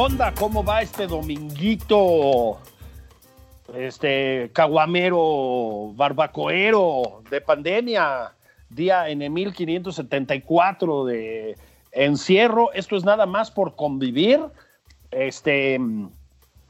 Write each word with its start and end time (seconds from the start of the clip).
Onda? 0.00 0.32
¿Cómo 0.34 0.64
va 0.64 0.80
este 0.82 1.06
dominguito? 1.06 2.58
Este 3.74 4.50
caguamero, 4.52 5.92
barbacoero 5.94 7.22
de 7.30 7.40
pandemia, 7.40 8.32
día 8.68 9.08
en 9.08 9.32
1574 9.32 11.04
de 11.04 11.56
encierro. 11.92 12.72
Esto 12.72 12.96
es 12.96 13.04
nada 13.04 13.26
más 13.26 13.50
por 13.50 13.76
convivir. 13.76 14.40
Este, 15.10 15.78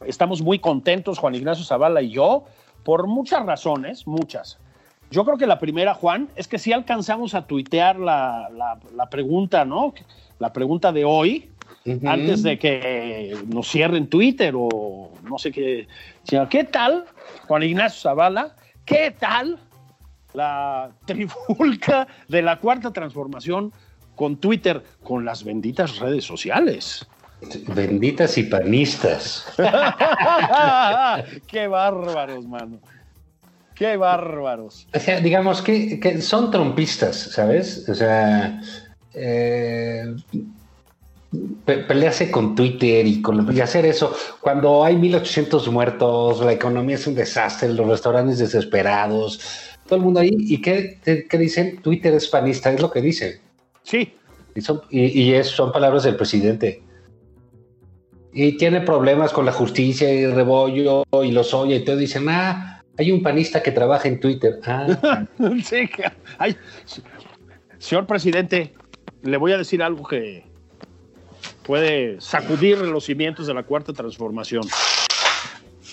estamos 0.04 0.42
muy 0.42 0.58
contentos, 0.58 1.18
Juan 1.18 1.34
Ignacio 1.36 1.64
Zavala 1.64 2.02
y 2.02 2.10
yo, 2.10 2.44
por 2.84 3.06
muchas 3.06 3.46
razones, 3.46 4.06
muchas. 4.06 4.58
Yo 5.10 5.24
creo 5.24 5.38
que 5.38 5.46
la 5.46 5.58
primera, 5.58 5.94
Juan, 5.94 6.28
es 6.36 6.48
que 6.48 6.58
si 6.58 6.72
alcanzamos 6.72 7.34
a 7.34 7.46
tuitear 7.46 7.98
la, 7.98 8.48
la- 8.52 8.78
la 8.94 9.08
pregunta, 9.08 9.64
¿no? 9.64 9.94
La 10.38 10.52
pregunta 10.52 10.92
de 10.92 11.04
hoy, 11.04 11.50
antes 12.04 12.42
de 12.42 12.58
que 12.58 13.36
nos 13.46 13.68
cierren 13.68 14.08
Twitter 14.08 14.54
o 14.56 15.12
no 15.28 15.38
sé 15.38 15.50
qué. 15.50 15.86
Sino, 16.24 16.48
¿Qué 16.48 16.64
tal, 16.64 17.04
Juan 17.46 17.62
Ignacio 17.62 18.10
Zavala? 18.10 18.54
¿Qué 18.84 19.14
tal 19.18 19.58
la 20.34 20.90
trifulca 21.06 22.06
de 22.28 22.42
la 22.42 22.58
cuarta 22.58 22.92
transformación 22.92 23.72
con 24.14 24.36
Twitter, 24.36 24.82
con 25.02 25.24
las 25.24 25.44
benditas 25.44 25.98
redes 25.98 26.24
sociales? 26.24 27.06
Benditas 27.74 28.36
y 28.36 28.42
panistas. 28.42 29.46
¡Qué 31.46 31.66
bárbaros, 31.68 32.46
mano! 32.46 32.80
¡Qué 33.74 33.96
bárbaros! 33.96 34.86
O 34.92 34.98
sea, 34.98 35.20
digamos 35.20 35.62
que, 35.62 35.98
que 35.98 36.20
son 36.20 36.50
trompistas, 36.50 37.16
¿sabes? 37.16 37.88
O 37.88 37.94
sea, 37.94 38.60
eh, 39.14 40.04
pe- 41.64 41.78
pelearse 41.78 42.30
con 42.30 42.54
Twitter 42.54 43.06
y, 43.06 43.22
con, 43.22 43.54
y 43.56 43.60
hacer 43.60 43.86
eso. 43.86 44.14
Cuando 44.40 44.84
hay 44.84 44.96
1800 44.96 45.68
muertos, 45.68 46.40
la 46.44 46.52
economía 46.52 46.96
es 46.96 47.06
un 47.06 47.14
desastre, 47.14 47.72
los 47.72 47.86
restaurantes 47.86 48.38
desesperados, 48.38 49.40
todo 49.86 49.96
el 49.98 50.02
mundo 50.04 50.20
ahí. 50.20 50.30
¿Y 50.32 50.60
qué, 50.60 50.98
qué 51.28 51.38
dicen? 51.38 51.80
Twitter 51.82 52.14
es 52.14 52.28
panista, 52.28 52.72
es 52.72 52.80
lo 52.80 52.90
que 52.90 53.00
dicen. 53.00 53.40
Sí, 53.82 54.12
Y 54.54 54.60
son, 54.60 54.82
y, 54.90 55.06
y 55.22 55.34
es- 55.34 55.48
son 55.48 55.72
palabras 55.72 56.02
del 56.04 56.16
presidente. 56.16 56.82
Y 58.32 58.56
tiene 58.56 58.80
problemas 58.82 59.32
con 59.32 59.44
la 59.44 59.52
justicia 59.52 60.12
y 60.12 60.24
Rebollo 60.26 61.02
y 61.24 61.32
los 61.32 61.52
Oya 61.52 61.74
y 61.76 61.84
todo. 61.84 61.96
Dicen, 61.96 62.26
ah, 62.28 62.80
hay 62.96 63.10
un 63.10 63.22
panista 63.24 63.60
que 63.62 63.72
trabaja 63.72 64.06
en 64.06 64.20
Twitter. 64.20 64.60
Ah, 64.64 65.24
sí. 65.64 65.88
señor 67.78 68.06
presidente, 68.06 68.72
le 69.22 69.36
voy 69.36 69.50
a 69.52 69.58
decir 69.58 69.82
algo 69.82 70.06
que 70.06 70.44
puede 71.70 72.20
sacudir 72.20 72.78
los 72.78 73.04
cimientos 73.04 73.46
de 73.46 73.54
la 73.54 73.62
cuarta 73.62 73.92
transformación. 73.92 74.64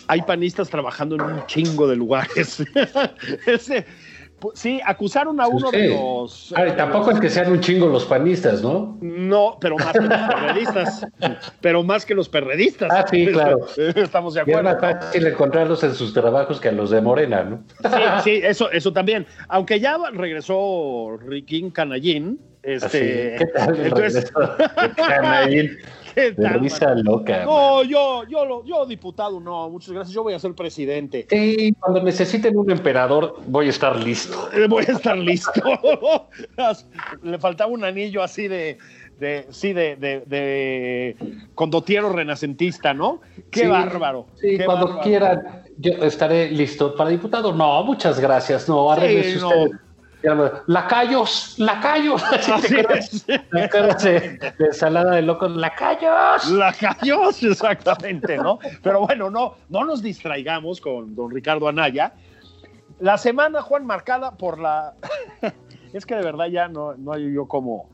Hay 0.07 0.23
panistas 0.23 0.69
trabajando 0.71 1.13
en 1.13 1.21
un 1.21 1.45
chingo 1.45 1.87
de 1.87 1.95
lugares. 1.95 2.63
Ese- 3.45 3.85
sí, 4.55 4.81
acusaron 4.83 5.39
a 5.39 5.47
uno 5.47 5.69
de 5.69 5.89
los. 5.89 6.51
Ah, 6.57 6.67
y 6.67 6.71
tampoco 6.71 7.11
es 7.11 7.19
que 7.19 7.29
sean 7.29 7.51
un 7.51 7.59
chingo 7.59 7.85
los 7.85 8.05
panistas, 8.05 8.63
¿no? 8.63 8.97
No, 9.01 9.59
pero 9.61 9.75
más 9.77 9.93
que 9.93 9.99
los 10.01 10.17
perredistas. 10.33 11.07
pero 11.61 11.83
más 11.83 12.05
que 12.07 12.15
los 12.15 12.27
perredistas. 12.27 12.89
Ah, 12.91 13.05
sí, 13.07 13.27
claro. 13.27 13.59
Estamos 13.77 14.33
de 14.33 14.39
Y 14.47 14.49
es 14.49 14.57
acuerdo. 14.57 14.81
más 14.81 14.81
fácil 15.03 15.27
encontrarlos 15.27 15.83
en 15.83 15.93
sus 15.93 16.11
trabajos 16.11 16.59
que 16.59 16.69
a 16.69 16.71
los 16.71 16.89
de 16.89 17.01
Morena, 17.01 17.43
¿no? 17.43 17.63
Sí, 17.83 17.99
sí, 18.23 18.41
eso, 18.43 18.71
eso 18.71 18.91
también. 18.91 19.27
Aunque 19.47 19.79
ya 19.79 19.95
regresó 20.11 21.19
Riquín 21.23 21.69
Canallín. 21.69 22.39
Este, 22.67 23.35
¿Qué 23.39 23.45
tal? 23.45 23.79
entonces? 23.85 24.25
¿qué 26.15 26.31
tal, 26.33 26.59
risa 26.59 26.93
loca. 26.95 27.37
man. 27.37 27.45
No, 27.45 27.83
yo, 27.83 28.23
yo, 28.27 28.45
lo- 28.45 28.65
yo 28.65 28.85
diputado, 28.85 29.39
no, 29.39 29.69
muchas 29.69 29.93
gracias. 29.93 30.13
Yo 30.13 30.23
voy 30.23 30.33
a 30.33 30.39
ser 30.39 30.53
presidente. 30.53 31.27
Sí, 31.29 31.73
cuando 31.79 32.03
necesiten 32.03 32.57
un 32.57 32.69
emperador, 32.69 33.35
voy 33.47 33.67
a 33.67 33.69
estar 33.69 33.95
listo. 33.95 34.49
Voy 34.67 34.83
a 34.85 34.91
estar 34.91 35.17
listo. 35.17 35.51
Le 37.23 37.39
faltaba 37.39 37.71
un 37.71 37.85
anillo 37.85 38.21
así 38.21 38.47
de, 38.49 38.77
de 39.17 39.45
sí, 39.49 39.71
de, 39.71 39.95
de, 39.95 40.23
de 40.25 41.15
condotiero 41.55 42.09
renacentista, 42.11 42.93
¿no? 42.93 43.21
Qué 43.49 43.61
Sí, 43.61 43.67
bárbaro. 43.67 44.27
Sí, 44.35 44.57
qué 44.57 44.65
cuando 44.65 44.87
bárbaro. 44.87 45.03
quieran, 45.03 45.63
yo 45.77 45.91
estaré 46.03 46.51
listo 46.51 46.95
para 46.95 47.11
diputado. 47.11 47.53
No, 47.53 47.81
muchas 47.83 48.19
gracias. 48.19 48.67
No, 48.67 48.91
arréglese 48.91 49.35
Sí, 49.35 49.39
no. 49.39 49.47
usted. 49.49 49.77
Lacayos, 50.67 51.55
lacayos. 51.57 52.23
Así 52.31 52.73
¿Te 52.75 52.79
acuerdas? 52.81 53.13
es. 53.13 53.25
¿Te 53.25 53.61
acuerdas 53.63 54.03
de, 54.03 54.19
de 54.59 54.65
ensalada 54.65 55.15
de 55.15 55.21
locos? 55.21 55.55
Lacayos. 55.55 56.49
Lacayos, 56.51 57.43
exactamente, 57.43 58.37
¿no? 58.37 58.59
Pero 58.83 59.05
bueno, 59.05 59.29
no, 59.29 59.55
no 59.69 59.85
nos 59.85 60.01
distraigamos 60.01 60.81
con 60.81 61.15
don 61.15 61.31
Ricardo 61.31 61.67
Anaya. 61.67 62.13
La 62.99 63.17
semana, 63.17 63.61
Juan, 63.61 63.85
marcada 63.85 64.31
por 64.37 64.59
la. 64.59 64.93
es 65.93 66.05
que 66.05 66.15
de 66.15 66.23
verdad 66.23 66.47
ya 66.47 66.67
no, 66.67 66.95
no 66.95 67.13
hay 67.13 67.31
yo 67.33 67.47
cómo 67.47 67.89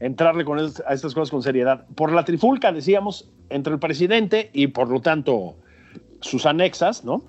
entrarle 0.00 0.44
con 0.44 0.58
es- 0.58 0.82
a 0.86 0.92
estas 0.94 1.14
cosas 1.14 1.30
con 1.30 1.42
seriedad. 1.42 1.86
Por 1.94 2.12
la 2.12 2.24
trifulca, 2.24 2.72
decíamos, 2.72 3.28
entre 3.48 3.72
el 3.74 3.78
presidente 3.78 4.50
y 4.52 4.68
por 4.68 4.88
lo 4.88 5.00
tanto 5.00 5.56
sus 6.20 6.46
anexas, 6.46 7.04
¿no? 7.04 7.22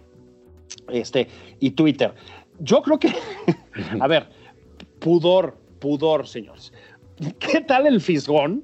Este, 0.90 1.28
y 1.60 1.72
Twitter. 1.72 2.14
Yo 2.60 2.82
creo 2.82 2.98
que. 3.00 3.14
a 4.00 4.08
ver, 4.08 4.30
pudor, 5.06 5.56
pudor, 5.78 6.28
señores. 6.28 6.74
¿Qué 7.38 7.62
tal 7.62 7.86
el 7.86 8.02
fisgón? 8.02 8.64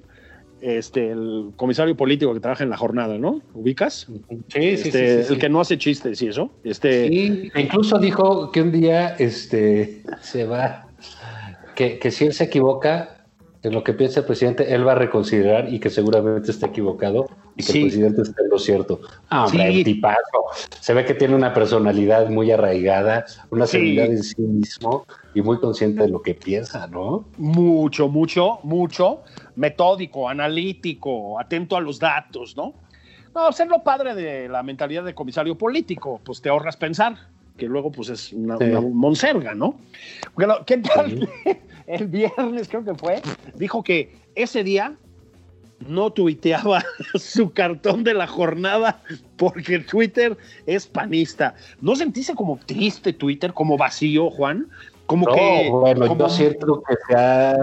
Este, 0.60 1.12
el 1.12 1.52
comisario 1.56 1.96
político 1.96 2.34
que 2.34 2.40
trabaja 2.40 2.64
en 2.64 2.72
la 2.72 2.78
jornada, 2.78 3.20
¿no? 3.20 3.42
¿Ubicas? 3.54 4.08
Sí, 4.48 4.60
Este, 4.60 4.78
sí, 4.78 4.92
sí, 4.92 5.24
sí. 5.28 5.34
El 5.34 5.40
que 5.40 5.50
no 5.50 5.62
hace 5.62 5.78
chistes 5.78 6.20
y 6.20 6.30
eso. 6.30 6.52
Este, 6.64 7.08
Sí, 7.10 7.52
incluso 7.56 8.00
dijo 8.00 8.52
que 8.52 8.64
un 8.64 8.72
día 8.72 9.10
este, 9.20 10.02
se 10.22 10.46
va, 10.46 10.88
que, 11.76 12.00
que 12.00 12.10
si 12.10 12.26
él 12.26 12.34
se 12.34 12.46
equivoca 12.46 13.28
en 13.62 13.74
lo 13.74 13.84
que 13.84 13.94
piensa 13.94 14.22
el 14.22 14.26
presidente, 14.26 14.74
él 14.74 14.88
va 14.88 14.94
a 14.94 14.96
reconsiderar 14.96 15.72
y 15.72 15.80
que 15.80 15.92
seguramente 15.92 16.50
está 16.50 16.68
equivocado 16.68 17.28
y 17.56 17.64
que 17.64 17.72
Sí. 17.72 17.80
el 17.80 17.88
presidente 17.88 18.22
está 18.22 18.42
en 18.44 18.50
lo 18.50 18.58
cierto. 18.60 19.02
Ah, 19.30 19.46
hombre, 19.46 19.72
Sí. 19.72 19.78
el 19.80 19.84
tipazo. 19.84 20.20
Se 20.80 20.94
ve 20.94 21.06
que 21.06 21.14
tiene 21.14 21.36
una 21.36 21.54
personalidad 21.54 22.30
muy 22.30 22.52
arraigada, 22.52 23.26
una 23.50 23.66
Sí. 23.68 23.74
seguridad 23.74 24.06
en 24.06 24.24
sí 24.24 24.42
mismo 24.42 25.06
y 25.34 25.42
muy 25.42 25.60
consciente 25.60 26.04
de 26.04 26.10
lo 26.10 26.22
que 26.22 26.34
piensa, 26.34 26.88
¿no? 26.88 27.26
mucho, 27.38 28.08
mucho, 28.08 28.60
mucho, 28.64 29.22
metódico, 29.56 30.28
analítico, 30.30 31.40
atento 31.40 31.76
a 31.76 31.82
los 31.82 32.00
datos, 32.00 32.56
¿no? 32.56 32.74
No, 33.34 33.52
ser 33.52 33.68
lo 33.68 33.82
padre 33.84 34.14
de 34.14 34.50
la 34.50 34.62
mentalidad 34.64 35.04
de 35.04 35.14
comisario 35.14 35.58
político, 35.58 36.20
pues 36.24 36.42
te 36.42 36.50
ahorras 36.50 36.76
pensar, 36.76 37.16
que 37.58 37.66
luego 37.66 37.92
pues 37.92 38.10
es 38.10 38.34
una, 38.34 38.58
Sí. 38.58 38.64
una 38.66 38.82
monserga, 38.82 39.54
¿no? 39.54 39.76
Bueno, 40.36 40.56
¿Qué 40.66 40.78
tal? 40.78 41.30
El 41.88 42.08
viernes 42.08 42.68
creo 42.70 42.84
que 42.86 42.96
fue, 42.96 43.22
dijo 43.56 43.84
que 43.84 44.16
ese 44.36 44.64
día 44.64 44.96
no 45.88 46.12
tuiteaba 46.12 46.84
su 47.16 47.52
cartón 47.52 48.04
de 48.04 48.14
la 48.14 48.28
jornada 48.28 49.02
porque 49.38 49.80
Twitter 49.80 50.38
es 50.66 50.88
panista. 50.88 51.56
¿No 51.82 51.96
sentiste 51.96 52.36
como 52.36 52.58
triste 52.66 53.14
Twitter, 53.14 53.54
como 53.54 53.78
vacío, 53.78 54.30
Juan? 54.30 54.68
Como 55.06 55.26
No, 55.28 55.34
que... 55.34 55.70
bueno, 55.72 56.08
como- 56.08 56.28
yo 56.28 56.30
siento 56.30 56.84
que 56.88 56.96
sea, 57.10 57.56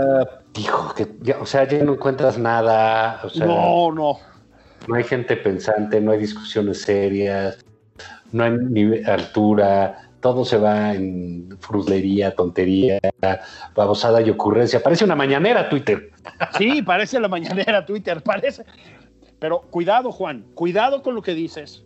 hijo, 0.59 0.95
que 0.95 1.07
ya, 1.23 1.39
o 1.41 1.47
sea, 1.47 1.67
ya 1.67 1.83
no 1.83 1.95
encuentras 1.95 2.39
nada, 2.39 3.21
o 3.25 3.31
sea, 3.31 3.47
no. 3.47 3.91
No, 3.93 4.19
no. 4.87 4.95
hay 4.95 5.05
gente 5.05 5.37
pensante, 5.37 6.01
no 6.01 6.13
hay 6.13 6.19
discusiones 6.19 6.83
serias, 6.83 7.65
no 8.33 8.45
hay 8.45 9.03
altura, 9.05 10.08
todo 10.21 10.45
se 10.45 10.59
va 10.59 10.95
en 10.95 11.57
fruslería, 11.61 12.35
tontería, 12.35 12.99
babosada 13.75 14.21
y 14.21 14.31
ocurrencia. 14.31 14.83
Parece 14.83 15.05
una 15.05 15.15
mañanera 15.15 15.69
Twitter. 15.69 16.11
Sí, 16.57 16.83
parece 16.83 17.21
la 17.21 17.29
mañanera 17.29 17.87
Twitter, 17.87 18.23
parece. 18.23 18.65
Pero 19.39 19.61
cuidado, 19.71 20.11
Juan, 20.11 20.45
cuidado 20.55 21.03
con 21.03 21.15
lo 21.15 21.23
que 21.23 21.35
dices. 21.35 21.85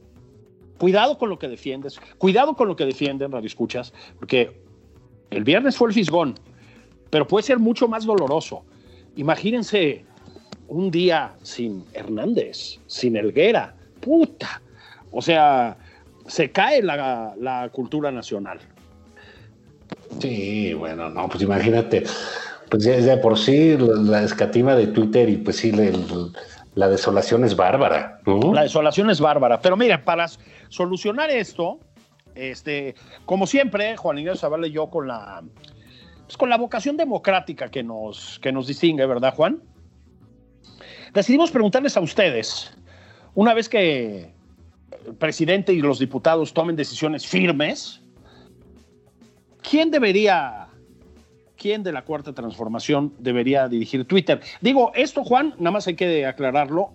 Cuidado 0.79 1.19
con 1.19 1.29
lo 1.29 1.39
que 1.39 1.49
defiendes. 1.49 2.01
Cuidado 2.19 2.55
con 2.55 2.69
lo 2.69 2.77
que 2.77 2.87
defienden, 2.87 3.31
Radio 3.31 3.47
Escuchas, 3.47 3.93
porque 4.19 4.61
el 5.31 5.45
viernes 5.45 5.77
fue 5.77 5.89
el 5.89 5.95
fisgón, 5.95 6.35
pero 7.11 7.27
puede 7.27 7.45
ser 7.45 7.59
mucho 7.59 7.87
más 7.89 8.05
doloroso. 8.05 8.65
Imagínense 9.17 10.05
un 10.69 10.91
día 10.91 11.35
sin 11.43 11.85
Hernández, 11.93 12.81
sin 12.87 13.17
Elguera. 13.17 13.75
Puta. 14.01 14.63
O 15.11 15.21
sea, 15.21 15.77
se 16.27 16.51
cae 16.51 16.83
la, 16.83 17.35
la 17.39 17.69
cultura 17.71 18.11
nacional. 18.11 18.59
Sí, 20.21 20.75
bueno, 20.75 21.09
no, 21.09 21.29
pues 21.29 21.43
imagínate, 21.43 22.05
pues 22.71 22.85
ya, 22.85 22.99
ya 22.99 23.21
por 23.21 23.39
sí 23.39 23.77
la, 23.77 23.95
la 23.95 24.23
escatima 24.23 24.75
de 24.77 24.89
Twitter 24.89 25.29
y 25.29 25.37
pues 25.39 25.57
sí, 25.57 25.73
le- 25.73 25.93
la 26.75 26.89
desolación 26.89 27.45
es 27.45 27.55
bárbara, 27.57 28.21
¿no? 28.25 28.53
La 28.55 28.63
desolación 28.63 29.11
es 29.11 29.21
bárbara. 29.21 29.61
Pero 29.61 29.77
mira, 29.77 30.05
para 30.05 30.27
solucionar 30.69 31.31
esto, 31.31 31.79
este, 32.35 32.95
como 33.27 33.47
siempre, 33.47 33.97
Juan 33.97 34.19
Ignacio 34.19 34.41
Zavala 34.41 34.67
y 34.67 34.73
yo 34.73 34.89
con 34.89 35.07
la, 35.09 35.43
pues, 36.25 36.37
con 36.37 36.49
la 36.49 36.57
vocación 36.57 36.97
democrática 36.97 37.69
que 37.71 37.83
nos, 37.83 38.39
que 38.41 38.53
nos 38.53 38.67
distingue, 38.67 39.05
¿verdad, 39.05 39.35
Juan? 39.35 39.63
Decidimos 41.13 41.51
preguntarles 41.51 41.97
a 41.99 42.01
ustedes, 42.01 42.73
una 43.35 43.53
vez 43.53 43.69
que 43.69 44.33
presidente 45.19 45.73
y 45.73 45.81
los 45.81 45.99
diputados 45.99 46.53
tomen 46.53 46.77
decisiones 46.77 47.27
firmes, 47.27 48.01
¿quién 49.69 49.91
debería, 49.91 50.69
quién 51.57 51.83
de 51.83 51.93
la 51.93 52.05
cuarta 52.05 52.33
transformación 52.33 53.15
debería 53.19 53.69
dirigir 53.69 54.05
Twitter? 54.05 54.41
Digo, 54.61 54.93
esto, 54.95 55.25
Juan, 55.25 55.55
nada 55.59 55.73
más 55.73 55.87
hay 55.87 55.95
que 55.95 56.27
aclararlo, 56.27 56.91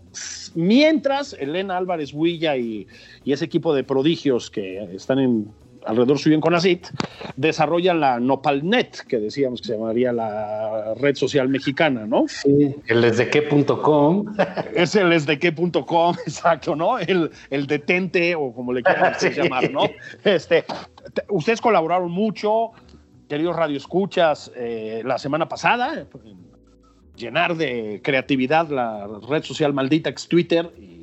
mientras 0.55 1.33
Elena 1.33 1.77
Álvarez 1.77 2.13
Huilla 2.13 2.55
y 2.57 2.87
ese 3.25 3.45
equipo 3.45 3.73
de 3.73 3.83
prodigios 3.83 4.49
que 4.49 4.83
están 4.93 5.19
en, 5.19 5.51
alrededor 5.87 6.19
suyo 6.19 6.35
en 6.35 6.41
Conacit, 6.41 6.87
desarrollan 7.35 7.99
la 7.99 8.19
Nopalnet, 8.19 9.05
que 9.07 9.17
decíamos 9.19 9.61
que 9.61 9.67
se 9.67 9.73
llamaría 9.77 10.11
la 10.13 10.93
red 10.95 11.15
social 11.15 11.47
mexicana, 11.49 12.05
¿no? 12.05 12.25
Sí, 12.27 12.75
el 12.87 13.01
desdequé.com. 13.01 14.25
Es 14.75 14.95
el 14.95 15.11
esdeque.com, 15.13 16.15
exacto, 16.27 16.75
¿no? 16.75 16.99
El, 16.99 17.31
el 17.49 17.67
detente, 17.67 18.35
o 18.35 18.51
como 18.53 18.73
le 18.73 18.83
quieran 18.83 19.13
Sí. 19.19 19.29
llamar, 19.29 19.71
¿no? 19.71 19.81
Este, 20.23 20.63
te- 21.13 21.23
ustedes 21.29 21.61
colaboraron 21.61 22.11
mucho, 22.11 22.71
queridos 23.29 23.55
radioescuchas, 23.55 24.51
eh, 24.55 25.01
la 25.05 25.17
semana 25.17 25.47
pasada, 25.49 26.05
en 26.25 26.47
llenar 27.15 27.55
de 27.57 27.99
creatividad 28.03 28.69
la 28.69 29.07
red 29.27 29.43
social 29.43 29.73
maldita 29.73 30.11
que 30.11 30.17
es 30.17 30.27
Twitter 30.27 30.71
y 30.77 30.96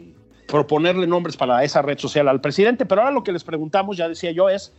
proponerle 0.46 1.06
nombres 1.06 1.36
para 1.36 1.64
esa 1.64 1.82
red 1.82 1.98
social 1.98 2.28
al 2.28 2.40
presidente. 2.40 2.86
Pero 2.86 3.02
ahora 3.02 3.12
lo 3.12 3.22
que 3.22 3.32
les 3.32 3.44
preguntamos, 3.44 3.96
ya 3.96 4.08
decía 4.08 4.30
yo, 4.32 4.48
es 4.48 4.72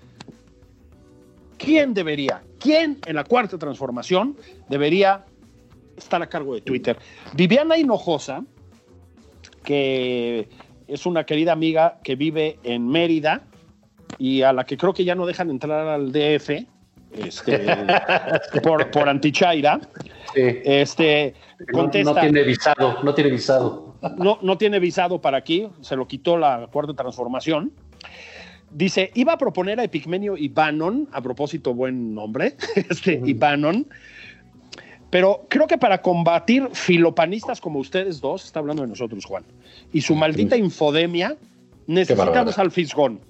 ¿quién 1.57 1.93
debería, 1.93 2.41
quién 2.59 2.99
en 3.05 3.15
la 3.15 3.23
cuarta 3.23 3.57
transformación 3.57 4.37
debería 4.69 5.25
estar 5.97 6.21
a 6.21 6.27
cargo 6.27 6.55
de 6.55 6.61
Twitter? 6.61 6.97
Viviana 7.33 7.77
Hinojosa, 7.77 8.43
que 9.63 10.47
es 10.87 11.05
una 11.05 11.25
querida 11.25 11.51
amiga 11.51 11.99
que 12.03 12.15
vive 12.15 12.59
en 12.63 12.87
Mérida 12.87 13.41
y 14.17 14.43
a 14.43 14.53
la 14.53 14.65
que 14.65 14.77
creo 14.77 14.93
que 14.93 15.03
ya 15.03 15.15
no 15.15 15.25
dejan 15.25 15.49
entrar 15.49 15.87
al 15.87 16.11
DF 16.11 16.49
este, 17.17 17.65
por, 18.63 18.91
por 18.91 19.09
antichaira. 19.09 19.79
Sí. 20.33 20.41
Este, 20.63 21.33
No, 21.59 21.79
contesta, 21.79 22.13
no 22.13 22.19
tiene 22.19 22.43
visado, 22.43 22.97
no 23.03 23.13
tiene 23.13 23.29
visado. 23.31 23.84
No, 24.17 24.39
no 24.41 24.57
tiene 24.57 24.79
visado 24.79 25.21
para 25.21 25.37
aquí, 25.37 25.67
se 25.81 25.95
lo 25.95 26.07
quitó 26.07 26.37
la 26.37 26.67
cuarta 26.71 26.93
transformación. 26.93 27.71
Dice, 28.71 29.11
iba 29.13 29.33
a 29.33 29.37
proponer 29.37 29.79
a 29.79 29.83
Epigmenio 29.83 30.35
Ibanon, 30.37 31.07
a 31.11 31.21
propósito, 31.21 31.73
buen 31.73 32.13
nombre, 32.13 32.55
este 32.89 33.21
Ibanon, 33.23 33.87
pero 35.09 35.45
creo 35.49 35.67
que 35.67 35.77
para 35.77 36.01
combatir 36.01 36.67
filopanistas 36.73 37.61
como 37.61 37.79
ustedes 37.79 38.19
dos, 38.19 38.43
está 38.43 38.59
hablando 38.59 38.81
de 38.81 38.89
nosotros, 38.89 39.23
Juan, 39.23 39.45
y 39.93 40.01
su 40.01 40.13
maldita 40.15 40.57
infodemia, 40.57 41.37
necesitamos 41.87 42.57
al 42.57 42.71
fisgón. 42.71 43.21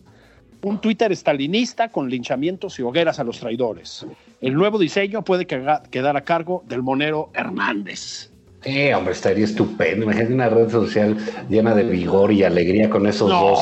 Un 0.63 0.81
Twitter 0.81 1.11
estalinista 1.11 1.89
con 1.89 2.09
linchamientos 2.09 2.79
y 2.79 2.81
hogueras 2.81 3.19
a 3.19 3.23
los 3.23 3.39
traidores. 3.39 4.03
El 4.41 4.55
nuevo 4.55 4.79
diseño 4.79 5.23
puede 5.23 5.45
quedar 5.45 6.17
a 6.17 6.21
cargo 6.21 6.63
del 6.67 6.81
monero 6.81 7.29
Hernández. 7.35 8.31
Sí, 8.65 8.91
hombre, 8.93 9.13
estaría 9.13 9.45
estupendo. 9.45 10.05
Imagínate 10.05 10.33
una 10.33 10.49
red 10.49 10.69
social 10.71 11.15
llena 11.49 11.75
de 11.75 11.83
vigor 11.83 12.31
y 12.31 12.43
alegría 12.43 12.89
con 12.89 13.05
esos 13.05 13.29
No. 13.29 13.41
dos 13.49 13.59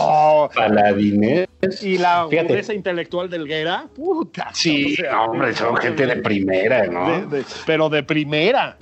paladines. 0.55 1.45
Y 1.81 1.97
la 1.97 2.21
agudeza 2.21 2.73
intelectual 2.73 3.29
del 3.29 3.45
Guerra, 3.45 3.85
puta. 3.94 4.50
Sí, 4.53 4.94
o 4.94 4.95
sea, 4.95 5.11
no, 5.11 5.25
hombre, 5.25 5.53
son 5.53 5.75
gente 5.75 6.05
de 6.05 6.15
primera, 6.17 6.85
¿no? 6.88 7.27
de- 7.27 7.39
de- 7.39 7.45
pero 7.65 7.89
de 7.89 8.03
primera. 8.03 8.77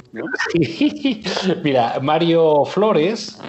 Mira, 1.63 1.99
Mario 2.01 2.65
Flores, 2.65 3.39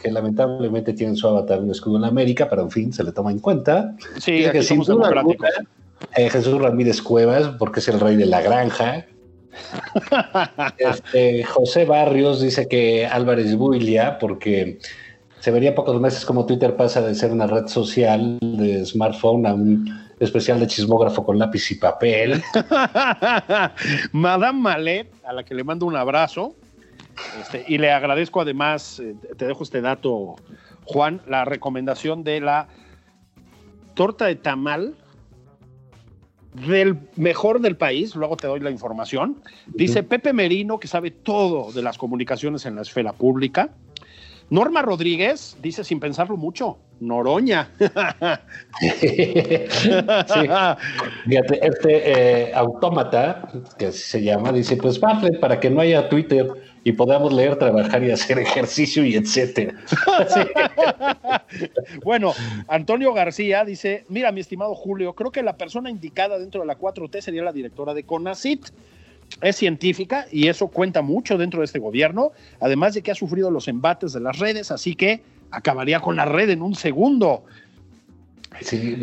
que 0.00 0.10
lamentablemente 0.10 0.92
tiene 0.94 1.12
en 1.12 1.16
su 1.16 1.28
avatar 1.28 1.60
un 1.60 1.70
escudo 1.70 1.98
en 1.98 2.04
América, 2.04 2.48
pero 2.48 2.62
en 2.62 2.70
fin, 2.70 2.92
se 2.92 3.04
le 3.04 3.12
toma 3.12 3.30
en 3.30 3.38
cuenta. 3.38 3.94
Sí, 4.18 4.44
que 4.50 4.62
sin 4.62 4.82
somos 4.82 4.86
duda 4.88 5.08
democráticos. 5.10 5.46
alguna, 5.56 5.68
eh, 6.16 6.30
Jesús 6.30 6.60
Ramírez 6.60 7.02
Cuevas, 7.02 7.52
porque 7.58 7.80
es 7.80 7.88
el 7.88 8.00
rey 8.00 8.16
de 8.16 8.26
la 8.26 8.40
granja. 8.40 9.06
Este, 10.78 11.44
José 11.44 11.84
Barrios 11.84 12.40
dice 12.40 12.68
que 12.68 13.06
Álvarez 13.06 13.56
Builia, 13.56 14.18
porque 14.18 14.78
se 15.40 15.50
vería 15.50 15.74
pocos 15.74 16.00
meses 16.00 16.24
como 16.24 16.46
Twitter 16.46 16.76
pasa 16.76 17.02
de 17.02 17.14
ser 17.14 17.30
una 17.30 17.46
red 17.46 17.66
social 17.66 18.38
de 18.40 18.84
smartphone 18.86 19.46
a 19.46 19.54
un 19.54 20.04
especial 20.18 20.60
de 20.60 20.66
chismógrafo 20.66 21.24
con 21.24 21.38
lápiz 21.38 21.70
y 21.70 21.74
papel. 21.74 22.42
Madame 24.12 24.60
Malet, 24.60 25.12
a 25.24 25.32
la 25.32 25.44
que 25.44 25.54
le 25.54 25.64
mando 25.64 25.86
un 25.86 25.96
abrazo, 25.96 26.54
este, 27.40 27.64
y 27.68 27.78
le 27.78 27.92
agradezco 27.92 28.40
además, 28.40 29.00
eh, 29.00 29.14
te 29.36 29.46
dejo 29.46 29.62
este 29.62 29.80
dato, 29.80 30.36
Juan, 30.84 31.20
la 31.26 31.44
recomendación 31.44 32.24
de 32.24 32.40
la 32.40 32.68
torta 33.94 34.26
de 34.26 34.36
tamal 34.36 34.96
del 36.54 36.98
mejor 37.16 37.60
del 37.60 37.76
país, 37.76 38.14
luego 38.14 38.36
te 38.36 38.46
doy 38.46 38.60
la 38.60 38.70
información. 38.70 39.40
Dice 39.66 40.02
Pepe 40.02 40.32
Merino, 40.32 40.78
que 40.78 40.88
sabe 40.88 41.10
todo 41.10 41.72
de 41.72 41.82
las 41.82 41.98
comunicaciones 41.98 42.64
en 42.66 42.76
la 42.76 42.82
esfera 42.82 43.12
pública. 43.12 43.70
Norma 44.50 44.82
Rodríguez 44.82 45.56
dice 45.62 45.84
sin 45.84 46.00
pensarlo 46.00 46.36
mucho, 46.36 46.78
Noroña. 47.00 47.70
Sí. 48.80 50.48
Fíjate, 51.26 51.66
este 51.66 52.48
eh, 52.48 52.54
autómata, 52.54 53.48
que 53.78 53.92
se 53.92 54.22
llama, 54.22 54.52
dice, 54.52 54.76
pues 54.76 54.98
para 54.98 55.60
que 55.60 55.70
no 55.70 55.80
haya 55.80 56.08
Twitter 56.08 56.48
y 56.84 56.92
podamos 56.92 57.32
leer, 57.32 57.56
trabajar 57.56 58.04
y 58.04 58.10
hacer 58.10 58.38
ejercicio 58.38 59.04
y 59.04 59.16
etcétera. 59.16 59.74
Bueno, 62.04 62.34
Antonio 62.68 63.14
García 63.14 63.64
dice, 63.64 64.04
mira, 64.08 64.30
mi 64.32 64.40
estimado 64.40 64.74
Julio, 64.74 65.14
creo 65.14 65.30
que 65.30 65.42
la 65.42 65.56
persona 65.56 65.88
indicada 65.88 66.38
dentro 66.38 66.60
de 66.60 66.66
la 66.66 66.78
4T 66.78 67.20
sería 67.20 67.42
la 67.42 67.52
directora 67.52 67.94
de 67.94 68.04
CONACIT. 68.04 68.66
Es 69.40 69.56
científica 69.56 70.26
y 70.30 70.48
eso 70.48 70.68
cuenta 70.68 71.00
mucho 71.00 71.38
dentro 71.38 71.60
de 71.60 71.64
este 71.64 71.78
gobierno, 71.78 72.32
además 72.60 72.94
de 72.94 73.02
que 73.02 73.10
ha 73.10 73.14
sufrido 73.14 73.50
los 73.50 73.68
embates 73.68 74.12
de 74.12 74.20
las 74.20 74.38
redes, 74.38 74.70
así 74.70 74.94
que 74.94 75.22
acabaría 75.50 76.00
con 76.00 76.16
la 76.16 76.26
red 76.26 76.50
en 76.50 76.60
un 76.60 76.74
segundo. 76.74 77.44
Sí, 78.60 78.96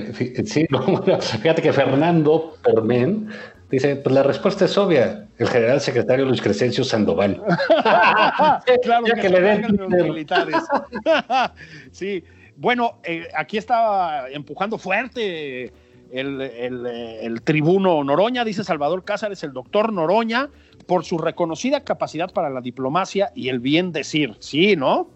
sí, 0.46 0.66
no, 0.70 0.86
bueno, 0.86 1.20
fíjate 1.20 1.62
que 1.62 1.74
Fernando 1.74 2.56
Permen 2.64 3.30
dice, 3.72 3.96
pues 3.96 4.14
la 4.14 4.24
respuesta 4.24 4.66
es 4.66 4.78
obvia, 4.78 5.28
el 5.38 5.48
general 5.48 5.82
secretario 5.82 6.26
Luis 6.26 6.42
Crescencio 6.42 6.84
Sandoval. 6.84 7.42
claro 8.84 9.08
Ya 9.08 9.16
que, 9.16 9.30
le 9.30 9.42
den 9.42 9.78
los 9.78 9.90
militares. 9.90 10.58
sí, 11.92 12.24
bueno, 12.58 13.00
eh, 13.04 13.28
aquí 13.36 13.58
está 13.58 14.30
empujando 14.30 14.78
fuerte 14.78 15.72
el, 16.12 16.42
el, 16.42 16.86
el 16.86 17.42
tribuno 17.42 18.04
Noroña, 18.04 18.44
dice 18.44 18.64
Salvador 18.64 19.04
Cázares, 19.04 19.44
el 19.44 19.54
doctor 19.54 19.92
Noroña, 19.94 20.50
por 20.86 21.06
su 21.06 21.18
reconocida 21.18 21.84
capacidad 21.84 22.32
para 22.32 22.50
la 22.50 22.62
diplomacia 22.62 23.32
y 23.36 23.50
el 23.50 23.60
bien 23.60 23.92
decir. 23.92 24.36
Sí, 24.40 24.76
¿no? 24.76 25.08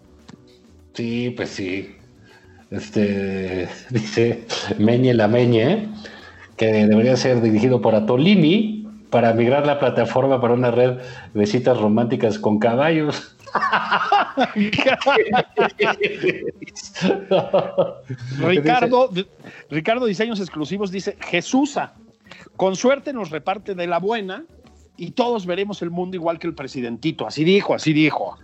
Sí, 0.94 1.30
pues 1.36 1.50
sí. 1.50 1.96
Este 2.70 3.68
dice 3.90 4.46
Meñe 4.78 5.14
la 5.14 5.28
Meñe, 5.28 5.88
que 6.56 6.66
debería 6.86 7.16
ser 7.16 7.40
dirigido 7.40 7.80
por 7.80 7.94
Atolini 7.94 8.86
para 9.10 9.32
migrar 9.32 9.66
la 9.66 9.78
plataforma 9.78 10.40
para 10.40 10.54
una 10.54 10.70
red 10.70 10.98
de 11.34 11.46
citas 11.46 11.78
románticas 11.78 12.38
con 12.38 12.58
caballos. 12.58 13.36
Ricardo, 18.38 19.10
Ricardo 19.70 20.06
Diseños 20.06 20.40
Exclusivos 20.40 20.90
dice, 20.90 21.16
Jesusa, 21.20 21.94
con 22.56 22.74
suerte 22.76 23.12
nos 23.12 23.30
reparte 23.30 23.74
de 23.74 23.86
la 23.86 23.98
buena 23.98 24.44
y 24.96 25.12
todos 25.12 25.46
veremos 25.46 25.82
el 25.82 25.90
mundo 25.90 26.16
igual 26.16 26.38
que 26.38 26.46
el 26.46 26.54
presidentito. 26.54 27.26
Así 27.26 27.44
dijo, 27.44 27.74
así 27.74 27.92
dijo. 27.92 28.38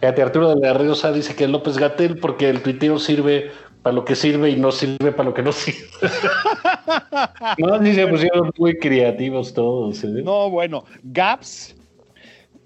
Fíjate, 0.00 0.22
Arturo 0.22 0.54
de 0.54 0.60
la 0.60 0.74
Riosa 0.74 1.12
dice 1.12 1.34
que 1.34 1.46
López 1.48 1.78
Gatel 1.78 2.18
porque 2.18 2.48
el 2.50 2.62
tuiteo 2.62 2.98
sirve 2.98 3.50
para 3.86 3.94
lo 3.94 4.04
que 4.04 4.16
sirve 4.16 4.50
y 4.50 4.56
no 4.56 4.72
sirve 4.72 5.12
para 5.12 5.28
lo 5.28 5.32
que 5.32 5.44
no 5.44 5.52
sirve. 5.52 5.86
no, 7.58 7.80
sí 7.84 7.94
se 7.94 8.08
pusieron 8.08 8.50
muy 8.58 8.76
creativos 8.80 9.54
todos. 9.54 10.02
¿eh? 10.02 10.22
No, 10.24 10.50
bueno, 10.50 10.82
Gaps 11.04 11.76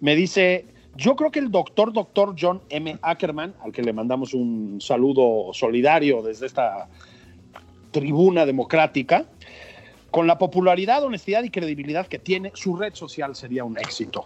me 0.00 0.16
dice, 0.16 0.64
yo 0.96 1.16
creo 1.16 1.30
que 1.30 1.40
el 1.40 1.50
doctor, 1.50 1.92
doctor 1.92 2.34
John 2.40 2.62
M. 2.70 2.96
Ackerman, 3.02 3.52
al 3.62 3.70
que 3.70 3.82
le 3.82 3.92
mandamos 3.92 4.32
un 4.32 4.80
saludo 4.80 5.52
solidario 5.52 6.22
desde 6.22 6.46
esta 6.46 6.88
tribuna 7.90 8.46
democrática, 8.46 9.26
con 10.10 10.26
la 10.26 10.38
popularidad, 10.38 11.04
honestidad 11.04 11.42
y 11.42 11.50
credibilidad 11.50 12.06
que 12.06 12.18
tiene, 12.18 12.50
su 12.54 12.76
red 12.76 12.94
social 12.94 13.36
sería 13.36 13.62
un 13.62 13.76
éxito. 13.76 14.24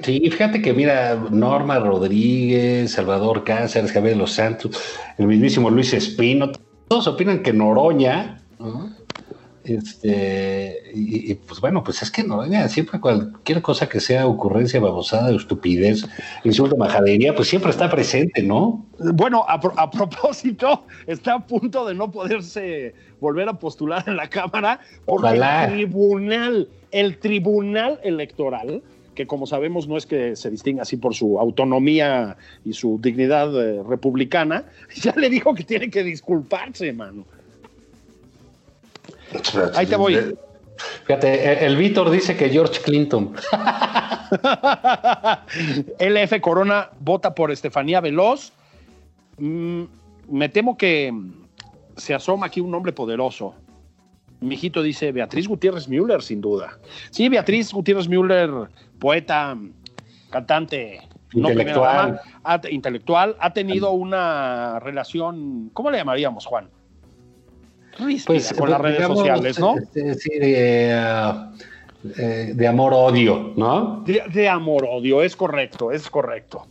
Sí, 0.00 0.20
fíjate 0.30 0.60
que 0.60 0.72
mira, 0.72 1.14
Norma 1.30 1.78
Rodríguez, 1.78 2.92
Salvador 2.92 3.44
Cáceres, 3.44 3.92
Javier 3.92 4.16
Los 4.16 4.32
Santos, 4.32 4.70
el 5.18 5.26
mismísimo 5.26 5.70
Luis 5.70 5.94
Espino, 5.94 6.50
todos 6.88 7.06
opinan 7.06 7.42
que 7.42 7.52
Noroña, 7.52 8.42
¿no? 8.58 8.92
este, 9.64 10.82
y, 10.94 11.32
y, 11.32 11.34
pues 11.36 11.60
bueno, 11.60 11.82
pues 11.82 12.02
es 12.02 12.10
que 12.10 12.22
Noroña, 12.22 12.68
siempre 12.68 13.00
cualquier 13.00 13.62
cosa 13.62 13.88
que 13.88 14.00
sea 14.00 14.26
ocurrencia 14.26 14.78
babosada, 14.78 15.30
estupidez, 15.34 16.06
insulto, 16.44 16.76
majadería, 16.76 17.34
pues 17.34 17.48
siempre 17.48 17.70
está 17.70 17.88
presente, 17.88 18.42
¿no? 18.42 18.84
Bueno, 18.98 19.44
a, 19.48 19.54
a, 19.54 19.90
propósito, 19.90 20.84
está 21.06 21.34
a 21.34 21.46
punto 21.46 21.86
de 21.86 21.94
no 21.94 22.10
poderse 22.10 22.94
volver 23.20 23.48
a 23.48 23.54
postular 23.54 24.04
en 24.06 24.16
la 24.16 24.28
Cámara 24.28 24.80
porque 25.06 25.28
Ojalá. 25.28 25.64
el 25.64 25.72
tribunal, 25.72 26.68
el 26.90 27.18
tribunal 27.18 28.00
electoral 28.02 28.82
que 29.14 29.26
como 29.26 29.46
sabemos 29.46 29.88
no 29.88 29.96
es 29.96 30.06
que 30.06 30.36
se 30.36 30.50
distinga 30.50 30.82
así 30.82 30.96
por 30.96 31.14
su 31.14 31.38
autonomía 31.38 32.36
y 32.64 32.72
su 32.72 32.98
dignidad 33.00 33.48
eh, 33.60 33.82
republicana, 33.88 34.64
ya 34.96 35.14
le 35.16 35.30
dijo 35.30 35.54
que 35.54 35.64
tiene 35.64 35.90
que 35.90 36.02
disculparse, 36.02 36.92
mano. 36.92 37.24
Ahí 39.74 39.86
te 39.86 39.96
voy. 39.96 40.36
Fíjate, 41.06 41.64
el 41.64 41.76
Víctor 41.76 42.10
dice 42.10 42.36
que 42.36 42.50
George 42.50 42.80
Clinton. 42.82 43.34
LF 45.98 46.40
Corona 46.40 46.90
vota 47.00 47.34
por 47.34 47.50
Estefanía 47.50 48.00
Veloz. 48.00 48.52
Mm, 49.38 49.84
me 50.28 50.48
temo 50.48 50.76
que 50.76 51.12
se 51.96 52.14
asoma 52.14 52.46
aquí 52.46 52.60
un 52.60 52.70
nombre 52.70 52.92
poderoso. 52.92 53.54
Mi 54.44 54.54
hijito 54.54 54.82
dice 54.82 55.10
Beatriz 55.10 55.48
Gutiérrez 55.48 55.88
Müller, 55.88 56.22
sin 56.22 56.40
duda. 56.40 56.78
Sí, 57.10 57.28
Beatriz 57.28 57.72
Gutiérrez 57.72 58.08
Müller, 58.08 58.50
poeta, 58.98 59.56
cantante, 60.30 61.00
intelectual. 61.32 62.12
No 62.12 62.18
ha, 62.44 62.60
intelectual, 62.70 63.36
ha 63.40 63.52
tenido 63.52 63.92
una 63.92 64.78
relación, 64.80 65.70
¿cómo 65.72 65.90
le 65.90 65.98
llamaríamos, 65.98 66.44
Juan? 66.46 66.68
Ríspida 67.98 68.26
Pues, 68.26 68.52
con 68.52 68.70
las 68.70 68.80
redes 68.80 68.98
digamos, 68.98 69.18
sociales, 69.18 69.58
¿no? 69.58 69.76
este, 69.78 70.14
sí, 70.14 70.38
de, 70.38 71.32
uh, 72.04 72.10
eh, 72.18 72.52
de 72.54 72.68
amor-odio, 72.68 73.52
¿no? 73.56 74.02
De, 74.04 74.22
de 74.32 74.48
amor-odio, 74.48 75.22
es 75.22 75.34
correcto, 75.36 75.90
es 75.90 76.10
correcto. 76.10 76.66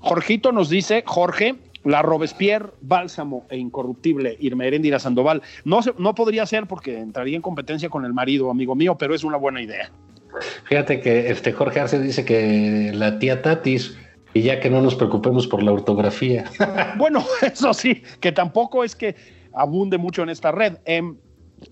Jorgito 0.00 0.52
nos 0.52 0.68
dice, 0.68 1.02
Jorge, 1.06 1.56
la 1.84 2.02
Robespierre, 2.02 2.70
Bálsamo 2.80 3.46
e 3.48 3.56
Incorruptible, 3.56 4.36
Irma 4.40 4.66
Heréndira 4.66 4.98
Sandoval. 4.98 5.42
No, 5.64 5.82
se, 5.82 5.92
no 5.98 6.14
podría 6.14 6.46
ser 6.46 6.66
porque 6.66 6.98
entraría 6.98 7.36
en 7.36 7.42
competencia 7.42 7.88
con 7.88 8.04
el 8.04 8.12
marido, 8.12 8.50
amigo 8.50 8.74
mío, 8.74 8.96
pero 8.98 9.14
es 9.14 9.24
una 9.24 9.36
buena 9.36 9.62
idea. 9.62 9.90
Fíjate 10.64 11.00
que 11.00 11.30
este 11.30 11.52
Jorge 11.52 11.80
Arce 11.80 12.00
dice 12.00 12.24
que 12.24 12.92
la 12.94 13.18
tía 13.18 13.42
Tatis, 13.42 13.96
y 14.32 14.42
ya 14.42 14.60
que 14.60 14.70
no 14.70 14.80
nos 14.80 14.94
preocupemos 14.94 15.46
por 15.46 15.62
la 15.62 15.72
ortografía. 15.72 16.44
bueno, 16.98 17.24
eso 17.42 17.74
sí, 17.74 18.02
que 18.20 18.32
tampoco 18.32 18.84
es 18.84 18.94
que 18.94 19.16
abunde 19.52 19.98
mucho 19.98 20.22
en 20.22 20.28
esta 20.28 20.52
red. 20.52 20.78
Eh, 20.84 21.02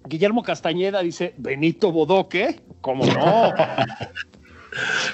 Guillermo 0.07 0.43
Castañeda 0.43 1.03
dice, 1.03 1.35
Benito 1.39 1.93
Bodoque, 1.93 2.61
¿cómo 2.81 3.07
no? 3.07 3.53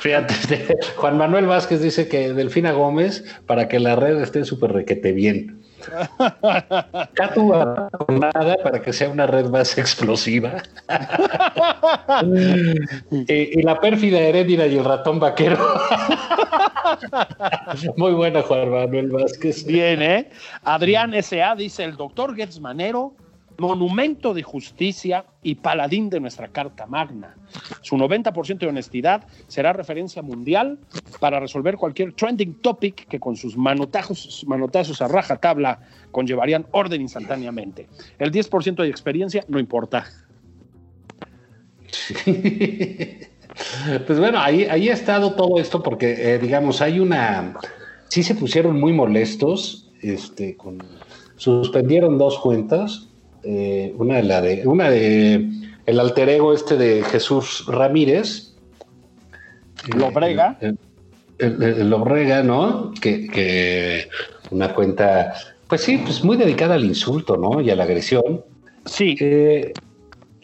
Fíjate, 0.01 0.35
Juan 0.97 1.19
Manuel 1.19 1.47
Vázquez 1.47 1.81
dice 1.81 2.09
que 2.09 2.33
Delfina 2.33 2.73
Gómez 2.73 3.25
para 3.47 3.69
que 3.69 3.79
la 3.79 3.97
red 3.97 4.21
esté 4.21 4.45
súper 4.45 4.73
requete 4.73 5.13
bien. 5.13 5.61
Catu 7.15 7.53
nada 8.09 8.57
para 8.63 8.81
que 8.81 8.93
sea 8.93 9.11
una 9.11 9.27
red 9.27 9.47
más 9.47 9.77
explosiva. 9.77 10.63
y, 13.11 13.59
y, 13.59 13.63
la 13.63 13.79
pérfida 13.81 14.19
Heréndira 14.19 14.67
y 14.67 14.79
el 14.79 14.85
ratón 14.85 15.21
vaquero. 15.21 15.59
Muy 17.97 18.13
buena, 18.13 18.41
Juan 18.43 18.71
Manuel 18.71 19.11
Vázquez. 19.11 19.67
Bien, 19.67 20.01
¿eh? 20.01 20.31
Adrián 20.63 21.13
S.A. 21.13 21.55
dice: 21.55 21.85
el 21.85 21.97
doctor 21.97 22.35
Getz 22.35 22.59
Manero 22.61 23.15
monumento 23.59 24.35
de 24.35 24.43
justicia 24.43 25.25
y 25.43 25.57
paladín 25.57 26.11
de 26.11 26.21
nuestra 26.21 26.49
Carta 26.49 26.87
Magna. 26.87 27.37
Su 27.83 27.97
90% 27.97 28.59
de 28.59 28.67
honestidad 28.67 29.27
será 29.47 29.73
referencia 29.73 30.23
mundial 30.23 30.79
para 31.21 31.41
resolver 31.41 31.77
cualquier 31.77 32.13
trending 32.13 32.55
topic 32.61 33.07
que 33.09 33.21
con 33.21 33.37
sus 33.37 33.57
manotazos, 33.57 34.45
manotazos 34.47 35.01
a 35.03 35.09
rajatabla 35.09 35.81
conllevarían 36.11 36.67
orden 36.73 37.01
instantáneamente. 37.01 37.89
El 38.19 38.33
10% 38.33 38.77
de 38.77 38.89
experiencia 38.89 39.45
no 39.49 39.59
importa. 39.59 40.07
Pues 44.07 44.19
bueno, 44.19 44.41
ahí, 44.41 44.65
ahí 44.65 44.89
ha 44.89 44.95
estado 44.95 45.35
todo 45.35 45.61
esto 45.61 45.83
porque, 45.83 46.35
eh, 46.35 46.39
digamos, 46.39 46.81
hay 46.81 46.99
una... 46.99 47.55
Sí 48.09 48.23
se 48.23 48.35
pusieron 48.35 48.81
muy 48.81 48.93
molestos, 48.93 49.93
este, 50.03 50.57
suspendieron 51.37 52.19
dos 52.19 52.39
cuentas, 52.39 53.09
eh, 53.45 53.95
una 53.97 54.17
de 54.17 54.23
la 54.23 54.41
de 54.41 54.67
una 54.67 54.91
de 54.91 55.49
el 55.87 56.01
alter 56.01 56.29
ego 56.29 56.53
este 56.53 56.77
de 56.77 57.03
Jesús 57.03 57.65
Ramírez. 57.67 58.55
Lobrega 59.97 60.57
el, 60.61 60.79
el, 61.39 61.63
el 61.63 61.91
Lobrega 61.91 62.43
no 62.43 62.93
que, 63.01 63.27
que, 63.27 64.09
una 64.51 64.73
cuenta 64.75 65.35
pues 65.69 65.83
sí 65.83 65.99
pues 65.99 66.23
muy 66.25 66.37
dedicada 66.37 66.75
al 66.75 66.85
insulto 66.85 67.37
no 67.37 67.61
y 67.61 67.71
a 67.71 67.77
la 67.77 67.85
agresión. 67.85 68.45
Sí. 68.87 69.17
Eh, 69.21 69.73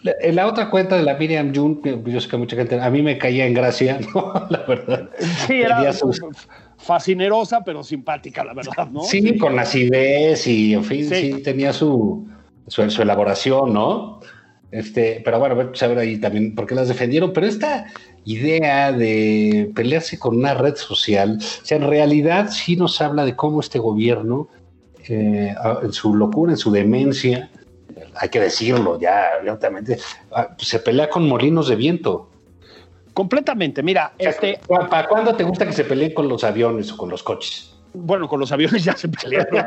la, 0.03 0.15
la, 0.33 0.47
otra 0.47 0.71
cuenta 0.71 0.97
de 0.97 1.03
la 1.03 1.15
Miriam 1.15 1.55
Jun 1.55 1.81
yo 2.07 2.21
sé 2.21 2.29
que 2.29 2.37
mucha 2.39 2.57
gente 2.57 2.81
a 2.81 2.89
mí 2.91 3.03
me 3.03 3.19
caía 3.19 3.47
en 3.47 3.55
gracia 3.55 3.99
no 4.15 4.47
la 4.49 4.65
verdad. 4.67 5.11
Sí 5.47 5.61
era 5.61 5.93
sus, 5.93 6.21
fascinerosa 6.79 7.63
pero 7.63 7.85
simpática 7.85 8.43
la 8.45 8.55
verdad 8.55 8.89
no 8.91 9.03
sí, 9.03 9.21
sí. 9.21 9.39
con 9.39 9.59
acidez 9.59 10.47
y 10.47 10.73
en 10.75 10.85
fin 10.85 11.09
sí, 11.09 11.33
sí 11.35 11.43
tenía 11.43 11.73
su 11.73 12.27
su, 12.71 12.89
su, 12.91 13.03
elaboración, 13.03 13.73
¿no? 13.73 14.21
Este, 14.71 15.21
pero 15.25 15.41
bueno, 15.41 15.57
vamos 15.57 15.83
a 15.83 15.87
ver 15.89 15.99
ahí 15.99 16.19
también 16.19 16.55
por 16.55 16.67
qué 16.67 16.75
las 16.75 16.89
defendieron, 16.89 17.33
pero 17.33 17.47
esta 17.47 17.87
idea 18.25 18.93
de 18.93 19.71
pelearse 19.75 20.19
con 20.19 20.37
una 20.37 20.55
red 20.55 20.77
social, 20.77 21.39
o 21.41 21.67
sea, 21.67 21.77
en 21.77 21.89
realidad 21.89 22.51
sí 22.51 22.77
nos 22.77 23.01
habla 23.01 23.25
de 23.25 23.35
cómo 23.35 23.61
este 23.61 23.79
gobierno, 23.81 24.49
eh, 25.09 25.55
en 25.83 25.93
su 25.93 26.15
locura, 26.15 26.53
en 26.53 26.59
su 26.59 26.71
demencia, 26.71 27.51
hay 28.15 28.29
que 28.29 28.39
decirlo 28.39 29.01
ya, 29.01 29.31
obviamente, 29.43 29.99
se 30.59 30.79
pelea 30.79 31.11
con 31.11 31.29
molinos 31.29 31.69
de 31.69 31.77
viento. 31.77 32.29
Completamente, 33.13 33.83
mira, 33.83 34.13
este... 34.19 34.61
¿Para 34.69 35.09
cuándo 35.09 35.35
te 35.35 35.43
gusta 35.43 35.67
que 35.67 35.73
se 35.73 35.85
peleen 35.85 36.15
con 36.15 36.29
los 36.29 36.45
aviones 36.45 36.93
o 36.93 36.97
con 36.97 37.11
los 37.11 37.25
coches? 37.25 37.75
Bueno, 37.93 38.29
con 38.29 38.39
los 38.39 38.53
aviones 38.53 38.85
ya 38.85 38.97
se 38.97 39.09
pelearon. 39.09 39.67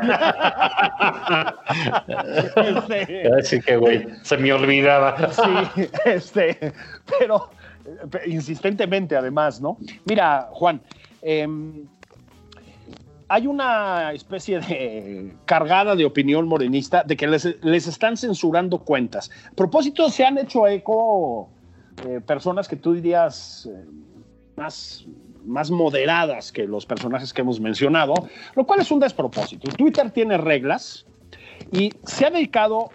este, 2.56 3.30
Así 3.38 3.60
que, 3.60 3.76
güey, 3.76 4.06
se 4.22 4.36
me 4.38 4.52
olvidaba. 4.52 5.30
sí, 5.32 5.88
este, 6.04 6.72
pero 7.18 7.50
insistentemente 8.26 9.16
además, 9.16 9.60
¿no? 9.60 9.76
Mira, 10.06 10.48
Juan, 10.52 10.80
eh, 11.22 11.46
hay 13.28 13.46
una 13.46 14.12
especie 14.12 14.60
de 14.60 15.34
cargada 15.44 15.96
de 15.96 16.04
opinión 16.04 16.46
morenista 16.46 17.02
de 17.02 17.16
que 17.16 17.26
les, 17.26 17.56
les 17.62 17.86
están 17.86 18.16
censurando 18.16 18.78
cuentas. 18.78 19.30
A 19.50 19.54
propósito, 19.54 20.08
se 20.10 20.24
han 20.24 20.38
hecho 20.38 20.66
eco 20.66 21.48
eh, 22.06 22.20
personas 22.24 22.68
que 22.68 22.76
tú 22.76 22.94
dirías 22.94 23.68
eh, 23.70 23.84
más, 24.56 25.06
más 25.44 25.70
moderadas 25.70 26.52
que 26.52 26.66
los 26.66 26.86
personajes 26.86 27.32
que 27.32 27.42
hemos 27.42 27.60
mencionado, 27.60 28.14
lo 28.54 28.64
cual 28.64 28.80
es 28.80 28.90
un 28.90 29.00
despropósito. 29.00 29.70
Twitter 29.76 30.10
tiene 30.10 30.38
reglas 30.38 31.06
y 31.72 31.92
se 32.04 32.26
ha 32.26 32.30
dedicado 32.30 32.90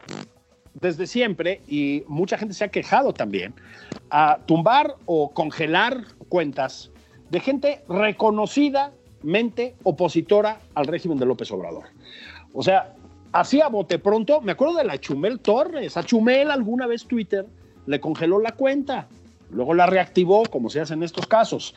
desde 0.74 1.08
siempre, 1.08 1.62
y 1.68 2.04
mucha 2.08 2.38
gente 2.38 2.54
se 2.54 2.64
ha 2.64 2.70
quejado 2.70 3.14
también, 3.14 3.54
a 4.10 4.40
tumbar 4.46 4.96
o 5.06 5.32
congelar 5.32 6.06
cuentas 6.30 6.92
de 7.30 7.40
gente 7.40 7.82
reconocidamente 7.90 9.76
opositora 9.84 10.60
al 10.76 10.86
régimen 10.86 11.18
de 11.18 11.26
López 11.26 11.52
Obrador. 11.52 11.86
O 12.54 12.64
sea, 12.64 12.94
así 13.32 13.62
a 13.62 13.68
bote 13.68 14.00
pronto, 14.00 14.42
me 14.42 14.54
acuerdo 14.54 14.76
de 14.76 14.86
la 14.86 14.98
Chumel 14.98 15.40
Torres, 15.40 15.98
a 15.98 16.04
Chumel 16.04 16.50
alguna 16.52 16.88
vez 16.88 17.06
Twitter 17.06 17.46
le 17.86 18.00
congeló 18.00 18.40
la 18.40 18.54
cuenta, 18.54 19.08
luego 19.52 19.74
la 19.74 19.86
reactivó, 19.86 20.44
como 20.44 20.70
se 20.70 20.80
hace 20.80 20.94
en 20.94 21.04
estos 21.04 21.28
casos. 21.28 21.76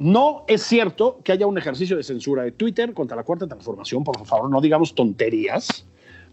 No 0.00 0.44
es 0.46 0.62
cierto 0.62 1.20
que 1.24 1.32
haya 1.32 1.46
un 1.46 1.58
ejercicio 1.58 1.96
de 1.96 2.02
censura 2.02 2.42
de 2.42 2.52
Twitter 2.52 2.92
contra 2.94 3.16
la 3.16 3.24
cuarta 3.24 3.46
transformación, 3.46 4.04
por 4.04 4.24
favor, 4.26 4.50
no 4.50 4.60
digamos 4.60 4.94
tonterías, 4.94 5.86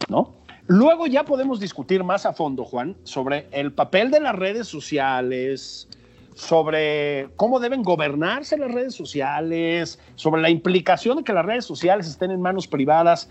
¿no? 0.10 0.34
Luego 0.68 1.06
ya 1.06 1.24
podemos 1.26 1.60
discutir 1.60 2.04
más 2.04 2.26
a 2.26 2.34
fondo, 2.34 2.66
Juan, 2.66 2.96
sobre 3.04 3.48
el 3.52 3.72
papel 3.72 4.10
de 4.10 4.20
las 4.20 4.36
redes 4.36 4.68
sociales, 4.68 5.88
sobre 6.34 7.30
cómo 7.36 7.60
deben 7.60 7.84
gobernarse 7.84 8.58
las 8.58 8.72
redes 8.72 8.96
sociales, 8.96 10.00
sobre 10.16 10.42
la 10.42 10.50
implicación 10.50 11.18
de 11.18 11.24
que 11.24 11.34
las 11.34 11.46
redes 11.46 11.66
sociales 11.66 12.08
estén 12.08 12.32
en 12.32 12.42
manos 12.42 12.68
privadas 12.68 13.30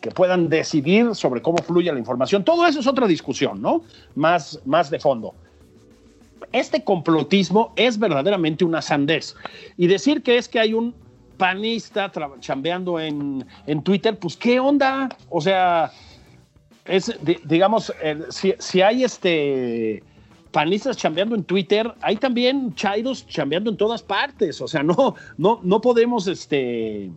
que 0.00 0.10
puedan 0.10 0.48
decidir 0.48 1.14
sobre 1.14 1.42
cómo 1.42 1.58
fluye 1.58 1.92
la 1.92 1.98
información. 1.98 2.44
Todo 2.44 2.66
eso 2.66 2.80
es 2.80 2.86
otra 2.86 3.06
discusión, 3.06 3.62
¿no? 3.62 3.82
Más, 4.14 4.60
más 4.64 4.90
de 4.90 4.98
fondo. 4.98 5.34
Este 6.52 6.82
complotismo 6.82 7.72
es 7.76 7.98
verdaderamente 7.98 8.64
una 8.64 8.82
sandez. 8.82 9.34
Y 9.76 9.86
decir 9.86 10.22
que 10.22 10.38
es 10.38 10.48
que 10.48 10.60
hay 10.60 10.74
un 10.74 10.94
panista 11.36 12.10
chambeando 12.40 13.00
en, 13.00 13.46
en 13.66 13.82
Twitter, 13.82 14.18
pues 14.18 14.36
qué 14.36 14.60
onda. 14.60 15.08
O 15.30 15.40
sea, 15.40 15.92
es, 16.84 17.16
digamos, 17.44 17.92
si, 18.30 18.54
si, 18.58 18.82
hay 18.82 19.04
este 19.04 20.02
panistas 20.50 20.96
chambeando 20.96 21.34
en 21.34 21.44
Twitter, 21.44 21.92
hay 22.00 22.16
también 22.16 22.74
chairos 22.74 23.26
chambeando 23.26 23.70
en 23.70 23.76
todas 23.76 24.02
partes. 24.02 24.60
O 24.60 24.68
sea, 24.68 24.82
no, 24.82 25.14
no, 25.36 25.60
no 25.62 25.80
podemos 25.80 26.26
este, 26.26 27.10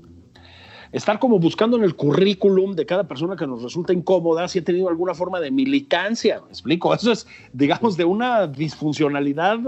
estar 0.91 1.19
como 1.19 1.39
buscando 1.39 1.77
en 1.77 1.83
el 1.83 1.95
currículum 1.95 2.75
de 2.75 2.86
cada 2.86 3.07
persona 3.07 3.36
que 3.36 3.48
nos 3.48 3.63
resulta 3.63 3.93
incómoda 3.93 4.48
si 4.48 4.60
ha 4.60 4.63
tenido 4.63 4.89
alguna 4.89 5.13
forma 5.13 5.39
de 5.39 5.51
militancia. 5.51 6.41
¿Me 6.41 6.50
explico? 6.50 6.93
Eso 6.93 7.12
es, 7.12 7.27
digamos, 7.53 7.98
de 7.98 8.05
una 8.05 8.48
disfuncionalidad 8.48 9.60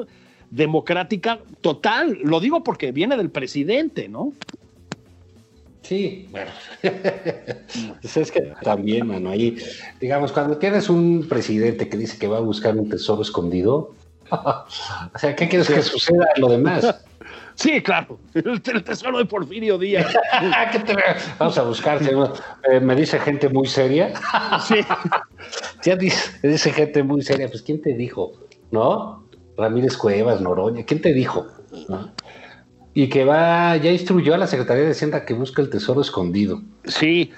democrática 0.51 1.39
total. 1.61 2.19
Lo 2.23 2.39
digo 2.39 2.63
porque 2.63 2.91
viene 2.91 3.17
del 3.17 3.29
presidente, 3.29 4.09
¿no? 4.09 4.33
Sí, 5.81 6.29
bueno, 6.31 6.49
pues 8.01 8.17
es 8.17 8.31
que 8.31 8.53
también, 8.63 9.07
mano, 9.07 9.29
ahí, 9.29 9.57
digamos, 9.99 10.31
cuando 10.31 10.57
tienes 10.57 10.89
un 10.89 11.27
presidente 11.27 11.89
que 11.89 11.97
dice 11.97 12.17
que 12.17 12.27
va 12.27 12.37
a 12.37 12.41
buscar 12.41 12.77
un 12.77 12.89
tesoro 12.89 13.21
escondido, 13.21 13.93
o 14.31 15.19
sea, 15.19 15.35
¿qué 15.35 15.49
quieres 15.49 15.67
que 15.67 15.81
suceda 15.81 16.25
lo 16.37 16.47
demás? 16.47 17.03
Sí, 17.55 17.81
claro, 17.81 18.19
el, 18.33 18.61
tesoro 18.61 19.19
de 19.19 19.25
Porfirio 19.25 19.77
Díaz. 19.77 20.13
Vamos 21.39 21.57
a 21.57 21.63
buscar, 21.63 21.99
eh, 22.01 22.79
me 22.79 22.95
dice 22.95 23.19
gente 23.19 23.49
muy 23.49 23.67
seria. 23.67 24.13
sí. 24.67 24.75
Ya 25.83 25.97
dice, 25.97 26.47
dice 26.47 26.71
gente 26.71 27.03
muy 27.03 27.21
seria, 27.21 27.49
pues 27.49 27.61
¿quién 27.61 27.81
te 27.81 27.93
dijo? 27.93 28.31
¿No? 28.71 29.27
Ramírez 29.57 29.97
Cuevas, 29.97 30.39
Noroña, 30.39 30.85
¿quién 30.85 31.01
te 31.01 31.13
dijo? 31.13 31.45
¿No? 31.89 32.13
Y 32.93 33.09
que 33.09 33.25
va, 33.25 33.75
ya 33.75 33.91
instruyó 33.91 34.33
a 34.33 34.37
la 34.37 34.47
Secretaría 34.47 34.85
de 34.85 34.91
Hacienda 34.91 35.25
que 35.25 35.33
busque 35.33 35.61
el 35.61 35.69
tesoro 35.69 35.99
escondido. 35.99 36.61
Sí, 36.85 37.33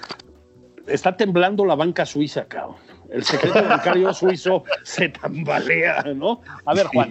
está 0.86 1.18
temblando 1.18 1.66
la 1.66 1.76
banca 1.76 2.06
suiza, 2.06 2.46
cabrón. 2.46 2.76
El 3.10 3.24
secreto 3.24 3.64
bancario 3.64 4.14
suizo 4.14 4.64
se 4.84 5.10
tambalea, 5.10 6.04
¿no? 6.16 6.42
A 6.66 6.74
ver, 6.74 6.88
Juan, 6.88 7.10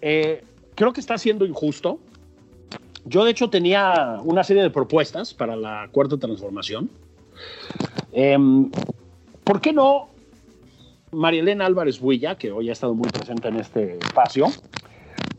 eh, 0.00 0.42
creo 0.74 0.92
que 0.92 1.00
está 1.00 1.18
siendo 1.18 1.44
injusto. 1.44 1.98
Yo, 3.04 3.24
de 3.24 3.32
hecho, 3.32 3.50
tenía 3.50 4.20
una 4.22 4.44
serie 4.44 4.62
de 4.62 4.70
propuestas 4.70 5.34
para 5.34 5.56
la 5.56 5.88
cuarta 5.90 6.16
transformación. 6.16 6.88
Em, 8.12 8.70
¿Por 9.44 9.60
qué 9.60 9.72
no 9.72 10.08
María 11.10 11.40
Elena 11.40 11.66
Álvarez 11.66 12.00
Builla, 12.00 12.36
que 12.36 12.52
hoy 12.52 12.68
ha 12.68 12.72
estado 12.72 12.94
muy 12.94 13.10
presente 13.10 13.48
en 13.48 13.56
este 13.56 13.98
espacio, 13.98 14.46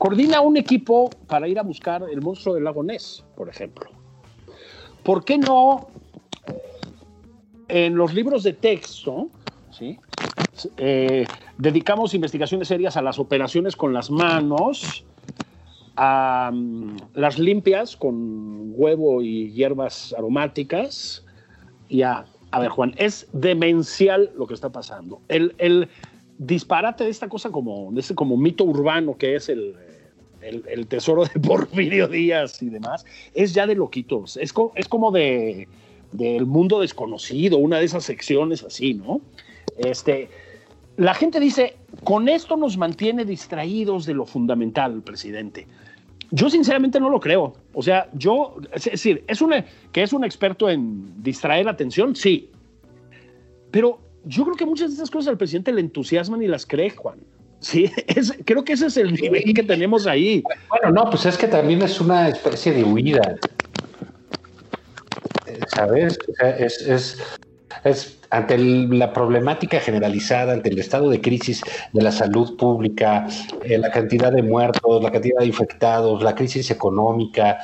Coordina 0.03 0.41
un 0.41 0.57
equipo 0.57 1.09
para 1.27 1.47
ir 1.47 1.57
a 1.57 1.63
buscar 1.63 2.03
el 2.11 2.21
monstruo 2.21 2.55
del 2.55 2.65
lago 2.65 2.83
Ness, 2.83 3.23
por 3.37 3.47
ejemplo. 3.47 3.89
¿Por 5.01 5.23
qué 5.23 5.37
no 5.37 5.87
en 7.69 7.95
los 7.95 8.13
libros 8.13 8.43
de 8.43 8.51
texto, 8.51 9.29
¿sí? 9.71 9.97
Eh, 10.75 11.25
dedicamos 11.57 12.13
investigaciones 12.13 12.67
serias 12.67 12.97
a 12.97 13.01
las 13.01 13.17
operaciones 13.17 13.77
con 13.77 13.93
las 13.93 14.11
manos, 14.11 15.05
a 15.95 16.51
mm, 16.53 16.97
las 17.13 17.39
limpias 17.39 17.95
con 17.95 18.73
huevo 18.75 19.21
y 19.21 19.51
hierbas 19.51 20.13
aromáticas 20.17 21.23
y 21.89 22.01
a, 22.01 22.25
a 22.51 22.59
ver 22.59 22.69
Juan, 22.69 22.93
es 22.97 23.27
demencial 23.33 24.31
lo 24.35 24.47
que 24.47 24.53
está 24.53 24.71
pasando. 24.71 25.21
El, 25.27 25.55
el 25.57 25.87
disparate 26.37 27.03
de 27.03 27.09
esta 27.09 27.29
cosa 27.29 27.51
como, 27.51 27.91
de 27.91 28.03
como 28.15 28.37
mito 28.37 28.63
urbano 28.63 29.17
que 29.17 29.35
es 29.35 29.49
el, 29.49 29.75
el, 30.41 30.87
tesoro 30.87 31.25
de 31.25 31.39
Porfirio 31.47 32.07
Díaz 32.07 32.61
y 32.61 32.69
demás, 32.69 33.05
es 33.33 33.53
ya 33.53 33.67
de 33.67 33.75
loquitos, 33.75 34.37
es, 34.37 34.53
es 34.75 34.87
como 34.87 35.11
de 35.11 35.67
del 36.13 36.45
mundo 36.45 36.79
desconocido, 36.79 37.57
una 37.57 37.79
de 37.79 37.85
esas 37.85 38.03
secciones 38.03 38.63
así, 38.63 38.93
¿no? 38.93 39.19
Este, 39.77 40.29
la 40.97 41.13
gente 41.13 41.39
dice, 41.39 41.75
con 42.03 42.27
esto 42.29 42.57
nos 42.57 42.77
mantiene 42.77 43.25
distraídos 43.25 44.05
de 44.05 44.13
lo 44.13 44.25
fundamental, 44.25 45.01
presidente. 45.01 45.67
Yo 46.31 46.49
sinceramente 46.49 46.99
no 46.99 47.09
lo 47.09 47.19
creo. 47.19 47.53
O 47.73 47.81
sea, 47.81 48.09
yo, 48.13 48.57
es 48.73 48.85
decir, 48.85 49.23
es 49.27 49.41
una, 49.41 49.65
que 49.91 50.03
es 50.03 50.13
un 50.13 50.23
experto 50.23 50.69
en 50.69 51.23
distraer 51.23 51.67
atención, 51.67 52.15
sí. 52.15 52.49
Pero 53.71 53.99
yo 54.25 54.43
creo 54.43 54.55
que 54.55 54.65
muchas 54.65 54.89
de 54.89 54.95
esas 54.95 55.11
cosas 55.11 55.29
al 55.29 55.37
presidente 55.37 55.71
le 55.71 55.81
entusiasman 55.81 56.41
y 56.41 56.47
las 56.47 56.65
cree, 56.65 56.89
Juan. 56.91 57.19
Sí, 57.59 57.91
es, 58.07 58.33
creo 58.45 58.63
que 58.63 58.73
ese 58.73 58.87
es 58.87 58.97
el 58.97 59.13
nivel 59.13 59.53
que 59.53 59.63
tenemos 59.63 60.05
ahí. 60.05 60.43
Bueno, 60.69 60.91
no, 60.91 61.09
pues 61.09 61.25
es 61.25 61.37
que 61.37 61.47
también 61.47 61.81
es 61.81 61.99
una 61.99 62.29
especie 62.29 62.73
de 62.73 62.83
huida. 62.83 63.37
¿Sabes? 65.67 66.17
es, 66.59 66.81
es, 66.81 67.23
es, 67.83 68.19
ante 68.29 68.57
la 68.57 69.13
problemática 69.13 69.79
generalizada, 69.79 70.53
ante 70.53 70.69
el 70.69 70.79
estado 70.79 71.09
de 71.09 71.21
crisis 71.21 71.61
de 71.91 72.01
la 72.01 72.11
salud 72.11 72.57
pública, 72.57 73.27
eh, 73.63 73.77
la 73.77 73.91
cantidad 73.91 74.31
de 74.31 74.41
muertos, 74.41 75.03
la 75.03 75.11
cantidad 75.11 75.39
de 75.39 75.45
infectados, 75.45 76.23
la 76.23 76.33
crisis 76.33 76.71
económica, 76.71 77.59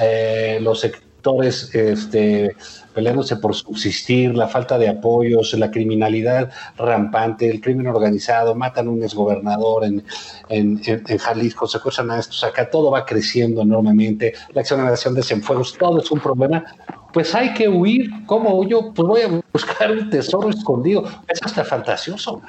eh, 0.00 0.58
los 0.60 0.84
sectores 1.24 1.74
este, 1.74 2.54
peleándose 2.92 3.36
por 3.36 3.54
subsistir, 3.54 4.34
la 4.34 4.46
falta 4.46 4.76
de 4.76 4.88
apoyos, 4.88 5.54
la 5.54 5.70
criminalidad 5.70 6.50
rampante, 6.76 7.48
el 7.48 7.62
crimen 7.62 7.86
organizado, 7.86 8.54
matan 8.54 8.88
a 8.88 8.90
un 8.90 9.02
exgobernador 9.02 9.84
en, 9.84 10.04
en, 10.50 10.82
en, 10.84 11.18
Jalisco, 11.18 11.66
secuestran 11.66 12.10
a 12.10 12.18
estos 12.18 12.44
acá, 12.44 12.68
todo 12.68 12.90
va 12.90 13.06
creciendo 13.06 13.62
enormemente, 13.62 14.34
la 14.52 14.60
exoneración 14.60 15.14
de 15.14 15.22
Cienfuegos, 15.22 15.76
todo 15.78 16.00
es 16.00 16.10
un 16.10 16.20
problema. 16.20 16.62
Pues 17.14 17.34
hay 17.34 17.54
que 17.54 17.68
huir. 17.68 18.10
¿Cómo 18.26 18.58
huyo? 18.58 18.92
Pues 18.92 19.06
voy 19.06 19.20
a 19.22 19.40
buscar 19.52 19.92
un 19.92 20.10
tesoro 20.10 20.50
escondido. 20.50 21.04
Es 21.28 21.40
hasta 21.44 21.64
fantasioso. 21.64 22.42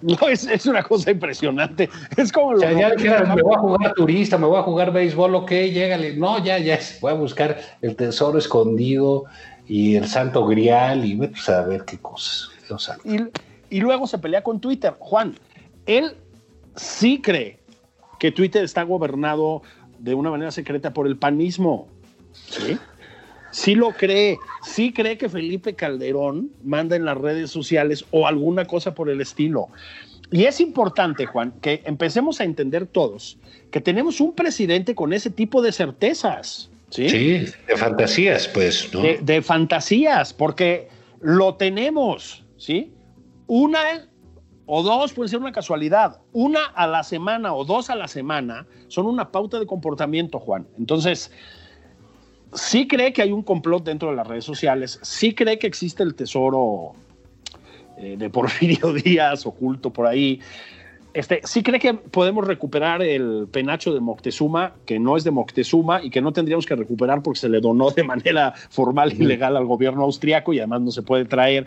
No, 0.00 0.28
es, 0.28 0.46
es, 0.46 0.66
una 0.66 0.82
cosa 0.82 1.10
impresionante. 1.10 1.88
Es 2.16 2.30
como 2.30 2.52
lo 2.52 2.58
o 2.58 2.60
sea, 2.60 2.72
ya 2.72 3.34
me 3.34 3.42
voy 3.42 3.54
a 3.54 3.58
jugar 3.58 3.94
turista, 3.94 4.38
me 4.38 4.46
voy 4.46 4.58
a 4.58 4.62
jugar 4.62 4.92
béisbol, 4.92 5.34
ok, 5.34 5.50
llégale. 5.50 6.16
No, 6.16 6.42
ya, 6.42 6.58
ya, 6.58 6.78
voy 7.00 7.12
a 7.12 7.14
buscar 7.14 7.58
el 7.82 7.96
tesoro 7.96 8.38
escondido 8.38 9.24
y 9.66 9.96
el 9.96 10.06
santo 10.06 10.46
grial 10.46 11.04
y 11.04 11.16
pues, 11.16 11.48
a 11.48 11.62
ver 11.62 11.84
qué 11.84 11.98
cosas. 11.98 12.50
Y, 13.04 13.16
y, 13.74 13.80
luego 13.80 14.06
se 14.06 14.18
pelea 14.18 14.42
con 14.42 14.60
Twitter. 14.60 14.94
Juan, 14.98 15.34
él 15.86 16.16
sí 16.76 17.20
cree 17.20 17.58
que 18.20 18.30
Twitter 18.30 18.62
está 18.62 18.82
gobernado 18.82 19.62
de 19.98 20.14
una 20.14 20.30
manera 20.30 20.50
secreta 20.50 20.92
por 20.92 21.06
el 21.06 21.16
panismo. 21.16 21.88
Sí, 22.32 22.78
sí 23.50 23.74
lo 23.74 23.92
cree. 23.92 24.38
Sí 24.62 24.92
cree 24.92 25.18
que 25.18 25.28
Felipe 25.28 25.74
Calderón 25.74 26.50
manda 26.64 26.96
en 26.96 27.04
las 27.04 27.16
redes 27.16 27.50
sociales 27.50 28.04
o 28.10 28.26
alguna 28.26 28.64
cosa 28.66 28.94
por 28.94 29.10
el 29.10 29.20
estilo. 29.20 29.68
Y 30.30 30.44
es 30.44 30.60
importante, 30.60 31.26
Juan, 31.26 31.54
que 31.62 31.82
empecemos 31.86 32.40
a 32.40 32.44
entender 32.44 32.86
todos 32.86 33.38
que 33.70 33.80
tenemos 33.80 34.20
un 34.20 34.34
presidente 34.34 34.94
con 34.94 35.12
ese 35.12 35.30
tipo 35.30 35.62
de 35.62 35.72
certezas. 35.72 36.70
¿sí? 36.90 37.08
Sí, 37.08 37.46
de 37.66 37.76
fantasías, 37.76 38.48
pues, 38.48 38.92
¿no? 38.92 39.02
De, 39.02 39.18
de 39.22 39.42
fantasías, 39.42 40.32
porque 40.32 40.88
lo 41.20 41.54
tenemos, 41.56 42.44
¿sí? 42.56 42.92
Una 43.46 44.08
o 44.66 44.82
dos 44.82 45.12
puede 45.12 45.28
ser 45.28 45.40
una 45.40 45.52
casualidad. 45.52 46.20
Una 46.32 46.66
a 46.66 46.86
la 46.86 47.02
semana 47.02 47.54
o 47.54 47.64
dos 47.64 47.90
a 47.90 47.94
la 47.94 48.08
semana 48.08 48.66
son 48.88 49.06
una 49.06 49.30
pauta 49.30 49.58
de 49.58 49.66
comportamiento, 49.66 50.38
Juan. 50.38 50.66
Entonces, 50.78 51.30
sí 52.54 52.86
cree 52.86 53.12
que 53.12 53.22
hay 53.22 53.32
un 53.32 53.42
complot 53.42 53.84
dentro 53.84 54.10
de 54.10 54.16
las 54.16 54.26
redes 54.26 54.44
sociales, 54.44 54.98
sí 55.02 55.34
cree 55.34 55.58
que 55.58 55.66
existe 55.66 56.02
el 56.02 56.14
tesoro 56.14 56.92
eh, 57.98 58.16
de 58.16 58.30
Porfirio 58.30 58.92
Díaz 59.04 59.46
oculto 59.46 59.92
por 59.92 60.06
ahí. 60.06 60.40
Este, 61.14 61.40
sí 61.44 61.62
cree 61.62 61.80
que 61.80 61.94
podemos 61.94 62.46
recuperar 62.46 63.02
el 63.02 63.48
penacho 63.50 63.92
de 63.92 64.00
Moctezuma, 64.00 64.74
que 64.84 64.98
no 64.98 65.16
es 65.16 65.24
de 65.24 65.30
Moctezuma 65.30 66.02
y 66.04 66.10
que 66.10 66.20
no 66.20 66.32
tendríamos 66.32 66.66
que 66.66 66.76
recuperar 66.76 67.22
porque 67.22 67.40
se 67.40 67.48
le 67.48 67.60
donó 67.60 67.90
de 67.90 68.04
manera 68.04 68.52
formal 68.70 69.12
y 69.12 69.24
legal 69.24 69.56
al 69.56 69.64
gobierno 69.64 70.04
austriaco 70.04 70.52
y 70.52 70.58
además 70.58 70.82
no 70.82 70.90
se 70.90 71.02
puede 71.02 71.24
traer. 71.24 71.66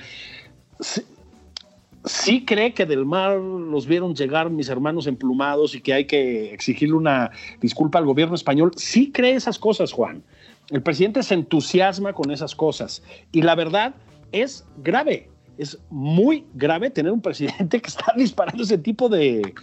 Sí, 2.05 2.45
cree 2.45 2.73
que 2.73 2.85
del 2.85 3.05
mar 3.05 3.37
los 3.37 3.85
vieron 3.85 4.15
llegar 4.15 4.49
mis 4.49 4.69
hermanos 4.69 5.05
emplumados 5.05 5.75
y 5.75 5.81
que 5.81 5.93
hay 5.93 6.05
que 6.05 6.53
exigirle 6.53 6.95
una 6.95 7.31
disculpa 7.59 7.99
al 7.99 8.05
gobierno 8.05 8.35
español. 8.35 8.71
Sí 8.75 9.11
cree 9.11 9.33
esas 9.33 9.59
cosas, 9.59 9.91
Juan. 9.91 10.23
El 10.71 10.81
presidente 10.81 11.21
se 11.21 11.33
entusiasma 11.33 12.13
con 12.13 12.31
esas 12.31 12.55
cosas 12.55 13.03
y 13.31 13.41
la 13.41 13.55
verdad 13.55 13.93
es 14.31 14.65
grave 14.77 15.31
es 15.61 15.77
muy 15.91 16.45
grave 16.55 16.89
tener 16.89 17.11
un 17.11 17.21
presidente 17.21 17.79
que 17.79 17.87
está 17.87 18.13
disparando 18.17 18.63
ese 18.63 18.79
tipo 18.79 19.09
de 19.09 19.53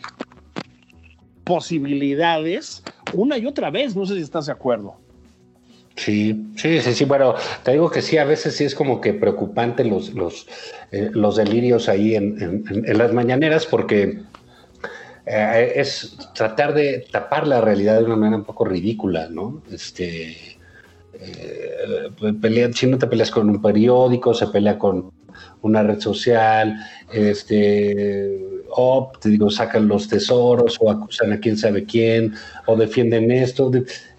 posibilidades 1.43 2.83
una 3.15 3.37
y 3.37 3.47
otra 3.47 3.71
vez. 3.71 3.97
No 3.97 4.07
sé 4.07 4.15
si 4.15 4.21
estás 4.21 4.47
de 4.47 4.53
acuerdo. 4.53 4.97
Sí, 5.97 6.53
sí, 6.55 6.81
sí, 6.81 6.95
sí. 6.95 7.05
Bueno, 7.05 7.35
te 7.65 7.73
digo 7.73 7.91
que 7.91 8.03
sí, 8.03 8.17
a 8.19 8.25
veces 8.25 8.55
sí 8.55 8.65
es 8.65 8.77
como 8.77 9.01
que 9.01 9.13
preocupante 9.15 9.85
los, 9.85 10.15
los, 10.15 10.47
eh, 10.93 11.11
delirios 11.37 11.89
ahí 11.89 12.15
en, 12.15 12.65
las 12.97 13.13
mañaneras 13.13 13.67
porque 13.67 14.21
eh, 15.27 15.73
es 15.75 16.17
tratar 16.35 16.75
de 16.75 17.05
tapar 17.11 17.49
la 17.49 17.61
realidad 17.61 17.99
de 17.99 18.05
una 18.05 18.15
manera 18.15 18.37
un 18.37 18.45
poco 18.45 18.65
ridícula, 18.65 19.29
¿no? 19.29 19.61
Este, 19.73 20.58
eh, 21.21 22.71
si 22.75 22.87
no 22.87 22.99
te 22.99 23.07
peleas 23.07 23.31
con 23.31 23.51
un 23.51 23.61
periódico, 23.61 24.35
se 24.35 24.47
pelea 24.49 24.79
con 24.79 25.11
una 25.63 25.83
red 25.83 26.01
social, 26.01 26.77
este, 27.13 28.63
o 28.71 29.11
te 29.21 29.29
digo, 29.31 29.51
sacan 29.51 29.89
los 29.89 30.09
tesoros 30.09 30.79
o 30.81 30.91
acusan 30.91 31.33
a 31.33 31.41
quién 31.41 31.57
sabe 31.57 31.85
quién 31.85 32.35
o 32.67 32.77
defienden 32.77 33.31
esto. 33.31 33.71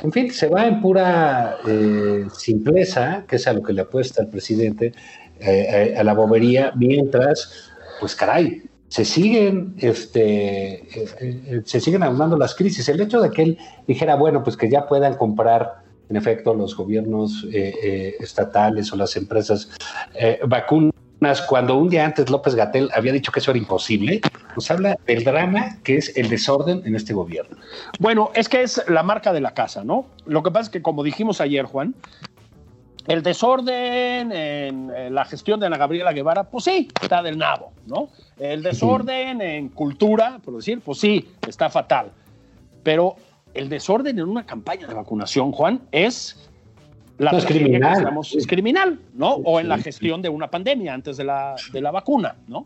en 0.04 0.12
fin, 0.12 0.32
se 0.32 0.48
va 0.48 0.68
en 0.68 0.82
pura 0.82 1.58
eh, 1.68 2.26
simpleza, 2.38 3.26
que 3.28 3.38
es 3.38 3.48
a 3.48 3.54
lo 3.54 3.64
que 3.64 3.74
le 3.74 3.82
apuesta 3.82 4.22
el 4.22 4.30
presidente, 4.30 4.94
eh, 5.40 5.96
a 5.98 6.04
la 6.04 6.14
bobería, 6.14 6.74
mientras, 6.76 7.72
pues 8.00 8.16
caray, 8.16 8.64
se 8.90 9.06
siguen, 9.06 9.76
este, 9.78 10.84
eh, 11.22 11.62
se 11.64 11.80
siguen 11.80 12.04
aunando 12.04 12.38
las 12.38 12.56
crisis. 12.56 12.90
El 12.90 13.00
hecho 13.00 13.22
de 13.22 13.30
que 13.30 13.44
él 13.44 13.58
dijera, 13.88 14.16
bueno, 14.16 14.44
pues 14.44 14.58
que 14.58 14.70
ya 14.70 14.88
puedan 14.88 15.16
comprar 15.16 15.84
en 16.10 16.16
efecto 16.16 16.54
los 16.54 16.76
gobiernos 16.76 17.46
estatales 17.52 18.92
o 18.92 18.96
las 18.96 19.16
empresas 19.16 19.70
vacunas 20.48 20.94
cuando 21.48 21.78
un 21.78 21.90
día 21.90 22.06
antes 22.06 22.30
López 22.30 22.56
Gatel 22.56 22.90
había 22.96 23.12
dicho 23.12 23.32
que 23.32 23.40
eso 23.40 23.52
era 23.52 23.58
imposible, 23.58 24.22
nos 24.56 24.72
habla 24.72 24.98
del 25.06 25.24
drama 25.24 25.78
que 25.84 25.98
es 25.98 26.16
el 26.18 26.30
desorden 26.30 26.82
en 26.86 26.96
este 26.96 27.14
gobierno. 27.14 27.58
Bueno, 28.00 28.32
es 28.34 28.48
que 28.48 28.62
es 28.62 28.84
la 28.88 29.04
marca 29.04 29.34
de 29.34 29.42
la 29.42 29.54
casa, 29.54 29.84
¿no? 29.84 30.06
Lo 30.26 30.44
que 30.44 30.52
pasa 30.52 30.64
es 30.64 30.70
que, 30.70 30.82
como 30.82 31.04
dijimos 31.04 31.42
ayer, 31.42 31.66
Juan, 31.66 31.94
el 33.08 33.22
desorden 33.22 34.32
en, 34.32 35.14
la 35.14 35.26
gestión 35.26 35.60
de 35.60 35.66
Ana 35.66 35.78
Gabriela 35.78 36.14
Guevara, 36.14 36.46
pues 36.46 36.64
sí, 36.66 36.88
está 37.02 37.22
del 37.22 37.38
nabo, 37.38 37.74
¿no? 37.86 38.10
El 38.38 38.64
desorden 38.64 39.42
en 39.42 39.70
cultura, 39.70 40.40
por 40.44 40.56
decir, 40.56 40.80
pues 40.80 41.00
sí, 41.00 41.30
está 41.48 41.70
fatal. 41.70 42.12
Pero 42.84 43.18
el 43.54 43.70
desorden 43.70 44.20
en 44.20 44.28
una 44.28 44.46
campaña 44.46 44.88
de 44.88 44.94
vacunación, 44.94 45.52
Juan, 45.52 45.82
es 45.92 46.50
la 47.18 47.32
es 47.32 47.46
criminal. 47.46 48.18
es 48.34 48.48
criminal, 48.48 49.00
¿no? 49.14 49.34
O 49.34 49.60
en 49.60 49.68
la 49.68 49.78
gestión 49.78 50.22
de 50.22 50.30
una 50.30 50.50
pandemia 50.50 50.94
antes 50.94 51.18
de 51.18 51.26
la, 51.26 51.56
de 51.74 51.82
la 51.82 51.92
vacuna, 51.92 52.38
¿no? 52.48 52.66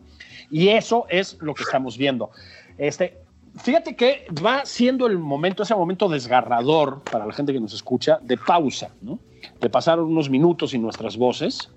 Y 0.52 0.70
eso 0.70 1.08
es 1.10 1.38
lo 1.42 1.56
que 1.56 1.64
estamos 1.64 1.98
viendo. 1.98 2.30
Este, 2.78 3.18
fíjate 3.56 3.96
que 3.96 4.28
va 4.46 4.64
siendo 4.66 5.08
el 5.08 5.18
momento, 5.18 5.64
ese 5.64 5.74
momento 5.74 6.08
desgarrador 6.08 7.02
para 7.02 7.26
la 7.26 7.34
gente 7.34 7.52
que 7.52 7.60
nos 7.60 7.74
escucha, 7.74 8.20
de 8.22 8.38
pausa, 8.38 8.92
¿no? 9.02 9.20
De 9.60 9.70
pasar 9.70 10.00
unos 10.00 10.30
minutos 10.30 10.76
y 10.76 10.78
nuestras 10.78 11.18
voces, 11.18 11.72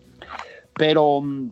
pero 0.74 1.22
mm, 1.22 1.50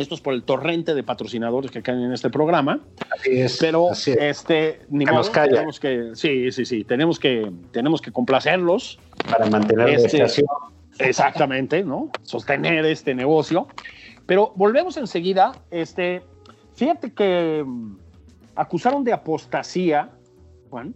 esto 0.00 0.14
es 0.14 0.20
por 0.20 0.34
el 0.34 0.42
torrente 0.42 0.94
de 0.94 1.02
patrocinadores 1.02 1.70
que 1.70 1.82
caen 1.82 2.00
en 2.00 2.12
este 2.12 2.30
programa. 2.30 2.80
Así 3.10 3.40
es. 3.40 3.58
Pero 3.58 3.90
este, 3.92 4.80
ni 4.88 5.04
modo, 5.04 5.30
tenemos 5.30 5.78
que, 5.78 6.12
sí, 6.14 6.50
sí, 6.52 6.64
sí, 6.64 6.84
tenemos 6.84 7.18
que, 7.18 7.50
tenemos 7.70 8.00
que 8.00 8.10
complacerlos 8.10 8.98
para 9.30 9.46
mantener 9.46 9.88
la 9.88 9.94
este, 9.94 10.16
estación. 10.16 10.46
Exactamente, 10.98 11.82
¿no? 11.82 12.10
Sostener 12.22 12.84
este 12.86 13.14
negocio. 13.14 13.68
Pero 14.26 14.52
volvemos 14.56 14.96
enseguida. 14.96 15.52
Este, 15.70 16.22
fíjate 16.74 17.12
que 17.12 17.64
mm, 17.66 17.96
acusaron 18.56 19.04
de 19.04 19.12
apostasía, 19.12 20.10
Juan, 20.70 20.94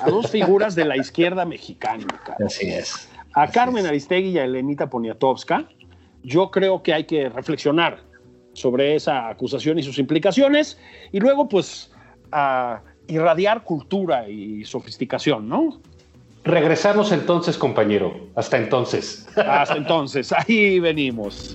a 0.00 0.10
dos 0.10 0.30
figuras 0.30 0.74
de 0.74 0.84
la 0.84 0.96
izquierda 0.96 1.44
mexicana. 1.44 2.06
Así 2.44 2.68
es. 2.68 3.08
A 3.34 3.48
Carmen 3.48 3.86
Aristegui 3.86 4.30
y 4.30 4.38
a 4.38 4.44
Elenita 4.44 4.88
Poniatowska. 4.88 5.68
Yo 6.22 6.50
creo 6.50 6.82
que 6.82 6.92
hay 6.92 7.04
que 7.04 7.28
reflexionar 7.28 8.05
sobre 8.56 8.96
esa 8.96 9.28
acusación 9.28 9.78
y 9.78 9.82
sus 9.82 9.98
implicaciones 9.98 10.78
y 11.12 11.20
luego, 11.20 11.48
pues, 11.48 11.92
a 12.32 12.80
irradiar 13.06 13.62
cultura 13.62 14.28
y 14.28 14.64
sofisticación, 14.64 15.48
¿no? 15.48 15.80
Regresamos 16.42 17.12
entonces, 17.12 17.58
compañero. 17.58 18.28
Hasta 18.34 18.56
entonces. 18.56 19.28
Hasta 19.36 19.76
entonces. 19.76 20.32
Ahí 20.32 20.80
venimos. 20.80 21.54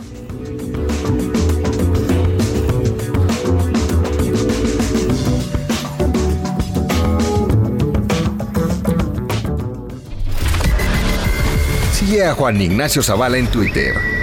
Sigue 11.93 12.25
a 12.25 12.33
Juan 12.33 12.61
Ignacio 12.61 13.01
Zavala 13.01 13.37
en 13.37 13.47
Twitter. 13.47 14.20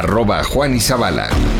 Arroba 0.00 0.42
Juan 0.42 0.76
y. 0.80 1.59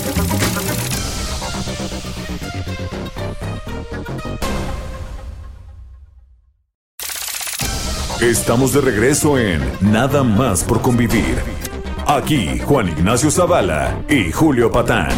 Estamos 8.31 8.71
de 8.71 8.79
regreso 8.79 9.37
en 9.37 9.59
Nada 9.81 10.23
más 10.23 10.63
por 10.63 10.81
convivir. 10.81 11.35
Aquí 12.07 12.59
Juan 12.59 12.87
Ignacio 12.87 13.29
Zavala 13.29 14.05
y 14.07 14.31
Julio 14.31 14.71
Patán. 14.71 15.09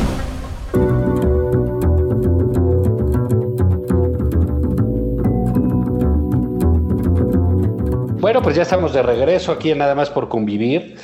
Bueno, 8.20 8.42
pues 8.42 8.56
ya 8.56 8.64
estamos 8.64 8.94
de 8.94 9.04
regreso 9.04 9.52
aquí 9.52 9.70
en 9.70 9.78
Nada 9.78 9.94
más 9.94 10.10
por 10.10 10.28
convivir. 10.28 10.98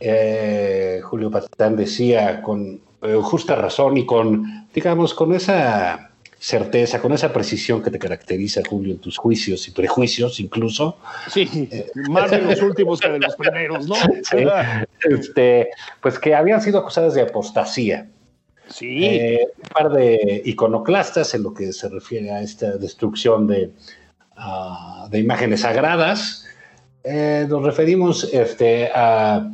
Eh, 0.00 1.00
Julio 1.02 1.30
Patán 1.30 1.76
decía 1.76 2.42
con 2.42 2.82
eh, 3.00 3.18
justa 3.22 3.54
razón 3.54 3.96
y 3.96 4.04
con, 4.04 4.68
digamos, 4.74 5.14
con 5.14 5.32
esa 5.32 6.10
certeza, 6.44 7.00
con 7.00 7.10
esa 7.14 7.32
precisión 7.32 7.82
que 7.82 7.90
te 7.90 7.98
caracteriza, 7.98 8.60
Julio, 8.68 8.92
en 8.92 8.98
tus 8.98 9.16
juicios 9.16 9.66
y 9.66 9.70
prejuicios 9.70 10.40
incluso. 10.40 10.98
Sí, 11.30 11.70
más 12.10 12.30
de 12.30 12.42
los 12.42 12.60
últimos 12.60 13.00
que 13.00 13.08
de 13.08 13.18
los 13.18 13.34
primeros, 13.34 13.88
¿no? 13.88 13.94
Sí, 14.30 14.44
este, 15.08 15.70
pues 16.02 16.18
que 16.18 16.34
habían 16.34 16.60
sido 16.60 16.80
acusadas 16.80 17.14
de 17.14 17.22
apostasía. 17.22 18.08
Sí. 18.68 19.06
Eh, 19.06 19.46
un 19.56 19.68
par 19.70 19.90
de 19.90 20.42
iconoclastas 20.44 21.34
en 21.34 21.44
lo 21.44 21.54
que 21.54 21.72
se 21.72 21.88
refiere 21.88 22.30
a 22.30 22.42
esta 22.42 22.76
destrucción 22.76 23.46
de, 23.46 23.70
uh, 24.36 25.08
de 25.08 25.18
imágenes 25.20 25.62
sagradas. 25.62 26.46
Eh, 27.04 27.46
nos 27.48 27.62
referimos 27.62 28.24
este, 28.34 28.90
a 28.94 29.50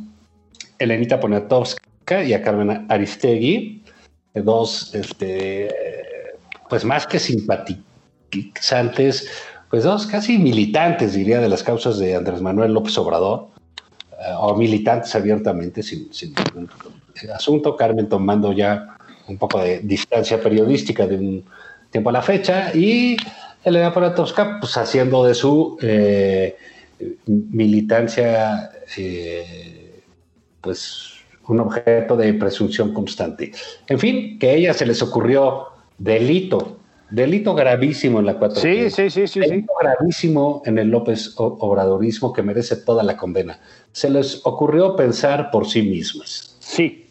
Elenita 0.77 1.21
Poniatowska 1.21 2.23
y 2.25 2.33
a 2.33 2.41
Carmen 2.41 2.85
Aristegui, 2.89 3.81
dos 4.33 4.93
este, 4.93 5.69
pues 6.71 6.83
más 6.85 7.05
que 7.05 7.19
simpatizantes, 7.19 9.29
pues 9.69 9.83
dos 9.83 10.07
casi 10.07 10.37
militantes, 10.37 11.11
diría, 11.11 11.41
de 11.41 11.49
las 11.49 11.63
causas 11.63 11.97
de 11.97 12.15
Andrés 12.15 12.41
Manuel 12.41 12.73
López 12.73 12.97
Obrador, 12.97 13.49
uh, 14.13 14.37
o 14.39 14.55
militantes 14.55 15.13
abiertamente, 15.13 15.83
sin, 15.83 16.13
sin 16.13 16.33
asunto. 17.35 17.75
Carmen 17.75 18.07
tomando 18.07 18.53
ya 18.53 18.95
un 19.27 19.37
poco 19.37 19.59
de 19.59 19.79
distancia 19.79 20.41
periodística 20.41 21.05
de 21.05 21.17
un 21.17 21.43
tiempo 21.89 22.09
a 22.09 22.13
la 22.13 22.21
fecha, 22.21 22.71
y 22.73 23.17
Elena 23.65 23.93
Poniatowska, 23.93 24.61
pues 24.61 24.77
haciendo 24.77 25.25
de 25.25 25.33
su 25.33 25.77
eh, 25.81 26.55
militancia, 27.25 28.71
eh, 28.95 30.03
pues 30.61 31.15
un 31.49 31.59
objeto 31.59 32.15
de 32.15 32.33
presunción 32.35 32.93
constante. 32.93 33.51
En 33.87 33.99
fin, 33.99 34.39
que 34.39 34.51
a 34.51 34.53
ella 34.53 34.73
se 34.73 34.85
les 34.85 35.01
ocurrió 35.01 35.70
delito, 36.03 36.79
delito 37.09 37.53
gravísimo 37.53 38.19
en 38.19 38.25
la 38.25 38.37
4 38.37 38.59
Sí, 38.59 38.89
sí, 38.89 39.09
sí, 39.09 39.27
sí. 39.27 39.39
Delito 39.39 39.73
sí. 39.79 39.85
gravísimo 39.85 40.61
en 40.65 40.77
el 40.77 40.89
López 40.89 41.33
Obradorismo 41.37 42.33
que 42.33 42.41
merece 42.41 42.75
toda 42.77 43.03
la 43.03 43.17
condena. 43.17 43.59
Se 43.91 44.09
les 44.09 44.41
ocurrió 44.45 44.95
pensar 44.95 45.51
por 45.51 45.67
sí 45.67 45.83
mismas. 45.83 46.57
Sí, 46.59 47.05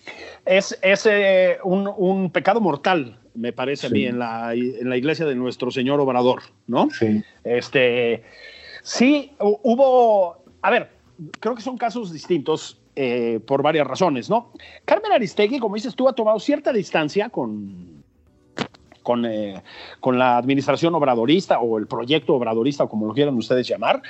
es, 0.45 0.79
es 0.83 1.07
eh, 1.07 1.59
un, 1.65 1.89
un, 1.97 2.31
pecado 2.31 2.61
mortal, 2.61 3.21
me 3.35 3.53
parece 3.53 3.83
sí. 3.83 3.87
a 3.87 3.91
mí, 3.91 4.07
en 4.07 4.19
la, 4.19 4.55
en 4.55 4.89
la 4.89 4.97
iglesia 4.97 5.27
de 5.27 5.35
nuestro 5.35 5.71
Señor 5.71 6.01
Obrador, 6.01 6.43
¿no? 6.67 6.89
Sí. 6.91 7.23
Este, 7.45 8.25
sí, 8.83 9.33
hubo, 9.39 10.43
a 10.63 10.71
ver, 10.71 10.91
creo 11.39 11.55
que 11.55 11.63
son 11.63 11.77
casos 11.77 12.13
distintos 12.13 12.81
eh, 12.97 13.39
por 13.47 13.63
varias 13.63 13.87
razones, 13.87 14.29
¿no? 14.29 14.53
Carmen 14.85 15.13
Aristegui, 15.13 15.59
como 15.59 15.77
dices 15.77 15.95
tú, 15.95 16.09
ha 16.09 16.13
tomado 16.13 16.41
cierta 16.41 16.73
distancia 16.73 17.29
con, 17.29 17.90
con, 19.03 19.25
eh, 19.27 19.63
con, 20.01 20.19
la 20.19 20.37
administración 20.37 20.95
obradorista 20.95 21.61
o 21.61 21.79
el 21.79 21.87
proyecto 21.87 22.35
obradorista, 22.35 22.85
o 22.85 22.89
como 22.89 23.07
lo 23.07 23.15
quieran 23.15 23.37
ustedes 23.37 23.67
llamar. 23.67 24.03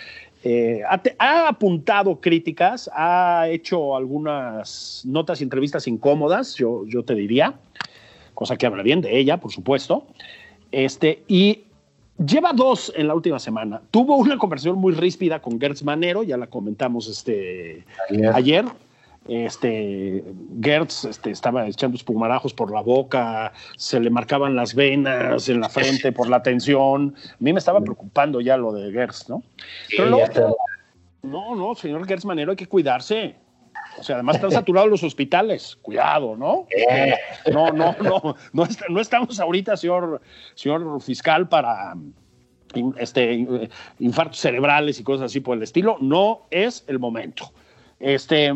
Eh, 0.43 0.81
ha, 1.19 1.49
apuntado 1.49 2.21
críticas, 2.21 2.91
ha 2.95 3.47
hecho 3.49 3.95
algunas 3.97 5.03
notas 5.05 5.41
y 5.41 5.45
entrevistas 5.45 5.87
incómodas, 5.87 6.55
yo, 6.55 6.85
yo 6.87 7.03
te 7.03 7.15
diría, 7.15 7.55
cosa 8.35 8.57
que 8.57 8.67
habla 8.67 8.83
bien 8.83 9.03
de 9.03 9.19
ella, 9.19 9.39
por 9.39 9.53
supuesto. 9.53 10.07
Este, 10.73 11.23
y 11.29 11.65
lleva 12.25 12.53
dos 12.53 12.93
en 12.97 13.09
la 13.09 13.15
última 13.15 13.39
semana. 13.39 13.83
Tuvo 13.91 14.17
una 14.17 14.39
conversación 14.39 14.79
muy 14.79 14.95
ríspida 14.95 15.41
con 15.41 15.61
Gertz 15.61 15.83
Manero, 15.83 16.23
ya 16.23 16.37
la 16.37 16.47
comentamos 16.47 17.07
este, 17.09 17.85
ayer. 18.09 18.33
ayer 18.35 18.65
este 19.31 20.25
Gertz 20.61 21.05
este, 21.05 21.31
estaba 21.31 21.67
echando 21.69 21.97
espumarajos 21.97 22.53
por 22.53 22.73
la 22.73 22.81
boca, 22.81 23.53
se 23.77 24.01
le 24.01 24.11
marcaban 24.11 24.57
las 24.57 24.75
venas 24.75 25.49
en 25.49 25.61
la 25.61 25.69
frente 25.69 26.11
por 26.11 26.29
la 26.29 26.43
tensión. 26.43 27.15
A 27.31 27.37
mí 27.39 27.53
me 27.53 27.61
estaba 27.61 27.81
preocupando 27.81 28.41
ya 28.41 28.57
lo 28.57 28.73
de 28.73 28.91
Gertz, 28.91 29.29
¿no? 29.29 29.43
Pero 29.89 30.05
sí, 30.05 30.11
luego, 30.11 30.57
no, 31.23 31.55
no, 31.55 31.75
señor 31.77 32.07
Gertz 32.09 32.25
Manero, 32.25 32.51
hay 32.51 32.57
que 32.57 32.67
cuidarse. 32.67 33.37
O 33.99 34.03
sea, 34.03 34.17
además 34.17 34.37
están 34.37 34.51
saturados 34.51 34.91
los 34.91 35.03
hospitales. 35.05 35.79
Cuidado, 35.81 36.37
¿no? 36.37 36.67
No, 37.53 37.71
no, 37.71 37.95
no. 38.03 38.37
No, 38.53 38.65
está, 38.65 38.87
no 38.89 39.01
estamos 39.01 39.39
ahorita, 39.39 39.77
señor, 39.77 40.21
señor 40.55 41.01
fiscal, 41.03 41.49
para 41.49 41.95
este, 42.99 43.47
infartos 43.99 44.41
cerebrales 44.41 44.99
y 44.99 45.05
cosas 45.05 45.27
así 45.27 45.41
por 45.41 45.57
el 45.57 45.63
estilo. 45.63 45.99
No 46.01 46.47
es 46.51 46.85
el 46.89 46.99
momento 46.99 47.53
este, 48.01 48.51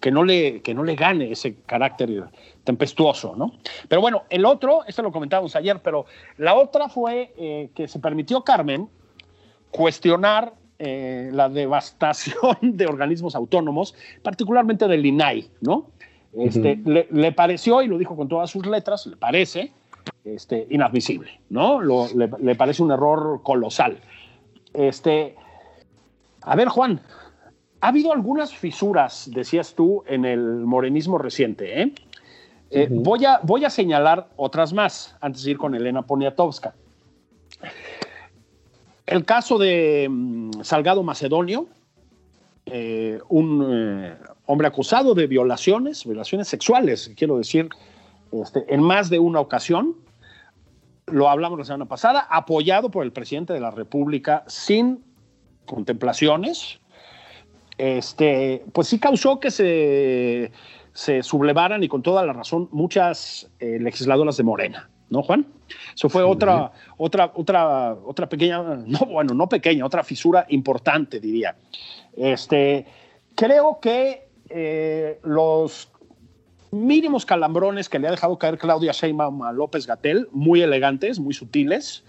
que, 0.00 0.10
no 0.10 0.24
le, 0.24 0.62
que 0.62 0.72
no 0.72 0.84
le 0.84 0.94
gane 0.94 1.32
ese 1.32 1.56
carácter 1.66 2.30
tempestuoso, 2.62 3.34
¿no? 3.36 3.54
Pero 3.88 4.00
bueno, 4.00 4.22
el 4.30 4.44
otro, 4.44 4.84
esto 4.86 5.02
lo 5.02 5.10
comentábamos 5.10 5.56
ayer, 5.56 5.80
pero 5.82 6.06
la 6.36 6.54
otra 6.54 6.88
fue 6.88 7.34
eh, 7.36 7.70
que 7.74 7.88
se 7.88 7.98
permitió 7.98 8.42
Carmen 8.42 8.88
cuestionar 9.70 10.54
eh, 10.78 11.30
la 11.32 11.48
devastación 11.48 12.56
de 12.62 12.86
organismos 12.86 13.34
autónomos, 13.34 13.94
particularmente 14.22 14.86
del 14.86 15.04
INAI, 15.04 15.50
¿no? 15.60 15.88
Este, 16.32 16.74
uh 16.74 16.76
-huh. 16.76 16.88
le, 16.88 17.08
le, 17.10 17.32
pareció, 17.32 17.82
y 17.82 17.88
lo 17.88 17.98
dijo 17.98 18.14
con 18.14 18.28
todas 18.28 18.50
sus 18.50 18.64
letras, 18.66 19.06
le 19.06 19.16
parece 19.16 19.72
este, 20.24 20.66
inadmisible, 20.70 21.40
¿no? 21.50 21.80
Lo, 21.80 22.06
le, 22.14 22.30
le 22.40 22.54
parece 22.54 22.82
un 22.82 22.92
error 22.92 23.42
colosal. 23.42 23.98
Este, 24.72 25.34
a 26.42 26.54
ver, 26.54 26.68
Juan, 26.68 27.00
ha 27.80 27.88
habido 27.88 28.12
algunas 28.12 28.54
fisuras, 28.54 29.30
decías 29.32 29.74
tú, 29.74 30.02
en 30.06 30.24
el 30.24 30.40
morenismo 30.40 31.18
reciente. 31.18 31.82
¿eh? 31.82 31.92
Eh, 32.70 32.88
uh 32.90 32.94
-huh. 32.94 33.02
voy, 33.02 33.24
a, 33.24 33.40
voy, 33.42 33.64
a, 33.64 33.70
señalar 33.70 34.28
otras 34.36 34.72
más 34.72 35.16
antes 35.20 35.44
de 35.44 35.52
ir 35.52 35.58
con 35.58 35.74
Elena 35.74 36.02
Poniatowska. 36.02 36.74
El 39.06 39.24
caso 39.24 39.58
de 39.58 40.06
um, 40.08 40.52
Salgado 40.62 41.02
Macedonio, 41.02 41.66
eh, 42.66 43.18
un 43.28 44.14
hombre 44.44 44.66
acusado 44.66 45.14
de 45.14 45.26
violaciones, 45.26 46.04
violaciones 46.04 46.48
sexuales, 46.48 47.10
quiero 47.16 47.38
decir, 47.38 47.68
este, 48.32 48.64
en 48.72 48.82
más 48.82 49.08
de 49.08 49.18
una 49.18 49.40
ocasión. 49.40 49.96
Lo 51.06 51.30
hablamos 51.30 51.58
la 51.58 51.64
semana 51.64 51.86
pasada, 51.86 52.26
apoyado 52.28 52.90
por 52.90 53.04
el 53.04 53.12
presidente 53.12 53.54
de 53.54 53.60
la 53.60 53.70
República 53.70 54.44
sin 54.46 55.02
contemplaciones, 55.64 56.80
este, 57.78 58.64
pues 58.72 58.88
sí 58.88 58.98
causó 58.98 59.40
que 59.40 59.50
se, 59.50 60.50
se, 60.92 61.22
sublevaran 61.22 61.82
y 61.82 61.88
con 61.88 62.02
toda 62.02 62.26
la 62.26 62.32
razón 62.32 62.68
muchas 62.72 63.48
eh, 63.60 63.78
legisladoras 63.80 64.36
de 64.36 64.42
Morena, 64.42 64.90
¿no, 65.10 65.22
Juan? 65.22 65.46
Eso 65.94 66.08
fue 66.08 66.22
sí. 66.22 66.28
otra, 66.28 66.72
otra, 66.96 67.32
otra, 67.34 67.94
otra 67.94 68.28
pequeña, 68.28 68.62
no, 68.86 68.98
bueno, 69.06 69.32
no 69.32 69.48
pequeña, 69.48 69.86
otra 69.86 70.02
fisura 70.02 70.44
importante, 70.48 71.20
diría. 71.20 71.56
Este, 72.16 72.84
creo 73.34 73.78
que 73.80 74.28
eh, 74.50 75.20
los 75.22 75.90
mínimos 76.70 77.24
calambrones 77.24 77.88
que 77.88 77.98
le 77.98 78.08
ha 78.08 78.10
dejado 78.10 78.38
caer 78.38 78.58
Claudia 78.58 78.92
Sheinbaum 78.92 79.42
a 79.42 79.52
López 79.52 79.86
Gatel, 79.86 80.28
muy 80.32 80.62
elegantes, 80.62 81.18
muy 81.18 81.32
sutiles, 81.32 82.04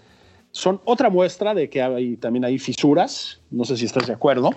son 0.50 0.80
otra 0.84 1.10
muestra 1.10 1.54
de 1.54 1.70
que 1.70 1.80
hay, 1.80 2.16
también 2.16 2.44
hay 2.44 2.58
fisuras, 2.58 3.40
no 3.50 3.64
sé 3.64 3.76
si 3.76 3.86
estás 3.86 4.06
de 4.08 4.14
acuerdo. 4.14 4.50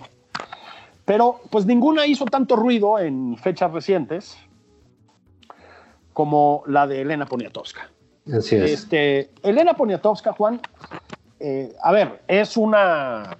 Pero 1.06 1.42
pues 1.50 1.66
ninguna 1.66 2.08
hizo 2.08 2.26
tanto 2.26 2.56
ruido 2.56 3.00
en 3.00 3.38
fechas 3.38 3.72
recientes 3.72 4.38
como 6.13 6.63
la 6.68 6.88
de 6.88 7.02
Elena 7.02 7.26
Poniatowska. 7.26 7.89
Así 8.34 8.56
es. 8.56 8.72
Este, 8.72 9.32
Elena 9.42 9.74
Poniatowska, 9.74 10.34
Juan, 10.34 10.62
eh, 11.39 11.76
a 11.82 11.92
ver, 11.92 12.22
es 12.28 12.56
una 12.56 13.38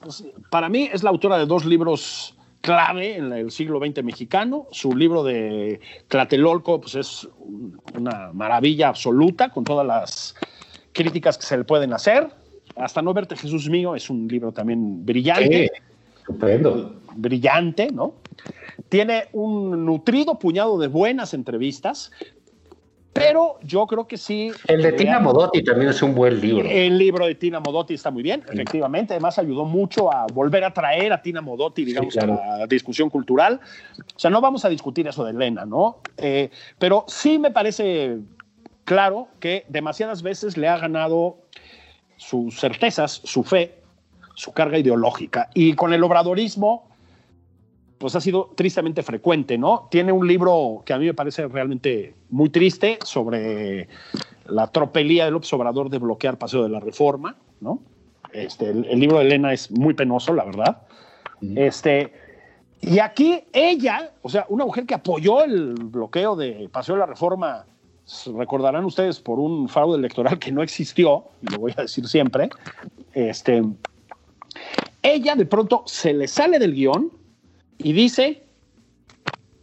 pues, 0.00 0.24
para 0.50 0.68
mí 0.68 0.88
es 0.92 1.02
la 1.02 1.10
autora 1.10 1.36
de 1.36 1.46
dos 1.46 1.64
libros 1.64 2.36
clave 2.60 3.16
en 3.16 3.32
el 3.32 3.50
siglo 3.50 3.80
XX 3.80 4.04
mexicano. 4.04 4.66
Su 4.70 4.94
libro 4.94 5.22
de 5.22 5.80
Tlatelolco 6.08 6.80
pues 6.80 6.94
es 6.94 7.28
una 7.94 8.32
maravilla 8.32 8.88
absoluta 8.88 9.50
con 9.50 9.64
todas 9.64 9.86
las 9.86 10.34
críticas 10.92 11.36
que 11.36 11.44
se 11.44 11.56
le 11.56 11.64
pueden 11.64 11.92
hacer. 11.92 12.28
Hasta 12.76 13.02
no 13.02 13.12
verte 13.14 13.36
Jesús 13.36 13.68
mío 13.68 13.96
es 13.96 14.08
un 14.10 14.28
libro 14.28 14.52
también 14.52 15.04
brillante. 15.04 15.70
Estupendo. 16.26 16.92
Brillante, 17.14 17.90
¿no? 17.92 18.14
Tiene 18.88 19.28
un 19.32 19.84
nutrido 19.86 20.38
puñado 20.38 20.78
de 20.78 20.88
buenas 20.88 21.32
entrevistas, 21.34 22.10
pero 23.12 23.58
yo 23.62 23.86
creo 23.86 24.06
que 24.06 24.18
sí. 24.18 24.50
El 24.68 24.82
de 24.82 24.92
Tina 24.92 25.18
Modotti 25.18 25.64
también 25.64 25.88
es 25.90 26.02
un 26.02 26.14
buen 26.14 26.38
libro. 26.40 26.68
El 26.68 26.98
libro 26.98 27.26
de 27.26 27.34
Tina 27.34 27.60
Modotti 27.60 27.94
está 27.94 28.10
muy 28.10 28.22
bien, 28.22 28.42
efectivamente. 28.52 29.14
Además, 29.14 29.38
ayudó 29.38 29.64
mucho 29.64 30.12
a 30.12 30.26
volver 30.26 30.64
a 30.64 30.74
traer 30.74 31.12
a 31.12 31.22
Tina 31.22 31.40
Modotti, 31.40 31.84
digamos, 31.84 32.12
Sí, 32.12 32.18
claro. 32.18 32.38
a 32.42 32.58
la 32.58 32.66
discusión 32.66 33.08
cultural. 33.08 33.60
O 34.14 34.18
sea, 34.18 34.30
no 34.30 34.42
vamos 34.42 34.66
a 34.66 34.68
discutir 34.68 35.06
eso 35.08 35.24
de 35.24 35.30
Elena, 35.30 35.64
¿no? 35.64 36.00
Eh, 36.18 36.50
pero 36.78 37.04
sí 37.08 37.38
me 37.38 37.50
parece 37.50 38.18
claro 38.84 39.28
que 39.40 39.64
demasiadas 39.68 40.22
veces 40.22 40.58
le 40.58 40.68
ha 40.68 40.76
ganado 40.76 41.38
sus 42.18 42.60
certezas, 42.60 43.22
su 43.24 43.42
fe, 43.42 43.85
su 44.36 44.52
carga 44.52 44.78
ideológica. 44.78 45.50
Y 45.54 45.72
con 45.72 45.92
el 45.94 46.04
obradorismo, 46.04 46.84
pues 47.98 48.14
ha 48.14 48.20
sido 48.20 48.52
tristemente 48.54 49.02
frecuente, 49.02 49.56
¿no? 49.56 49.88
Tiene 49.90 50.12
un 50.12 50.28
libro 50.28 50.82
que 50.84 50.92
a 50.92 50.98
mí 50.98 51.06
me 51.06 51.14
parece 51.14 51.48
realmente 51.48 52.14
muy 52.28 52.50
triste 52.50 52.98
sobre 53.02 53.88
la 54.46 54.68
tropelía 54.68 55.24
del 55.24 55.34
López 55.34 55.52
Obrador 55.54 55.88
de 55.88 55.98
bloquear 55.98 56.36
Paseo 56.36 56.62
de 56.62 56.68
la 56.68 56.80
Reforma, 56.80 57.36
¿no? 57.60 57.80
Este, 58.32 58.68
el, 58.68 58.84
el 58.84 59.00
libro 59.00 59.18
de 59.18 59.24
Elena 59.24 59.54
es 59.54 59.70
muy 59.70 59.94
penoso, 59.94 60.34
la 60.34 60.44
verdad. 60.44 60.82
Este, 61.56 62.12
y 62.82 62.98
aquí 62.98 63.42
ella, 63.54 64.12
o 64.20 64.28
sea, 64.28 64.44
una 64.50 64.66
mujer 64.66 64.84
que 64.84 64.94
apoyó 64.94 65.42
el 65.42 65.74
bloqueo 65.74 66.36
de 66.36 66.68
Paseo 66.70 66.96
de 66.96 67.00
la 67.00 67.06
Reforma, 67.06 67.64
recordarán 68.36 68.84
ustedes 68.84 69.18
por 69.18 69.38
un 69.38 69.66
fraude 69.68 69.96
electoral 69.98 70.38
que 70.38 70.52
no 70.52 70.62
existió, 70.62 71.24
y 71.40 71.52
lo 71.52 71.58
voy 71.58 71.74
a 71.78 71.82
decir 71.82 72.06
siempre, 72.06 72.50
este, 73.14 73.62
ella 75.02 75.34
de 75.36 75.46
pronto 75.46 75.82
se 75.86 76.12
le 76.12 76.26
sale 76.28 76.58
del 76.58 76.74
guion 76.74 77.12
y 77.78 77.92
dice, 77.92 78.42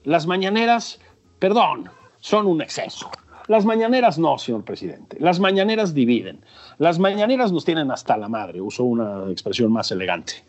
las 0.03 0.27
mañaneras, 0.27 0.99
perdón, 1.39 1.89
son 2.19 2.47
un 2.47 2.61
exceso. 2.61 3.09
Las 3.47 3.65
mañaneras 3.65 4.17
no, 4.17 4.37
señor 4.37 4.63
presidente. 4.63 5.17
Las 5.19 5.39
mañaneras 5.39 5.93
dividen. 5.93 6.39
Las 6.77 6.97
mañaneras 6.97 7.51
nos 7.51 7.65
tienen 7.65 7.91
hasta 7.91 8.15
la 8.15 8.29
madre. 8.29 8.61
Uso 8.61 8.83
una 8.85 9.29
expresión 9.29 9.71
más 9.71 9.91
elegante. 9.91 10.43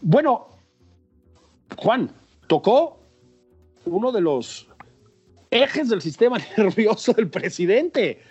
Bueno, 0.00 0.48
Juan, 1.76 2.10
tocó 2.46 2.98
uno 3.84 4.12
de 4.12 4.20
los 4.20 4.66
ejes 5.50 5.88
del 5.88 6.00
sistema 6.00 6.38
nervioso 6.56 7.12
del 7.12 7.28
presidente. 7.28 8.22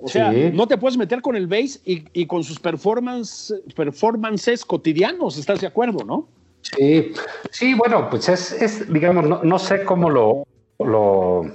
O 0.00 0.08
sea, 0.08 0.32
Sí. 0.32 0.50
no 0.54 0.66
te 0.68 0.78
puedes 0.78 0.96
meter 0.96 1.20
con 1.20 1.34
el 1.34 1.46
base 1.46 1.80
y, 1.84 2.04
y 2.12 2.26
con 2.26 2.44
sus 2.44 2.60
performance, 2.60 3.52
performances 3.74 4.64
cotidianos, 4.64 5.36
¿estás 5.38 5.60
de 5.60 5.66
acuerdo, 5.66 6.04
no? 6.04 6.28
Sí, 6.62 7.12
sí, 7.50 7.74
bueno, 7.74 8.08
pues 8.10 8.28
es, 8.28 8.52
es 8.52 8.92
digamos, 8.92 9.26
no, 9.26 9.42
no 9.42 9.58
sé 9.58 9.84
cómo 9.84 10.08
lo, 10.10 10.46
lo, 10.78 11.50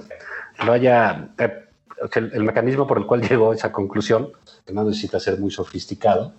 lo 0.64 0.72
haya, 0.72 1.28
eh, 1.38 1.52
el, 2.16 2.32
el 2.34 2.42
mecanismo 2.44 2.86
por 2.86 2.98
el 2.98 3.06
cual 3.06 3.22
llegó 3.22 3.52
a 3.52 3.54
esa 3.54 3.72
conclusión, 3.72 4.30
que 4.66 4.72
no 4.72 4.84
necesita 4.84 5.18
ser 5.20 5.38
muy 5.38 5.50
sofisticado. 5.50 6.32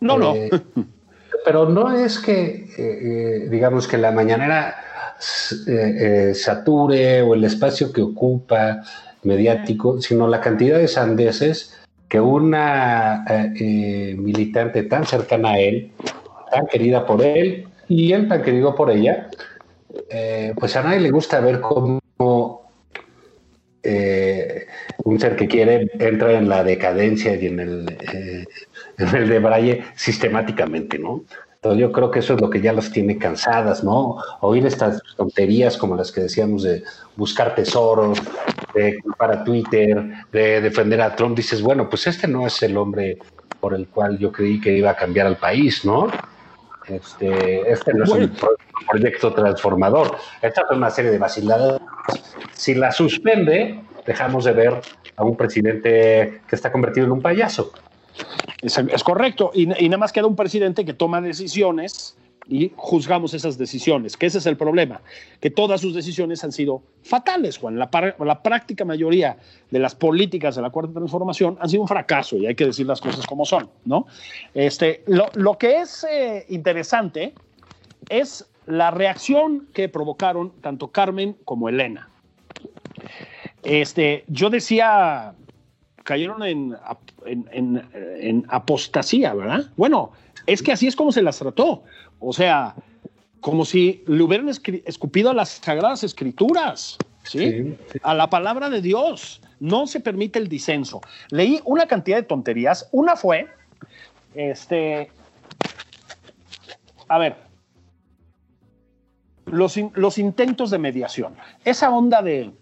No, 0.00 0.18
no. 0.18 0.34
Eh, 0.34 0.50
pero 1.44 1.68
no 1.68 1.92
es 1.92 2.18
que, 2.18 2.70
eh, 2.76 3.48
digamos, 3.50 3.86
que 3.86 3.98
la 3.98 4.10
mañanera 4.10 4.74
sature 6.34 7.22
o 7.22 7.34
el 7.34 7.44
espacio 7.44 7.92
que 7.92 8.02
ocupa 8.02 8.82
mediático, 9.22 10.00
sino 10.00 10.28
la 10.28 10.40
cantidad 10.40 10.78
de 10.78 10.88
sandeces 10.88 11.78
que 12.08 12.20
una 12.20 13.24
eh, 13.28 13.52
eh, 13.60 14.14
militante 14.18 14.82
tan 14.82 15.06
cercana 15.06 15.50
a 15.50 15.58
él, 15.58 15.92
tan 16.50 16.66
querida 16.66 17.06
por 17.06 17.22
él 17.22 17.68
y 17.88 18.12
él 18.12 18.28
tan 18.28 18.42
querido 18.42 18.74
por 18.74 18.90
ella, 18.90 19.28
eh, 20.10 20.54
pues 20.58 20.76
a 20.76 20.82
nadie 20.82 21.00
le 21.00 21.10
gusta 21.10 21.40
ver 21.40 21.60
cómo 21.60 22.00
eh, 23.82 24.66
un 25.04 25.18
ser 25.18 25.36
que 25.36 25.48
quiere 25.48 25.90
entra 25.98 26.32
en 26.32 26.48
la 26.48 26.62
decadencia 26.62 27.34
y 27.34 27.46
en 27.46 27.60
el, 27.60 27.98
eh, 28.12 28.44
en 28.98 29.16
el 29.16 29.28
debraye 29.28 29.84
sistemáticamente, 29.96 30.98
¿no? 30.98 31.24
Entonces 31.54 31.80
yo 31.80 31.92
creo 31.92 32.10
que 32.10 32.20
eso 32.20 32.34
es 32.34 32.40
lo 32.40 32.48
que 32.48 32.60
ya 32.60 32.72
las 32.72 32.90
tiene 32.90 33.18
cansadas, 33.18 33.84
¿no? 33.84 34.16
Oír 34.40 34.64
estas 34.66 35.02
tonterías 35.16 35.76
como 35.76 35.94
las 35.94 36.10
que 36.12 36.22
decíamos 36.22 36.62
de 36.62 36.82
buscar 37.16 37.54
tesoros, 37.54 38.18
de 38.74 38.98
culpar 39.02 39.32
a 39.32 39.44
Twitter, 39.44 40.04
de 40.30 40.60
defender 40.60 41.00
a 41.00 41.14
Trump, 41.14 41.36
dices, 41.36 41.62
bueno, 41.62 41.88
pues 41.88 42.06
este 42.06 42.28
no 42.28 42.46
es 42.46 42.62
el 42.62 42.76
hombre 42.76 43.18
por 43.60 43.74
el 43.74 43.88
cual 43.88 44.18
yo 44.18 44.32
creí 44.32 44.60
que 44.60 44.76
iba 44.76 44.90
a 44.90 44.96
cambiar 44.96 45.26
al 45.26 45.36
país, 45.36 45.84
¿no? 45.84 46.08
Este, 46.86 47.70
este 47.70 47.92
no 47.94 48.04
es 48.04 48.10
un 48.10 48.28
pro- 48.30 48.56
proyecto 48.88 49.32
transformador. 49.34 50.16
Esta 50.40 50.62
es 50.62 50.76
una 50.76 50.90
serie 50.90 51.10
de 51.10 51.18
vaciladas. 51.18 51.80
Si 52.52 52.74
la 52.74 52.90
suspende, 52.90 53.80
dejamos 54.06 54.44
de 54.44 54.52
ver 54.52 54.80
a 55.16 55.24
un 55.24 55.36
presidente 55.36 56.40
que 56.48 56.56
está 56.56 56.72
convertido 56.72 57.06
en 57.06 57.12
un 57.12 57.20
payaso. 57.20 57.72
Es, 58.62 58.76
es 58.78 59.04
correcto. 59.04 59.50
Y, 59.54 59.62
y 59.84 59.88
nada 59.88 59.98
más 59.98 60.12
queda 60.12 60.26
un 60.26 60.36
presidente 60.36 60.84
que 60.84 60.94
toma 60.94 61.20
decisiones 61.20 62.16
y 62.48 62.72
juzgamos 62.76 63.32
esas 63.34 63.58
decisiones, 63.58 64.16
que 64.16 64.26
ese 64.26 64.38
es 64.38 64.46
el 64.46 64.56
problema, 64.56 65.00
que 65.40 65.50
todas 65.50 65.80
sus 65.80 65.94
decisiones 65.94 66.42
han 66.42 66.50
sido 66.52 66.82
fatales, 67.02 67.58
Juan. 67.58 67.78
La, 67.78 67.88
la 68.18 68.42
práctica 68.42 68.84
mayoría 68.84 69.36
de 69.70 69.78
las 69.78 69.94
políticas 69.94 70.56
de 70.56 70.62
la 70.62 70.70
Cuarta 70.70 70.92
Transformación 70.94 71.56
han 71.60 71.68
sido 71.68 71.82
un 71.82 71.88
fracaso 71.88 72.36
y 72.36 72.46
hay 72.46 72.54
que 72.56 72.66
decir 72.66 72.86
las 72.86 73.00
cosas 73.00 73.24
como 73.26 73.44
son, 73.44 73.70
¿no? 73.84 74.06
Este, 74.54 75.04
lo, 75.06 75.28
lo 75.34 75.56
que 75.58 75.80
es 75.80 76.04
eh, 76.10 76.46
interesante 76.48 77.34
es 78.08 78.46
la 78.66 78.90
reacción 78.90 79.68
que 79.72 79.88
provocaron 79.88 80.50
tanto 80.60 80.88
Carmen 80.88 81.36
como 81.44 81.68
Elena. 81.68 82.08
Este, 83.62 84.24
yo 84.28 84.50
decía, 84.50 85.34
cayeron 86.04 86.42
en, 86.42 86.76
en- 87.26 87.82
en 88.20 88.46
apostasía, 88.48 89.34
¿verdad? 89.34 89.70
Bueno, 89.76 90.12
es 90.46 90.62
que 90.62 90.72
así 90.72 90.86
es 90.86 90.96
como 90.96 91.12
se 91.12 91.22
las 91.22 91.38
trató. 91.38 91.82
O 92.20 92.32
sea, 92.32 92.74
como 93.40 93.64
si 93.64 94.04
le 94.06 94.22
hubieran 94.22 94.48
escupido 94.48 95.30
a 95.30 95.34
las 95.34 95.48
sagradas 95.48 96.04
escrituras, 96.04 96.98
¿sí? 97.24 97.76
A 98.02 98.14
la 98.14 98.30
palabra 98.30 98.70
de 98.70 98.80
Dios. 98.80 99.40
No 99.58 99.86
se 99.86 100.00
permite 100.00 100.38
el 100.38 100.48
disenso. 100.48 101.00
Leí 101.30 101.60
una 101.64 101.86
cantidad 101.86 102.16
de 102.16 102.22
tonterías. 102.22 102.88
Una 102.92 103.16
fue, 103.16 103.48
este, 104.34 105.10
a 107.08 107.18
ver, 107.18 107.36
los, 109.46 109.78
los 109.94 110.18
intentos 110.18 110.70
de 110.70 110.78
mediación. 110.78 111.34
Esa 111.64 111.90
onda 111.90 112.22
de, 112.22 112.52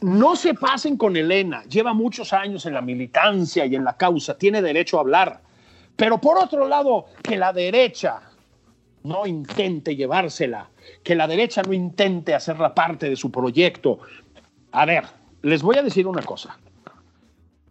no 0.00 0.36
se 0.36 0.54
pasen 0.54 0.96
con 0.96 1.16
Elena, 1.16 1.62
lleva 1.64 1.92
muchos 1.92 2.32
años 2.32 2.64
en 2.66 2.74
la 2.74 2.80
militancia 2.80 3.66
y 3.66 3.74
en 3.74 3.84
la 3.84 3.96
causa, 3.96 4.38
tiene 4.38 4.62
derecho 4.62 4.98
a 4.98 5.00
hablar. 5.00 5.40
Pero 6.00 6.18
por 6.18 6.38
otro 6.38 6.66
lado, 6.66 7.04
que 7.22 7.36
la 7.36 7.52
derecha 7.52 8.22
no 9.02 9.26
intente 9.26 9.94
llevársela, 9.94 10.70
que 11.02 11.14
la 11.14 11.26
derecha 11.26 11.60
no 11.60 11.74
intente 11.74 12.34
hacerla 12.34 12.74
parte 12.74 13.10
de 13.10 13.16
su 13.16 13.30
proyecto. 13.30 13.98
A 14.72 14.86
ver, 14.86 15.04
les 15.42 15.62
voy 15.62 15.76
a 15.76 15.82
decir 15.82 16.06
una 16.06 16.22
cosa. 16.22 16.58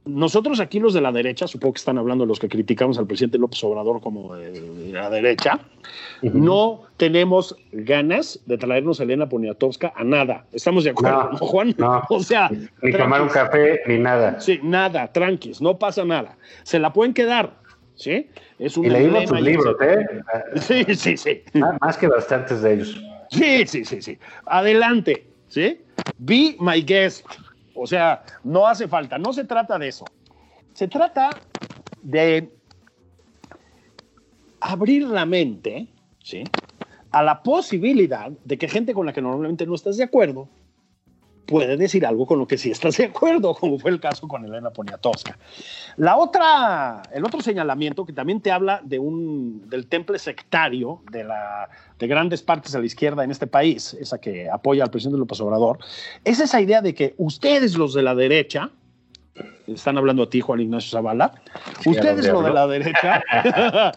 Nosotros 0.06 0.60
aquí 0.60 0.80
los 0.80 0.94
de 0.94 1.02
la 1.02 1.12
derecha, 1.12 1.48
supongo 1.48 1.74
que 1.74 1.80
están 1.80 1.98
hablando 1.98 2.24
los 2.28 2.38
que 2.38 2.48
criticamos 2.48 3.00
al 3.00 3.08
presidente 3.08 3.40
López 3.40 3.64
Obrador 3.64 4.00
como 4.00 4.36
de, 4.36 4.92
la 4.94 5.10
derecha, 5.10 5.62
no 6.22 6.84
tenemos 6.98 7.56
ganas 7.72 8.40
de 8.46 8.60
traernos 8.60 9.00
a 9.00 9.04
Elena 9.06 9.28
Poniatowska 9.28 9.92
a 9.96 10.04
nada. 10.04 10.46
¿Estamos 10.52 10.84
de 10.84 10.92
acuerdo, 10.92 11.32
No, 11.32 11.38
Juan? 11.40 11.74
no. 11.80 12.04
O 12.12 12.20
sea, 12.20 12.52
Ni 12.84 12.92
tomar 12.92 13.24
un 13.24 13.30
café, 13.30 13.82
ni 13.88 13.98
nada. 13.98 14.40
Sí, 14.40 14.60
nada, 14.62 15.12
tranquis, 15.12 15.64
no 15.64 15.80
pasa 15.80 16.06
nada. 16.06 16.38
Se 16.62 16.78
la 16.78 16.94
pueden 16.94 17.16
quedar, 17.16 17.58
¿sí? 18.00 18.30
Es 18.58 18.78
un 18.78 18.86
Y 18.86 18.90
leímos 18.90 19.26
sus 19.28 19.42
libros, 19.42 19.76
¿eh? 19.82 20.06
Sí, 20.62 20.96
sí, 20.96 21.18
sí. 21.18 21.44
Más- 21.54 21.78
Más 21.82 21.98
que 21.98 22.08
bastantes 22.08 22.62
de 22.62 22.74
ellos. 22.74 23.04
Sí, 23.30 23.68
sí, 23.68 23.84
sí, 23.86 24.02
sí. 24.02 24.18
Adelante, 24.46 25.28
¿sí? 25.50 25.82
Be 26.18 26.56
my 26.60 26.82
guest. 26.82 27.26
O 27.76 27.86
sea, 27.86 28.24
no 28.44 28.66
hace 28.66 28.88
falta, 28.88 29.18
no 29.18 29.34
se 29.34 29.44
trata 29.44 29.78
de 29.78 29.90
eso. 29.90 30.06
Se 30.74 30.88
trata 30.88 31.30
de 32.02 32.50
abrir 34.62 35.04
la 35.04 35.26
mente, 35.26 35.88
¿sí? 36.24 36.44
A 37.12 37.22
la 37.22 37.42
posibilidad 37.44 38.32
de 38.46 38.58
que 38.58 38.68
gente 38.68 38.94
con 38.94 39.06
la 39.06 39.14
que 39.14 39.22
normalmente 39.22 39.66
no 39.66 39.76
estás 39.76 39.98
de 39.98 40.04
acuerdo 40.06 40.48
puede 41.50 41.78
decir 41.78 42.06
algo 42.06 42.26
con 42.28 42.38
lo 42.38 42.48
que 42.48 42.58
sí 42.58 42.70
estás 42.70 42.98
de 42.98 43.06
acuerdo, 43.06 43.54
como 43.60 43.80
fue 43.80 43.92
el 43.92 44.00
caso 44.00 44.28
con 44.28 44.46
Elena 44.46 44.70
Poniatowska. 44.70 45.38
La 45.98 46.18
otra, 46.18 47.02
el 47.12 47.26
otro 47.26 47.42
señalamiento 47.42 48.06
que 48.06 48.14
también 48.14 48.40
te 48.40 48.52
habla 48.52 48.82
de 48.84 49.00
un, 49.00 49.68
del 49.70 49.88
temple 49.88 50.20
sectario 50.20 51.02
de, 51.12 51.24
la, 51.24 51.70
de 51.98 52.08
grandes 52.08 52.44
partes 52.44 52.72
de 52.72 52.80
la 52.80 52.86
izquierda 52.86 53.24
en 53.24 53.32
este 53.32 53.48
país, 53.48 53.96
esa 53.96 54.20
que 54.20 54.50
apoya 54.50 54.84
al 54.84 54.92
presidente 54.92 55.18
López 55.18 55.42
Obrador, 55.42 55.80
es 56.24 56.40
esa 56.40 56.62
idea 56.62 56.82
de 56.82 56.94
que 56.94 57.16
ustedes 57.18 57.76
los 57.76 57.94
de 57.94 58.04
la 58.04 58.14
derecha, 58.14 58.70
están 59.68 59.98
hablando 59.98 60.24
a 60.24 60.30
ti, 60.30 60.42
Juan 60.42 60.60
Ignacio 60.60 60.92
Zavala, 60.92 61.34
ustedes 61.86 62.28
los 62.28 62.44
de 62.44 62.52
la 62.52 62.68
derecha 62.68 63.24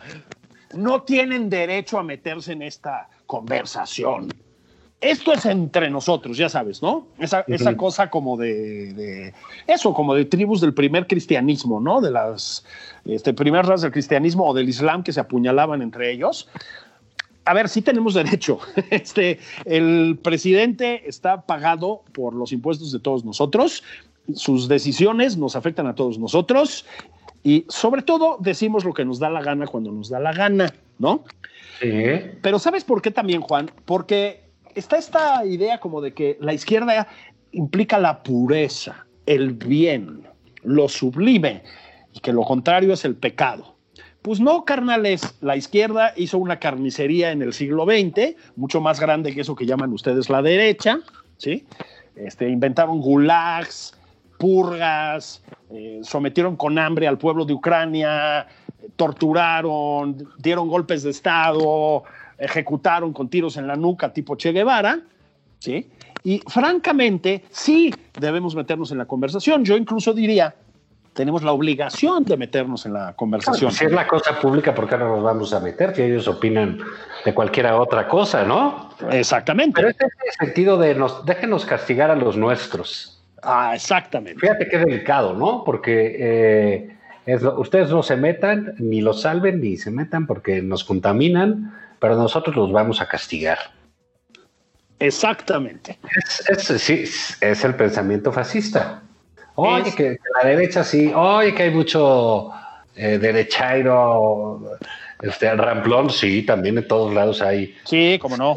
no 0.75 1.03
tienen 1.03 1.51
derecho 1.51 1.99
a 1.99 2.03
meterse 2.03 2.53
en 2.53 2.63
esta 2.63 3.09
conversación 3.27 4.29
esto 5.03 5.33
es 5.33 5.45
entre 5.47 5.91
nosotros, 5.91 6.37
ya 6.37 6.49
sabes, 6.49 6.81
¿no? 6.81 7.09
Esa, 7.19 7.45
esa 7.49 7.77
cosa 7.77 8.09
como 8.09 8.37
de, 8.37 9.35
eso, 9.67 9.93
como 9.93 10.15
de 10.15 10.25
tribus 10.25 10.61
del 10.61 10.73
primer 10.73 11.09
cristianismo, 11.09 11.81
¿no? 11.81 12.01
De 12.01 12.13
las 12.13 12.65
este, 13.05 13.35
primeras 13.35 13.67
razas 13.67 13.83
del 13.83 13.93
cristianismo 13.93 14.49
o 14.49 14.55
del 14.55 14.69
islam 14.69 15.03
que 15.03 15.13
se 15.13 15.19
apuñalaban 15.19 15.83
entre 15.83 16.13
ellos. 16.13 16.49
A 17.45 17.53
ver, 17.53 17.69
sí 17.69 17.83
tenemos 17.83 18.15
derecho. 18.15 18.61
Este, 18.91 19.41
el 19.65 20.19
presidente 20.23 21.03
está 21.09 21.43
pagado 21.43 22.03
por 22.13 22.35
los 22.35 22.53
impuestos 22.53 22.93
de 22.93 23.01
todos 23.01 23.25
nosotros. 23.25 23.83
Sus 24.35 24.69
decisiones 24.69 25.37
nos 25.37 25.57
afectan 25.57 25.89
a 25.89 25.97
todos 25.97 26.19
nosotros. 26.19 26.87
Y 27.43 27.65
sobre 27.69 28.03
todo 28.03 28.37
decimos 28.39 28.85
lo 28.85 28.95
que 28.95 29.05
nos 29.05 29.19
da 29.19 29.29
la 29.31 29.43
gana 29.43 29.67
cuando 29.67 29.91
nos 29.91 30.11
da 30.11 30.21
la 30.21 30.33
gana, 30.33 30.73
¿no? 31.01 31.25
Sí. 31.81 31.91
Pero 32.41 32.61
¿sabes 32.61 32.85
por 32.85 33.03
qué 33.03 33.11
también, 33.11 33.41
Juan? 33.41 33.69
Porque 33.85 34.43
está 34.75 34.99
esta 34.99 35.45
idea 35.45 35.79
como 35.79 36.01
de 36.01 36.13
que 36.13 36.39
la 36.41 36.53
izquierda 36.53 37.09
implica 37.53 37.99
la 37.99 38.23
pureza, 38.23 39.07
el 39.27 39.53
bien, 39.53 40.27
lo 40.63 40.89
sublime, 40.89 41.63
y 42.13 42.21
que 42.21 42.33
lo 42.33 42.43
contrario 42.43 42.93
es 42.93 43.05
el 43.05 43.15
pecado. 43.15 43.77
Pues 44.23 44.39
no, 44.39 44.65
carnales, 44.65 45.35
la 45.41 45.57
izquierda 45.57 46.13
hizo 46.17 46.39
una 46.39 46.61
carnicería 46.61 47.33
en 47.33 47.43
el 47.43 47.53
siglo 47.53 47.85
XX, 47.85 48.37
mucho 48.57 48.81
más 48.81 49.01
grande 49.01 49.35
que 49.35 49.41
eso 49.41 49.57
que 49.57 49.67
llaman 49.67 49.93
ustedes 49.93 50.31
la 50.31 50.43
derecha, 50.43 51.01
¿sí? 51.39 51.67
Este, 52.15 52.49
inventaron 52.49 53.01
gulags, 53.01 53.95
purgas, 54.39 55.43
eh, 55.71 56.01
sometieron 56.03 56.57
con 56.57 56.79
hambre 56.79 57.09
al 57.09 57.19
pueblo 57.19 57.45
de 57.45 57.55
Ucrania, 57.55 58.47
torturaron, 58.97 60.29
dieron 60.39 60.69
golpes 60.69 61.03
de 61.03 61.11
Estado, 61.11 62.05
ejecutaron 62.43 63.13
con 63.13 63.29
tiros 63.29 63.57
en 63.57 63.67
la 63.67 63.77
nuca 63.77 64.13
tipo 64.13 64.37
Che 64.37 64.53
Guevara, 64.53 65.01
¿sí? 65.59 65.89
Y 66.25 66.41
francamente, 66.47 67.45
sí 67.51 67.95
debemos 68.19 68.55
meternos 68.55 68.91
en 68.93 68.99
la 68.99 69.07
conversación. 69.07 69.65
Yo 69.65 69.77
incluso 69.77 70.13
diría, 70.13 70.55
tenemos 71.13 71.43
la 71.43 71.53
obligación 71.53 72.25
de 72.25 72.37
meternos 72.37 72.87
en 72.87 72.95
la 72.95 73.13
conversación. 73.15 73.71
si 73.71 73.85
es 73.85 73.93
la 73.93 74.07
cosa 74.07 74.39
pública, 74.41 74.75
¿por 74.75 74.89
qué 74.89 74.97
no 74.99 75.09
nos 75.09 75.23
vamos 75.23 75.53
a 75.53 75.61
meter? 75.61 75.93
Que 75.93 76.07
ellos 76.07 76.27
opinan 76.29 76.79
de 77.25 77.35
cualquier 77.35 77.67
otra 77.67 78.09
cosa, 78.09 78.45
¿no? 78.45 78.91
Exactamente. 79.11 79.75
Pero 79.75 79.89
es 79.89 79.97
el 80.01 80.47
sentido 80.47 80.79
de 80.79 80.95
nos, 80.95 81.25
déjenos 81.25 81.65
castigar 81.65 82.11
a 82.11 82.17
los 82.17 82.37
nuestros. 82.37 83.21
Ah, 83.43 83.73
exactamente. 83.75 84.41
Fíjate 84.41 84.69
qué 84.69 84.79
delicado, 84.79 85.35
¿no? 85.35 85.65
Porque 85.65 86.97
eh, 87.27 87.37
ustedes 87.57 87.91
no 87.91 88.03
se 88.05 88.17
metan, 88.17 88.75
ni 88.79 89.01
los 89.01 89.23
salven, 89.23 89.61
ni 89.61 89.77
se 89.77 89.91
metan 89.91 90.27
porque 90.27 90.63
nos 90.63 90.85
contaminan 90.85 91.82
pero 92.03 92.17
nosotros 92.17 92.57
los 92.57 92.73
vamos 92.73 93.01
a 93.01 93.07
castigar. 93.07 93.59
Exactamente. 94.99 96.01
Es, 96.49 96.65
sí, 96.83 97.05
es 97.41 97.65
el 97.65 97.77
pensamiento 97.77 98.33
fascista. 98.33 99.03
Oye, 99.55 99.95
que, 99.95 100.19
la 100.43 100.49
derecha 100.49 100.83
sí, 100.83 101.13
oye, 101.15 101.55
que 101.55 101.63
hay 101.63 101.71
mucho 101.71 102.51
eh, 102.97 103.19
derechairo, 103.19 104.79
este, 105.21 105.55
ramplón, 105.55 106.11
sí, 106.11 106.43
también 106.43 106.77
en 106.79 106.89
todos 106.89 107.15
lados 107.15 107.41
hay. 107.41 107.77
Sí, 107.85 108.19
como 108.21 108.37
no. 108.37 108.57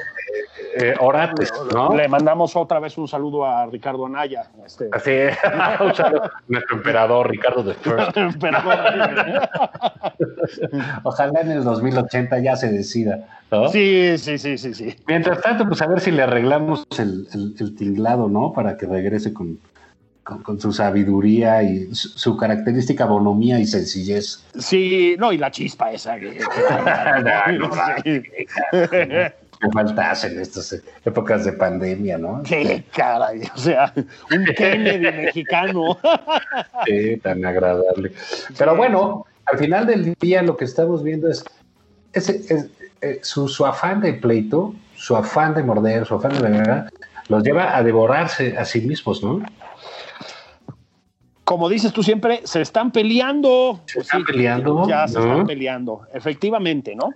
Eh, 0.78 0.94
orates, 1.00 1.54
¿no? 1.74 1.96
Le 1.96 2.06
mandamos 2.10 2.54
otra 2.58 2.82
vez 2.82 2.98
un 2.98 3.08
saludo 3.08 3.46
a 3.46 3.66
Ricardo 3.66 4.08
Anaya. 4.08 4.52
Este. 4.66 4.90
Así 4.92 5.10
un 5.84 5.96
saludo 5.96 6.30
nuestro 6.50 6.76
emperador 6.76 7.32
Ricardo 7.32 7.64
de 7.64 7.76
First. 7.76 8.18
Ojalá 11.04 11.42
en 11.42 11.52
el 11.52 11.64
2080 11.64 12.40
ya 12.40 12.58
se 12.58 12.74
decida, 12.74 13.26
¿no? 13.52 13.70
Sí, 13.70 14.18
sí, 14.18 14.38
sí, 14.38 14.58
sí, 14.58 14.74
sí. 14.74 14.94
Mientras 15.08 15.42
tanto, 15.42 15.66
pues 15.66 15.82
a 15.82 15.88
ver 15.88 16.02
si 16.02 16.12
le 16.12 16.24
arreglamos 16.24 16.86
el, 17.00 17.30
el, 17.58 17.76
tinglado, 17.78 18.28
¿no? 18.28 18.52
Para 18.52 18.76
que 18.76 18.86
regrese 18.86 19.34
con, 19.34 19.60
con, 20.24 20.60
su 20.60 20.74
sabiduría 20.74 21.64
y 21.64 21.96
su, 21.96 22.36
característica 22.36 23.06
bonomía 23.06 23.62
y 23.62 23.66
sencillez. 23.66 24.44
Sí, 24.60 25.16
no, 25.18 25.32
y 25.32 25.38
la 25.38 25.52
chispa 25.52 25.94
esa. 25.94 26.20
que 26.20 26.38
faltas 29.74 30.24
en 30.26 30.40
estas 30.40 30.82
épocas 31.04 31.46
de 31.46 31.54
pandemia, 31.54 32.18
¿no? 32.18 32.42
Qué 32.44 32.84
caray, 32.96 33.42
o 33.54 33.58
sea, 33.58 33.94
un 33.96 34.46
Kennedy 34.58 35.12
mexicano. 35.12 35.98
Sí, 36.86 37.18
tan 37.18 37.46
agradable. 37.46 38.12
Pero 38.58 38.76
bueno, 38.76 39.26
al 39.46 39.58
final 39.58 39.86
del 39.86 40.14
día 40.16 40.42
lo 40.42 40.58
que 40.58 40.66
estamos 40.66 41.04
viendo 41.04 41.30
es, 41.30 41.44
eh, 42.14 43.20
su, 43.22 43.66
afán 43.66 44.02
de 44.02 44.14
pleito, 44.14 44.74
su 44.96 45.16
afán 45.16 45.54
de 45.54 45.64
morder, 45.64 46.06
su 46.06 46.16
afán 46.16 46.42
de 46.42 46.50
guerra, 46.50 46.90
los 47.28 47.44
lleva 47.44 47.76
a 47.76 47.84
devorarse 47.84 48.58
a 48.58 48.66
sí 48.66 48.82
mismos, 48.82 49.24
¿no? 49.24 49.42
Como 51.44 51.70
dices 51.70 51.94
tú 51.94 52.02
siempre, 52.02 52.42
se 52.44 52.62
están 52.62 52.92
peleando. 52.92 53.80
Se 53.86 54.00
están 54.00 54.24
peleando. 54.26 54.88
Ya 54.88 55.08
se 55.08 55.20
están 55.20 55.46
peleando, 55.46 56.02
efectivamente, 56.12 56.96
¿no? 56.96 57.12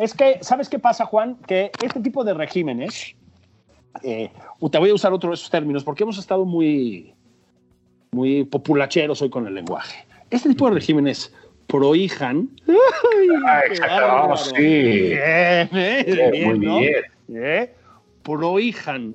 Es 0.00 0.14
que, 0.14 0.38
¿sabes 0.40 0.70
qué 0.70 0.78
pasa, 0.78 1.04
Juan? 1.04 1.36
Que 1.46 1.70
este 1.84 2.00
tipo 2.00 2.24
de 2.24 2.32
regímenes, 2.32 3.14
eh, 4.02 4.30
te 4.72 4.78
voy 4.78 4.88
a 4.88 4.94
usar 4.94 5.12
otro 5.12 5.28
de 5.28 5.34
esos 5.34 5.50
términos 5.50 5.84
porque 5.84 6.04
hemos 6.04 6.16
estado 6.16 6.46
muy, 6.46 7.12
muy 8.10 8.44
populacheros 8.44 9.20
hoy 9.20 9.28
con 9.28 9.46
el 9.46 9.54
lenguaje. 9.54 10.06
Este 10.30 10.48
tipo 10.48 10.68
de 10.68 10.76
regímenes 10.76 11.34
prohijan. 11.66 12.48
ah, 13.46 14.34
sí. 14.36 14.54
Bien, 14.56 15.68
bien, 15.70 16.46
muy 16.46 16.58
bien. 16.58 16.94
¿Eh? 17.34 17.74
Prohijan, 18.22 19.14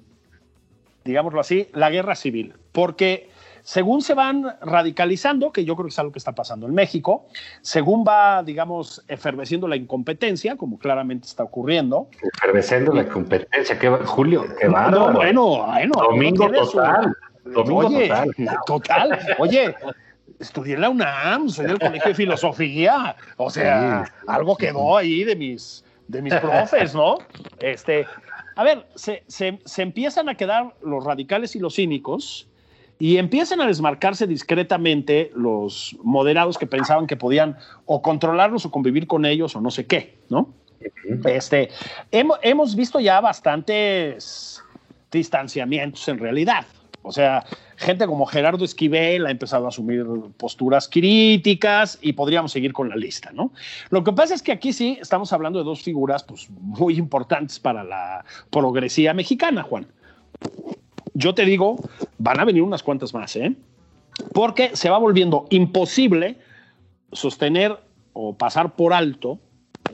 digámoslo 1.04 1.40
así, 1.40 1.68
la 1.74 1.90
guerra 1.90 2.14
civil. 2.14 2.54
Porque 2.72 3.32
según 3.66 4.04
se 4.04 4.14
van 4.14 4.46
radicalizando, 4.62 5.52
que 5.52 5.66
yo 5.66 5.76
creo 5.76 5.88
que 5.88 5.90
es 5.90 5.98
algo 5.98 6.12
que 6.12 6.20
está 6.20 6.34
pasando 6.34 6.68
en 6.68 6.76
México, 6.76 7.26
según 7.62 8.06
va, 8.08 8.44
digamos, 8.44 9.04
eferveciendo 9.08 9.68
la 9.68 9.76
incompetencia, 9.76 10.56
como 10.56 10.78
claramente 10.78 11.28
está 11.28 11.44
ocurriendo. 11.44 12.08
Efervesciendo 12.36 12.94
la 12.94 13.02
incompetencia, 13.02 13.80
¿qué, 13.80 13.90
Julio, 13.90 14.46
qué 14.60 14.68
va. 14.68 14.92
No, 14.92 15.12
bueno, 15.12 15.66
bueno. 15.66 15.94
Domingo 15.96 16.48
total. 16.52 17.18
Domingo 17.44 17.88
Oye, 17.88 18.08
total. 18.08 18.30
Total. 18.68 19.20
Oye, 19.40 19.76
estudié 20.40 20.76
en 20.76 20.82
la 20.82 20.90
UNAM, 20.92 21.50
soy 21.50 21.66
del 21.66 21.80
Colegio 21.80 22.10
de 22.10 22.16
Filosofía. 22.16 23.16
O 23.38 23.50
sea, 23.50 24.06
algo 24.28 24.56
quedó 24.58 24.96
ahí 24.96 25.24
de 25.24 25.36
mis, 25.36 25.84
de 26.08 26.22
mis 26.22 26.36
profes, 26.36 26.94
¿no? 26.94 27.18
Este, 27.60 28.06
a 28.56 28.64
ver, 28.64 28.86
se, 28.94 29.24
se, 29.26 29.58
se 29.66 29.82
empiezan 29.82 30.30
a 30.30 30.36
quedar 30.36 30.76
los 30.84 31.04
radicales 31.04 31.56
y 31.56 31.60
los 31.60 31.74
cínicos 31.74 32.48
y 32.98 33.18
empiezan 33.18 33.62
a 33.62 33.68
desmarcarse 33.68 34.28
discretamente 34.28 35.32
los 35.36 35.98
moderados 36.04 36.58
que 36.58 36.68
pensaban 36.68 37.08
que 37.08 37.18
podían 37.18 37.58
o 37.86 38.02
controlarlos 38.02 38.66
o 38.66 38.72
convivir 38.72 39.08
con 39.08 39.26
ellos 39.26 39.56
o 39.56 39.62
no 39.62 39.72
sé 39.72 39.86
qué, 39.86 40.16
¿no? 40.30 40.54
Este, 41.26 41.70
hemos, 42.12 42.38
hemos 42.42 42.76
visto 42.76 43.00
ya 43.00 43.20
bastantes 43.20 44.62
distanciamientos 45.12 46.08
en 46.08 46.20
realidad. 46.20 46.66
O 47.02 47.12
sea, 47.12 47.46
gente 47.76 48.08
como 48.08 48.26
Gerardo 48.26 48.66
Esquivel 48.66 49.28
ha 49.28 49.32
empezado 49.32 49.66
a 49.66 49.70
asumir 49.70 50.06
posturas 50.38 50.88
críticas 50.88 52.00
y 52.02 52.14
podríamos 52.14 52.52
seguir 52.52 52.74
con 52.74 52.90
la 52.90 52.96
lista, 52.96 53.32
¿no? 53.32 53.52
Lo 53.90 54.04
que 54.04 54.12
pasa 54.12 54.34
es 54.34 54.42
que 54.42 54.52
aquí 54.52 54.74
sí 54.74 54.98
estamos 55.00 55.32
hablando 55.32 55.60
de 55.60 55.66
dos 55.66 55.84
figuras 55.84 56.24
pues, 56.24 56.50
muy 56.50 56.98
importantes 56.98 57.60
para 57.60 57.84
la 57.84 58.26
progresía 58.50 59.14
mexicana, 59.14 59.62
Juan 59.62 59.88
yo 61.16 61.34
te 61.34 61.46
digo, 61.46 61.78
van 62.20 62.40
a 62.40 62.46
venir 62.46 62.62
unas 62.62 62.84
cuantas 62.84 63.14
más, 63.14 63.36
¿eh? 63.36 63.56
Porque 64.34 64.76
se 64.76 64.90
va 64.90 65.00
volviendo 65.00 65.48
imposible 65.50 66.38
sostener 67.12 67.80
o 68.14 68.36
pasar 68.38 68.76
por 68.76 68.94
alto 68.94 69.40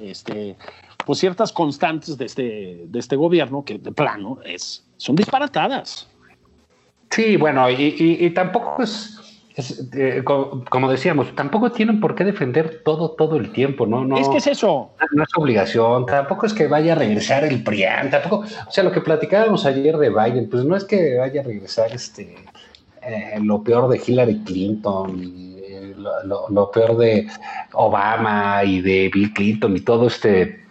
este, 0.01 0.57
pues 1.05 1.19
ciertas 1.19 1.51
constantes 1.51 2.17
de 2.17 2.26
este, 2.26 2.84
de 2.88 2.99
este 2.99 3.15
gobierno 3.15 3.63
que 3.63 3.78
de 3.78 3.91
plano 3.91 4.39
es, 4.43 4.86
son 4.97 5.15
disparatadas. 5.15 6.07
Sí, 7.09 7.36
bueno, 7.36 7.69
y, 7.69 8.30
tampoco 8.34 8.82
es, 8.82 9.19
eh, 9.93 10.24
como, 10.24 10.91
decíamos, 10.91 11.36
tampoco 11.36 11.72
tienen 11.72 11.99
por 11.99 12.16
qué 12.16 12.24
defender 12.24 12.82
todo, 12.84 13.12
todo 13.12 13.38
el 13.38 13.51
tiempo, 13.51 13.86
¿no? 13.86 14.03
no 14.05 14.18
es 14.18 14.28
que 14.30 14.38
es 14.38 14.47
eso. 14.47 14.91
No 15.12 15.24
es 15.24 15.30
obligación, 15.36 16.05
tampoco 16.05 16.45
es 16.45 16.53
que 16.53 16.68
vaya 16.68 16.93
a 16.93 16.95
regresar 16.95 17.43
el 17.43 17.64
PRIAN, 17.64 18.09
tampoco, 18.09 18.45
o 18.68 18.72
sea, 18.72 18.84
lo 18.84 18.91
que 18.91 19.01
platicábamos 19.01 19.66
ayer 19.66 19.97
de 19.97 20.09
Biden, 20.09 20.49
pues 20.49 20.64
no 20.64 20.76
es 20.76 20.84
que 20.86 21.18
vaya 21.18 21.41
a 21.41 21.43
regresar 21.43 21.91
este 21.93 22.36
eh, 23.01 23.39
lo 23.41 23.64
peor 23.64 23.89
de 23.89 24.01
Hillary 24.05 24.39
Clinton 24.43 25.24
y 25.24 25.55
eh, 25.64 25.95
lo, 25.95 26.72
peor 26.72 26.97
de 26.97 27.28
Obama 27.74 28.64
y 28.64 28.82
de 28.82 29.09
Bill 29.14 29.34
Clinton 29.34 29.76
y 29.76 29.82
todo 29.82 30.07
este 30.07 30.62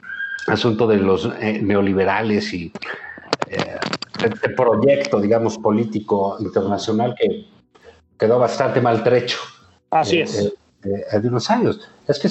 asunto 0.46 0.86
de 0.86 0.96
los 0.96 1.28
neoliberales 1.40 2.52
y 2.54 2.72
este 4.24 4.50
proyecto, 4.50 5.20
digamos, 5.20 5.58
político 5.58 6.36
internacional 6.40 7.14
que 7.18 7.46
quedó 8.20 8.38
bastante 8.38 8.80
maltrecho. 8.80 9.38
Así 9.90 10.18
eh, 10.18 10.22
es. 10.22 10.54
Eh, 10.84 11.04
hace 11.10 11.26
unos 11.26 11.50
años. 11.50 11.80
Es 12.06 12.18
que 12.18 12.28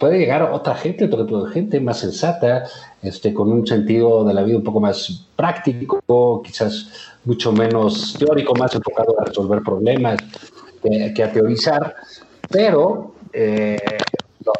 puede 0.00 0.18
llegar 0.18 0.42
otra 0.42 0.74
gente, 0.74 1.04
otro 1.04 1.26
tipo 1.26 1.44
de 1.44 1.52
gente 1.52 1.80
más 1.80 2.00
sensata, 2.00 2.64
este, 3.02 3.34
con 3.34 3.52
un 3.52 3.66
sentido 3.66 4.24
de 4.24 4.34
la 4.34 4.42
vida 4.42 4.56
un 4.56 4.64
poco 4.64 4.80
más 4.80 5.26
práctico, 5.36 6.42
quizás 6.42 6.90
mucho 7.24 7.52
menos 7.52 8.16
teórico, 8.18 8.54
más 8.54 8.74
enfocado 8.74 9.20
a 9.20 9.24
resolver 9.24 9.62
problemas 9.62 10.18
que, 10.82 11.22
a 11.22 11.32
teorizar, 11.32 11.94
pero 12.48 13.14
eh, 13.32 13.76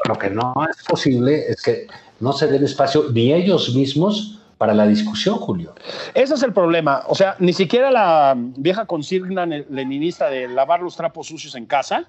lo, 0.07 0.18
que 0.18 0.31
no 0.31 0.53
es 0.68 0.85
posible 0.85 1.47
es 1.49 1.62
que 1.62 1.87
no 2.20 2.33
se 2.33 2.49
den 2.49 2.64
espacio 2.64 3.05
ni 3.12 3.33
ellos 3.33 3.74
mismos 3.74 4.38
para 4.59 4.74
la 4.74 4.86
discusión, 4.86 5.36
Julio. 5.36 5.74
Ese 6.14 6.34
es 6.34 6.42
el 6.42 6.52
problema. 6.52 7.04
O 7.06 7.14
sea, 7.14 7.36
ni 7.38 7.52
siquiera 7.52 7.92
la 7.92 8.34
vieja 8.36 8.86
consigna 8.86 9.46
leninista 9.46 10.28
de 10.28 10.48
lavar 10.48 10.80
los 10.80 10.96
trapos 10.96 11.28
sucios 11.28 11.54
en 11.54 11.64
casa, 11.64 12.09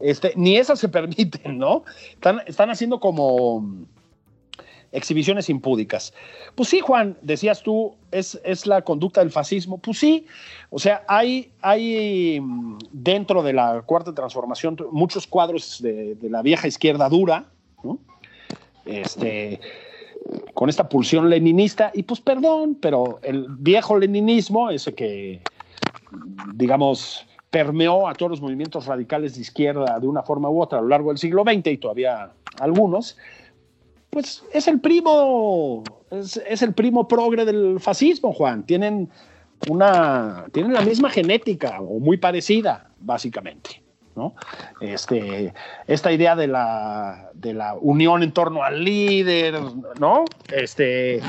este, 0.00 0.32
ni 0.34 0.56
esas 0.56 0.78
se 0.80 0.88
permiten, 0.88 1.58
¿no? 1.58 1.84
Están, 2.14 2.40
están 2.46 2.70
haciendo 2.70 2.98
como 2.98 3.86
exhibiciones 4.90 5.50
impúdicas. 5.50 6.14
Pues 6.54 6.70
sí, 6.70 6.80
Juan, 6.80 7.18
decías 7.20 7.62
tú, 7.62 7.94
es, 8.10 8.40
es 8.42 8.66
la 8.66 8.82
conducta 8.82 9.20
del 9.20 9.30
fascismo. 9.30 9.76
Pues 9.78 9.98
sí, 9.98 10.26
o 10.70 10.78
sea, 10.78 11.04
hay, 11.08 11.52
hay 11.60 12.40
mm, 12.40 12.78
dentro 12.90 13.42
de 13.42 13.52
la 13.52 13.82
cuarta 13.82 14.14
transformación 14.14 14.78
muchos 14.92 15.26
cuadros 15.26 15.80
de, 15.82 16.14
de 16.14 16.30
la 16.30 16.40
vieja 16.40 16.66
izquierda 16.66 17.08
dura, 17.10 17.44
¿no? 17.84 17.98
Este 18.86 19.60
con 20.54 20.68
esta 20.68 20.88
pulsión 20.88 21.30
leninista, 21.30 21.90
y 21.94 22.02
pues 22.02 22.20
perdón, 22.20 22.76
pero 22.80 23.20
el 23.22 23.46
viejo 23.48 23.98
leninismo, 23.98 24.70
ese 24.70 24.94
que, 24.94 25.40
digamos, 26.54 27.26
permeó 27.50 28.08
a 28.08 28.14
todos 28.14 28.30
los 28.30 28.40
movimientos 28.40 28.86
radicales 28.86 29.34
de 29.34 29.42
izquierda 29.42 29.98
de 30.00 30.06
una 30.06 30.22
forma 30.22 30.48
u 30.48 30.62
otra 30.62 30.78
a 30.78 30.82
lo 30.82 30.88
largo 30.88 31.10
del 31.10 31.18
siglo 31.18 31.42
XX 31.42 31.66
y 31.66 31.76
todavía 31.76 32.32
algunos, 32.60 33.16
pues 34.08 34.44
es 34.52 34.68
el 34.68 34.80
primo, 34.80 35.82
es, 36.10 36.62
el 36.62 36.74
primo 36.74 37.08
progre 37.08 37.44
del 37.44 37.80
fascismo, 37.80 38.32
Juan. 38.32 38.64
Tienen 38.64 39.10
una, 39.68 40.46
tienen 40.52 40.72
la 40.72 40.82
misma 40.82 41.08
genética 41.10 41.80
o 41.80 41.98
muy 41.98 42.16
parecida, 42.16 42.90
básicamente. 43.00 43.82
¿No? 44.16 44.34
Este, 44.80 45.52
esta 45.86 46.12
idea 46.12 46.36
de 46.36 46.46
la, 46.46 47.30
de 47.34 47.54
la 47.54 47.74
unión 47.74 48.22
en 48.22 48.32
torno 48.32 48.62
al 48.62 48.84
líder, 48.84 49.54
¿no? 50.00 50.24
Este, 50.50 51.20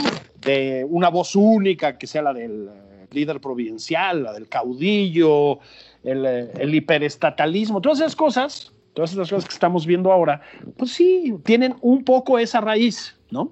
de 0.41 0.85
una 0.89 1.09
voz 1.09 1.35
única 1.35 1.97
que 1.97 2.07
sea 2.07 2.21
la 2.21 2.33
del 2.33 2.69
líder 3.11 3.39
provincial, 3.39 4.23
la 4.23 4.33
del 4.33 4.49
caudillo, 4.49 5.59
el, 6.03 6.25
el 6.25 6.75
hiperestatalismo, 6.75 7.81
todas 7.81 7.99
esas 7.99 8.15
cosas, 8.15 8.73
todas 8.93 9.11
esas 9.13 9.29
cosas 9.29 9.45
que 9.45 9.53
estamos 9.53 9.85
viendo 9.85 10.11
ahora, 10.11 10.41
pues 10.77 10.91
sí, 10.91 11.35
tienen 11.43 11.75
un 11.81 12.03
poco 12.03 12.39
esa 12.39 12.61
raíz, 12.61 13.15
¿no? 13.31 13.51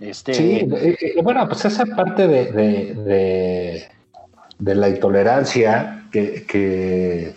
Este... 0.00 0.34
Sí, 0.34 0.68
eh, 0.72 0.96
eh, 1.00 1.22
bueno, 1.22 1.46
pues 1.48 1.64
esa 1.64 1.86
parte 1.86 2.26
de, 2.26 2.52
de, 2.52 3.88
de, 4.58 4.74
la 4.74 4.88
intolerancia 4.88 6.06
que, 6.10 6.44
que 6.46 7.34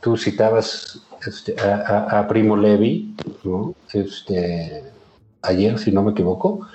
tú 0.00 0.16
citabas 0.16 1.02
este, 1.26 1.56
a, 1.60 2.26
Primo 2.28 2.56
Levi, 2.56 3.14
este, 3.92 4.84
ayer, 5.42 5.78
si 5.78 5.90
no 5.90 6.02
me 6.02 6.12
equivoco, 6.12 6.66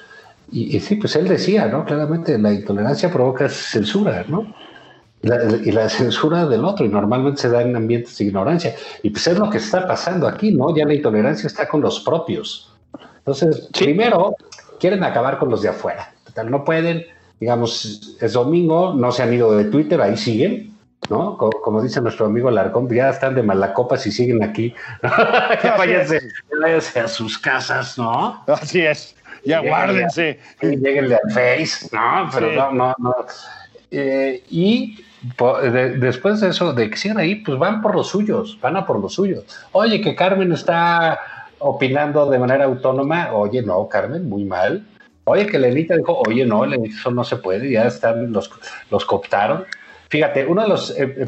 y, 0.51 0.80
sí, 0.82 0.95
pues 0.97 1.16
él 1.16 1.28
decía, 1.28 1.66
¿no? 1.66 1.84
Claramente 1.84 2.38
la 2.38 2.54
intolerancia 2.54 3.12
provoca 3.12 3.49
censura, 3.49 4.24
¿no? 4.28 4.54
Y 5.24 5.72
la, 5.72 5.89
censura 5.89 6.45
del 6.45 6.64
otro, 6.64 6.86
y 6.86 6.89
normalmente 6.89 7.41
se 7.41 7.49
da 7.49 7.64
en 7.64 7.76
ambientes 7.76 8.18
de 8.18 8.26
ignorancia. 8.26 8.76
Y 9.01 9.10
pues 9.10 9.26
es 9.26 9.39
lo 9.39 9.49
que 9.49 9.58
está 9.58 9.88
pasando 9.88 10.28
aquí, 10.28 10.51
¿no? 10.51 10.76
Ya 10.76 10.86
la 10.86 10.93
intolerancia 10.93 11.47
está 11.47 11.68
con 11.68 11.82
los 11.82 12.01
propios. 12.01 12.72
Entonces, 13.18 13.70
primero, 13.74 14.36
quieren 14.80 15.04
acabar 15.04 15.39
con 15.39 15.49
los 15.49 15.62
de 15.62 15.70
afuera. 15.70 16.14
no 16.45 16.64
pueden, 16.64 17.04
digamos, 17.39 18.18
es 18.20 18.34
domingo, 18.34 18.93
no 18.93 19.12
se 19.12 19.24
han 19.24 19.34
ido 19.34 19.56
de 19.56 19.66
Twitter, 19.66 20.01
ahí 20.01 20.18
siguen, 20.18 20.72
¿no? 21.10 21.38
Como, 21.38 21.82
dice 21.82 22.01
nuestro 22.01 22.26
amigo 22.26 22.49
Larcón, 22.49 22.89
ya 22.89 23.10
están 23.10 23.36
de 23.36 23.43
malacopas 23.43 24.06
y 24.08 24.12
siguen 24.12 24.43
aquí. 24.43 24.74
ya 25.64 25.76
váyanse, 25.78 26.99
a 26.99 27.08
sus 27.08 27.38
casas, 27.38 27.97
¿no? 27.97 28.43
Así 28.47 28.82
es, 28.82 29.16
ya 29.45 29.60
guárdense. 29.60 30.39
Y 30.62 30.78
lleguenle 30.78 31.16
al 31.16 31.32
Face, 31.32 31.89
¿no? 31.91 32.30
Pero 32.34 32.51
no, 32.51 32.72
no, 32.72 32.95
no. 32.97 33.16
Eh, 33.91 34.43
y 34.49 35.04
después 35.97 36.41
de 36.41 36.49
eso, 36.49 36.74
de 36.74 36.89
que 36.89 36.97
sigan 36.97 37.18
ahí, 37.18 37.36
pues 37.36 37.58
van 37.58 37.82
por 37.82 37.95
los 37.95 38.08
suyos, 38.08 38.58
van 38.62 38.76
a 38.78 38.86
por 38.86 38.99
los 38.99 39.14
suyos. 39.14 39.45
Oye, 39.72 40.01
que 40.01 40.16
Carmen 40.16 40.51
está 40.51 41.20
opinando 41.60 42.30
de 42.30 42.39
manera 42.39 42.66
autónoma, 42.66 43.32
oye, 43.34 43.62
no, 43.62 43.88
Carmen, 43.88 44.28
muy 44.28 44.43
mal. 44.43 44.86
Oye, 45.26 45.45
que 45.45 45.58
Lenita 45.58 45.95
dijo, 45.95 46.22
oye, 46.28 46.45
no, 46.45 46.66
eso 46.66 47.12
no 47.12 47.24
se 47.24 47.38
puede, 47.38 47.72
ya 47.72 47.86
están, 47.86 48.34
los, 48.34 48.51
los 48.89 49.06
cooptaron. 49.06 49.66
Fíjate, 50.14 50.45
uno 50.45 50.61
de 50.61 50.68
los. 50.68 50.91
Eh, 50.91 51.11
eh, 51.18 51.26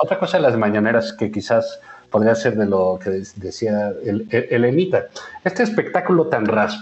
otra 0.00 0.18
cosa 0.18 0.38
de 0.38 0.42
las 0.44 0.56
mañaneras 0.56 1.12
que 1.12 1.30
quizás 1.30 1.78
podría 2.08 2.34
ser 2.34 2.56
de 2.56 2.64
lo 2.64 2.98
que 2.98 3.10
decía 3.36 3.92
el, 4.02 4.26
el, 4.30 4.64
Este 5.44 5.62
espectáculo 5.62 6.28
tan, 6.28 6.46
ras, 6.46 6.74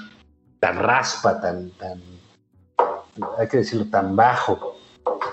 tan 0.60 0.78
raspa, 0.78 1.40
tan, 1.40 1.70
tan. 1.70 2.00
Hay 3.38 3.48
que 3.48 3.56
decirlo, 3.56 3.86
tan 3.90 4.14
bajo, 4.14 4.76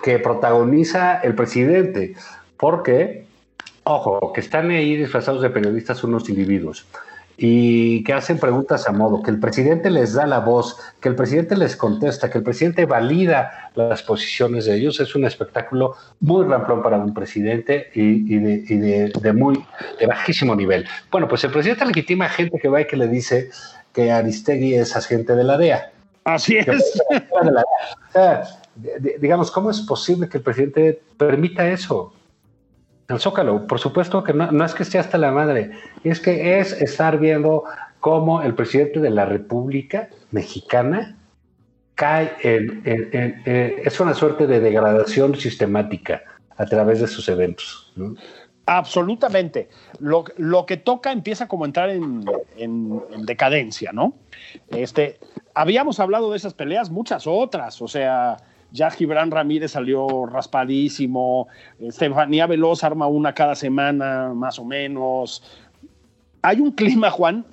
que 0.04 0.18
protagoniza 0.18 1.20
el 1.20 1.36
presidente. 1.36 2.16
Porque, 2.58 3.28
ojo, 3.84 4.34
que 4.34 4.41
están 4.41 4.72
ahí 4.72 4.98
disfrazados 4.98 5.44
de 5.44 5.52
periodistas 5.52 6.04
unos 6.04 6.28
individuos 6.28 6.88
y 7.38 8.04
que 8.04 8.14
hacen 8.14 8.38
preguntas 8.38 8.88
a 8.88 8.92
modo, 8.92 9.24
que 9.24 9.32
el 9.32 9.40
presidente 9.40 9.90
les 9.90 10.14
da 10.14 10.28
la 10.28 10.40
voz, 10.40 10.78
que 11.00 11.10
el 11.10 11.16
presidente 11.16 11.58
les 11.58 11.76
contesta, 11.76 12.30
que 12.30 12.38
el 12.38 12.44
presidente 12.44 12.86
valida 12.86 13.72
las 13.76 14.04
posiciones 14.04 14.66
de 14.66 14.76
ellos, 14.76 15.00
es 15.00 15.16
un 15.16 15.26
espectáculo 15.26 15.96
muy 16.20 16.46
ramplón 16.46 16.84
para 16.84 16.98
un 16.98 17.14
presidente 17.14 17.90
y, 17.96 18.38
de, 18.38 19.34
muy 19.34 19.66
de 20.00 20.06
bajísimo 20.06 20.56
nivel. 20.56 20.86
Bueno, 21.12 21.28
pues 21.28 21.44
el 21.44 21.52
presidente 21.52 21.86
legitima 21.86 22.26
a 22.26 22.30
gente 22.30 22.60
que 22.60 22.68
va 22.68 22.82
y 22.82 22.88
que 22.88 22.98
le 22.98 23.08
dice 23.08 23.50
que 23.94 24.12
Aristegui 24.12 24.76
es 24.76 24.96
agente 24.96 25.36
de 25.36 25.44
la 25.44 25.58
DEA. 25.58 25.92
Así 26.26 26.58
es. 26.58 27.02
digamos, 29.20 29.52
¿cómo 29.52 29.72
es 29.72 29.82
posible 29.82 30.30
que 30.30 30.38
el 30.38 30.44
presidente 30.44 31.02
permita 31.18 31.68
eso? 31.68 32.14
El 33.08 33.20
Zócalo, 33.20 33.68
por 33.68 33.80
supuesto 33.80 34.24
que 34.24 34.34
no, 34.34 34.66
es 34.66 34.74
que 34.74 34.84
esté 34.84 34.97
hasta 34.97 35.18
la 35.18 35.32
madre, 35.32 35.72
es 36.04 36.20
que 36.20 36.60
es 36.60 36.72
estar 36.82 37.20
viendo 37.20 37.64
cómo 37.99 38.41
el 38.41 38.56
presidente 38.56 38.99
de 38.99 39.10
la 39.10 39.26
República 39.26 40.10
Mexicana 40.32 41.18
cae 41.95 42.32
en, 42.41 42.82
es 42.86 43.99
una 43.99 44.14
suerte 44.14 44.47
de 44.47 44.60
degradación 44.60 45.36
sistemática 45.36 46.24
a 46.58 46.66
través 46.66 47.01
de 47.01 47.08
sus 47.08 47.28
eventos. 47.30 47.93
Absolutamente. 48.66 49.70
Lo, 49.99 50.24
lo, 50.38 50.66
que 50.66 50.78
toca 50.78 51.12
empieza 51.12 51.47
como 51.47 51.66
a 51.66 51.68
entrar 51.68 51.89
en, 51.89 52.24
en, 52.56 53.26
decadencia, 53.26 53.91
¿no? 53.91 54.14
Este, 54.70 55.20
habíamos 55.54 55.99
hablado 55.99 56.32
de 56.32 56.38
esas 56.38 56.54
peleas, 56.54 56.89
muchas 56.89 57.28
otras, 57.28 57.82
o 57.82 57.88
sea, 57.88 58.38
ya 58.74 58.89
Gibran 58.89 59.30
Ramírez 59.30 59.71
salió 59.71 60.26
raspadísimo, 60.26 61.47
Estefanía 61.80 62.47
Veloz 62.47 62.84
arma 62.84 63.05
una 63.05 63.34
cada 63.34 63.55
semana, 63.55 64.34
más 64.34 64.57
o 64.57 64.65
menos. 64.65 65.43
Hay 66.41 66.59
un 66.59 66.71
clima, 66.71 67.11
Juan. 67.11 67.45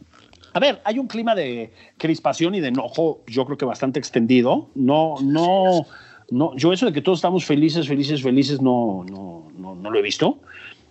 A 0.54 0.58
ver, 0.58 0.80
hay 0.82 0.98
un 0.98 1.06
clima 1.06 1.34
de 1.34 1.72
crispación 1.98 2.54
y 2.54 2.60
de 2.60 2.68
enojo, 2.68 3.20
yo 3.26 3.44
creo 3.44 3.58
que 3.58 3.66
bastante 3.66 3.98
extendido. 3.98 4.70
No, 4.74 5.16
no, 5.22 5.86
no. 6.30 6.56
Yo 6.56 6.72
eso 6.72 6.86
de 6.86 6.92
que 6.94 7.02
todos 7.02 7.18
estamos 7.18 7.44
felices, 7.44 7.86
felices, 7.86 8.22
felices, 8.22 8.62
no, 8.62 9.04
no, 9.08 9.46
no, 9.58 9.74
no 9.74 9.90
lo 9.90 9.98
he 9.98 10.02
visto. 10.02 10.38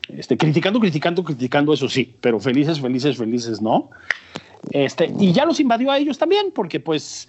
Este, 0.10 0.38
criticando, 0.38 0.80
criticando, 0.80 1.24
criticando, 1.24 1.74
eso 1.74 1.90
sí, 1.90 2.16
pero 2.22 2.40
felices, 2.40 2.80
felices, 2.80 3.18
felices, 3.18 3.62
no. 3.62 3.90
Este, 4.72 5.12
y 5.20 5.34
ya 5.34 5.46
los 5.46 5.60
invadió 5.60 5.90
a 5.90 5.98
ellos 5.98 6.20
también, 6.20 6.52
porque 6.54 6.80
pues 6.80 7.28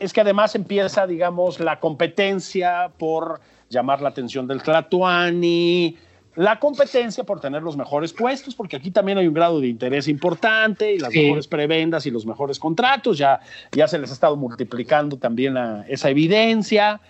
es 0.00 0.12
que 0.12 0.22
además 0.22 0.54
empieza, 0.54 1.06
digamos, 1.06 1.60
la 1.60 1.78
competencia 1.78 2.90
por 2.98 3.40
llamar 3.68 4.00
la 4.00 4.08
atención 4.08 4.46
del 4.46 4.62
Tlatuani, 4.62 5.96
la 6.36 6.58
competencia 6.58 7.24
por 7.24 7.40
tener 7.40 7.62
los 7.62 7.76
mejores 7.76 8.12
puestos, 8.12 8.54
porque 8.54 8.76
aquí 8.76 8.90
también 8.90 9.18
hay 9.18 9.28
un 9.28 9.34
grado 9.34 9.60
de 9.60 9.68
interés 9.68 10.08
importante 10.08 10.94
y 10.94 10.98
las 10.98 11.12
mejores 11.12 11.46
prebendas 11.46 12.06
y 12.06 12.10
los 12.10 12.24
mejores 12.24 12.58
contratos, 12.58 13.18
ya, 13.18 13.40
ya 13.72 13.86
se 13.86 13.98
les 13.98 14.10
ha 14.10 14.14
estado 14.14 14.36
multiplicando 14.36 15.18
también 15.18 15.56
esa 15.88 16.08
evidencia. 16.08 17.00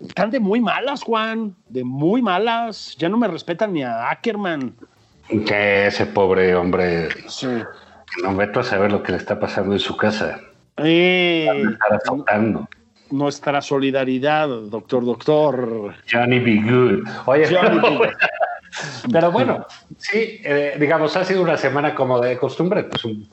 Están 0.00 0.30
de 0.30 0.40
muy 0.40 0.60
malas, 0.60 1.02
Juan, 1.02 1.54
de 1.68 1.84
muy 1.84 2.22
malas. 2.22 2.96
Ya 2.98 3.08
no 3.08 3.16
me 3.16 3.28
respetan 3.28 3.72
ni 3.72 3.82
a 3.82 4.10
Ackerman. 4.10 4.74
Que 5.28 5.86
ese 5.88 6.06
pobre 6.06 6.54
hombre. 6.54 7.08
Sí. 7.28 7.48
No 8.22 8.32
meto 8.32 8.60
a 8.60 8.64
saber 8.64 8.92
lo 8.92 9.02
que 9.02 9.12
le 9.12 9.18
está 9.18 9.40
pasando 9.40 9.72
en 9.72 9.80
su 9.80 9.96
casa. 9.96 10.40
Eh, 10.76 11.48
nuestra 13.10 13.62
solidaridad, 13.62 14.48
doctor, 14.48 15.04
doctor. 15.04 15.94
Johnny 16.10 16.38
Be 16.40 16.62
Good. 16.62 17.08
Oye, 17.26 17.46
pero 19.12 19.30
bueno, 19.30 19.66
sí, 19.96 20.40
eh, 20.42 20.76
digamos, 20.78 21.16
ha 21.16 21.24
sido 21.24 21.42
una 21.42 21.56
semana 21.56 21.94
como 21.94 22.20
de 22.20 22.36
costumbre, 22.36 22.84
pues 22.84 23.04
un 23.04 23.28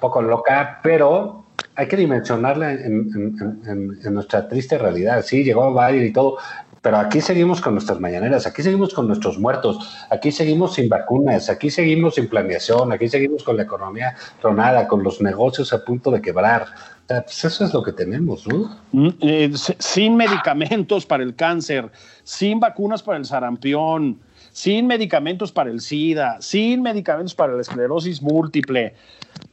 poco 0.00 0.22
loca, 0.22 0.80
pero 0.82 1.44
hay 1.74 1.88
que 1.88 1.96
dimensionarla 1.96 2.72
en, 2.72 3.98
nuestra 4.10 4.48
triste 4.48 4.78
realidad. 4.78 5.22
Sí, 5.22 5.44
llegó 5.44 5.72
Biden 5.74 6.06
y 6.06 6.12
todo, 6.12 6.38
pero 6.82 6.98
aquí 6.98 7.20
seguimos 7.20 7.60
con 7.60 7.74
nuestras 7.74 8.00
mañaneras, 8.00 8.44
aquí 8.44 8.60
seguimos 8.60 8.92
con 8.92 9.06
nuestros 9.06 9.38
muertos, 9.38 9.78
aquí 10.10 10.32
seguimos 10.32 10.74
sin 10.74 10.88
vacunas, 10.88 11.48
aquí 11.48 11.70
seguimos 11.70 12.16
sin 12.16 12.28
planeación, 12.28 12.90
aquí 12.90 13.08
seguimos 13.08 13.44
con 13.44 13.56
la 13.56 13.62
economía 13.62 14.16
tronada, 14.40 14.88
con 14.88 15.04
los 15.04 15.22
negocios 15.22 15.72
a 15.72 15.84
punto 15.84 16.10
de 16.10 16.20
quebrar. 16.20 16.66
Pues 17.06 17.44
eso 17.44 17.64
es 17.64 17.72
lo 17.72 17.84
que 17.84 17.92
tenemos, 17.92 18.48
¿no? 18.48 18.76
Mm, 18.90 19.08
eh, 19.20 19.52
sin 19.78 20.16
medicamentos 20.16 21.06
para 21.06 21.22
el 21.22 21.36
cáncer, 21.36 21.88
sin 22.24 22.58
vacunas 22.58 23.02
para 23.02 23.18
el 23.18 23.26
sarampión, 23.26 24.20
sin 24.50 24.88
medicamentos 24.88 25.52
para 25.52 25.70
el 25.70 25.80
SIDA, 25.80 26.40
sin 26.40 26.82
medicamentos 26.82 27.34
para 27.34 27.52
la 27.52 27.60
esclerosis 27.60 28.20
múltiple. 28.20 28.94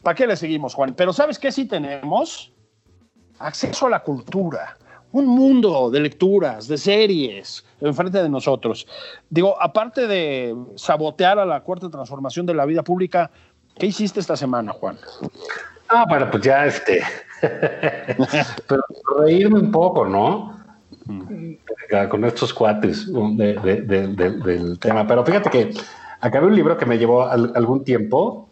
¿Para 0.01 0.15
qué 0.15 0.25
le 0.25 0.35
seguimos, 0.35 0.73
Juan? 0.73 0.95
Pero 0.95 1.13
¿sabes 1.13 1.37
qué 1.37 1.51
sí 1.51 1.65
tenemos? 1.65 2.51
Acceso 3.37 3.85
a 3.85 3.89
la 3.91 3.99
cultura 3.99 4.77
un 5.11 5.25
mundo 5.25 5.89
de 5.89 5.99
lecturas, 5.99 6.67
de 6.67 6.77
series 6.77 7.65
enfrente 7.81 8.21
de 8.21 8.29
nosotros. 8.29 8.87
Digo, 9.29 9.55
aparte 9.61 10.07
de 10.07 10.55
sabotear 10.75 11.39
a 11.39 11.45
la 11.45 11.61
cuarta 11.61 11.89
transformación 11.89 12.45
de 12.45 12.53
la 12.53 12.65
vida 12.65 12.83
pública, 12.83 13.31
¿qué 13.77 13.87
hiciste 13.87 14.19
esta 14.19 14.35
semana, 14.35 14.73
Juan? 14.73 14.97
Ah, 15.87 16.05
bueno, 16.07 16.29
pues 16.29 16.43
ya 16.43 16.65
este. 16.65 17.01
Pero 17.41 18.83
reírme 19.19 19.59
un 19.59 19.71
poco, 19.71 20.05
¿no? 20.05 20.57
Con 22.09 22.25
estos 22.25 22.53
cuates 22.53 23.11
del 23.11 24.79
tema. 24.79 25.07
Pero 25.07 25.25
fíjate 25.25 25.49
que 25.49 25.73
acabé 26.21 26.45
un 26.45 26.55
libro 26.55 26.77
que 26.77 26.85
me 26.85 26.99
llevó 26.99 27.23
algún 27.23 27.83
tiempo, 27.83 28.49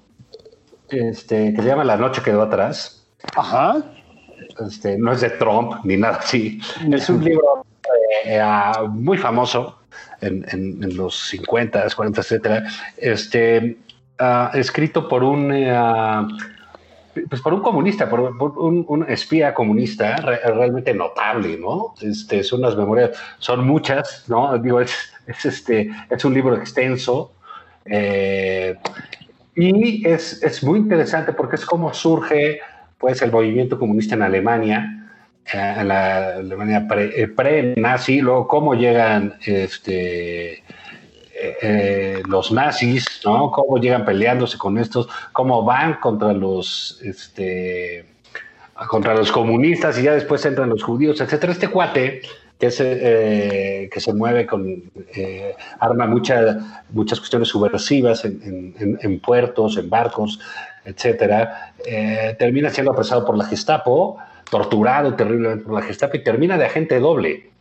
este, 0.90 1.54
que 1.54 1.62
se 1.62 1.68
llama 1.68 1.84
La 1.84 1.98
noche 1.98 2.24
quedó 2.24 2.42
atrás. 2.42 3.06
Ajá 3.36 3.84
este, 4.66 4.98
no 4.98 5.12
es 5.12 5.22
de 5.22 5.32
Trump 5.32 5.84
ni 5.84 5.98
nada 5.98 6.18
así. 6.18 6.60
Es 6.92 7.10
un 7.10 7.24
libro 7.24 7.66
eh, 8.26 8.40
ah, 8.40 8.86
muy 8.90 9.18
famoso 9.18 9.80
en, 10.22 10.96
los 10.96 11.30
50, 11.30 11.88
40, 11.96 12.22
etcétera. 12.22 12.64
Este, 12.98 13.78
ah, 14.20 14.52
escrito 14.54 15.08
por 15.08 15.24
un 15.24 15.54
eh, 15.54 15.72
ah, 15.72 16.28
pues 17.30 17.42
por 17.42 17.54
un 17.54 17.62
comunista, 17.62 18.10
por, 18.10 18.20
un, 18.20 19.06
espía 19.08 19.54
comunista 19.54 20.18
realmente 20.18 20.94
notable, 20.94 21.58
¿no? 21.58 21.96
Este, 22.02 22.44
son 22.44 22.60
unas 22.60 22.76
memorias, 22.76 23.12
son 23.40 23.66
muchas, 23.66 24.26
¿no? 24.28 24.58
Digo, 24.58 24.82
es, 24.82 25.14
este, 25.44 25.90
es 26.10 26.26
un 26.26 26.34
libro 26.34 26.56
extenso. 26.56 27.32
Eh, 27.86 28.76
y 29.56 30.08
es, 30.08 30.44
es, 30.44 30.64
muy 30.64 30.78
interesante 30.80 31.34
porque 31.34 31.56
es 31.56 31.66
como 31.66 31.94
surge 31.94 32.60
pues 32.98 33.22
el 33.22 33.32
movimiento 33.32 33.78
comunista 33.78 34.16
en 34.16 34.24
Alemania, 34.24 34.98
eh, 35.54 35.76
en 35.78 35.88
la 35.88 36.36
Alemania 36.36 36.88
eh, 36.98 37.28
pre-nazi, 37.28 38.22
luego 38.22 38.48
cómo 38.48 38.74
llegan 38.76 39.36
este, 39.46 40.64
eh, 41.62 42.22
los 42.28 42.52
nazis, 42.52 43.22
¿no? 43.24 43.52
Cómo 43.52 43.78
llegan 43.78 44.04
peleándose 44.04 44.58
con 44.58 44.78
estos, 44.78 45.08
cómo 45.32 45.64
van 45.64 45.96
contra 46.02 46.34
los, 46.34 47.00
este, 47.04 48.06
contra 48.90 49.16
los 49.16 49.32
comunistas 49.32 49.98
y 50.00 50.04
ya 50.04 50.14
después 50.14 50.46
entran 50.46 50.70
los 50.70 50.84
judíos, 50.84 51.22
etcétera. 51.22 51.54
Este 51.54 51.70
cuate 51.70 52.22
que, 52.60 53.90
que 53.92 54.00
se 54.00 54.14
mueve 54.14 54.48
con, 54.48 54.84
arma 55.80 56.08
muchas 56.08 57.20
cuestiones 57.20 57.48
subversivas 57.50 58.26
en, 58.26 59.20
puertos, 59.20 59.78
en 59.78 59.90
barcos, 59.90 60.40
etcétera, 60.88 61.74
eh, 61.86 62.36
termina 62.40 62.70
siendo 62.70 62.92
apresado 62.92 63.26
por 63.26 63.38
la 63.38 63.46
Gestapo, 63.46 64.18
torturado 64.50 65.14
terriblemente 65.16 65.66
por 65.66 65.74
la 65.74 65.82
Gestapo 65.82 66.16
y 66.16 66.24
termina 66.24 66.58
de 66.58 66.66
agente 66.66 67.00
doble. 67.00 67.52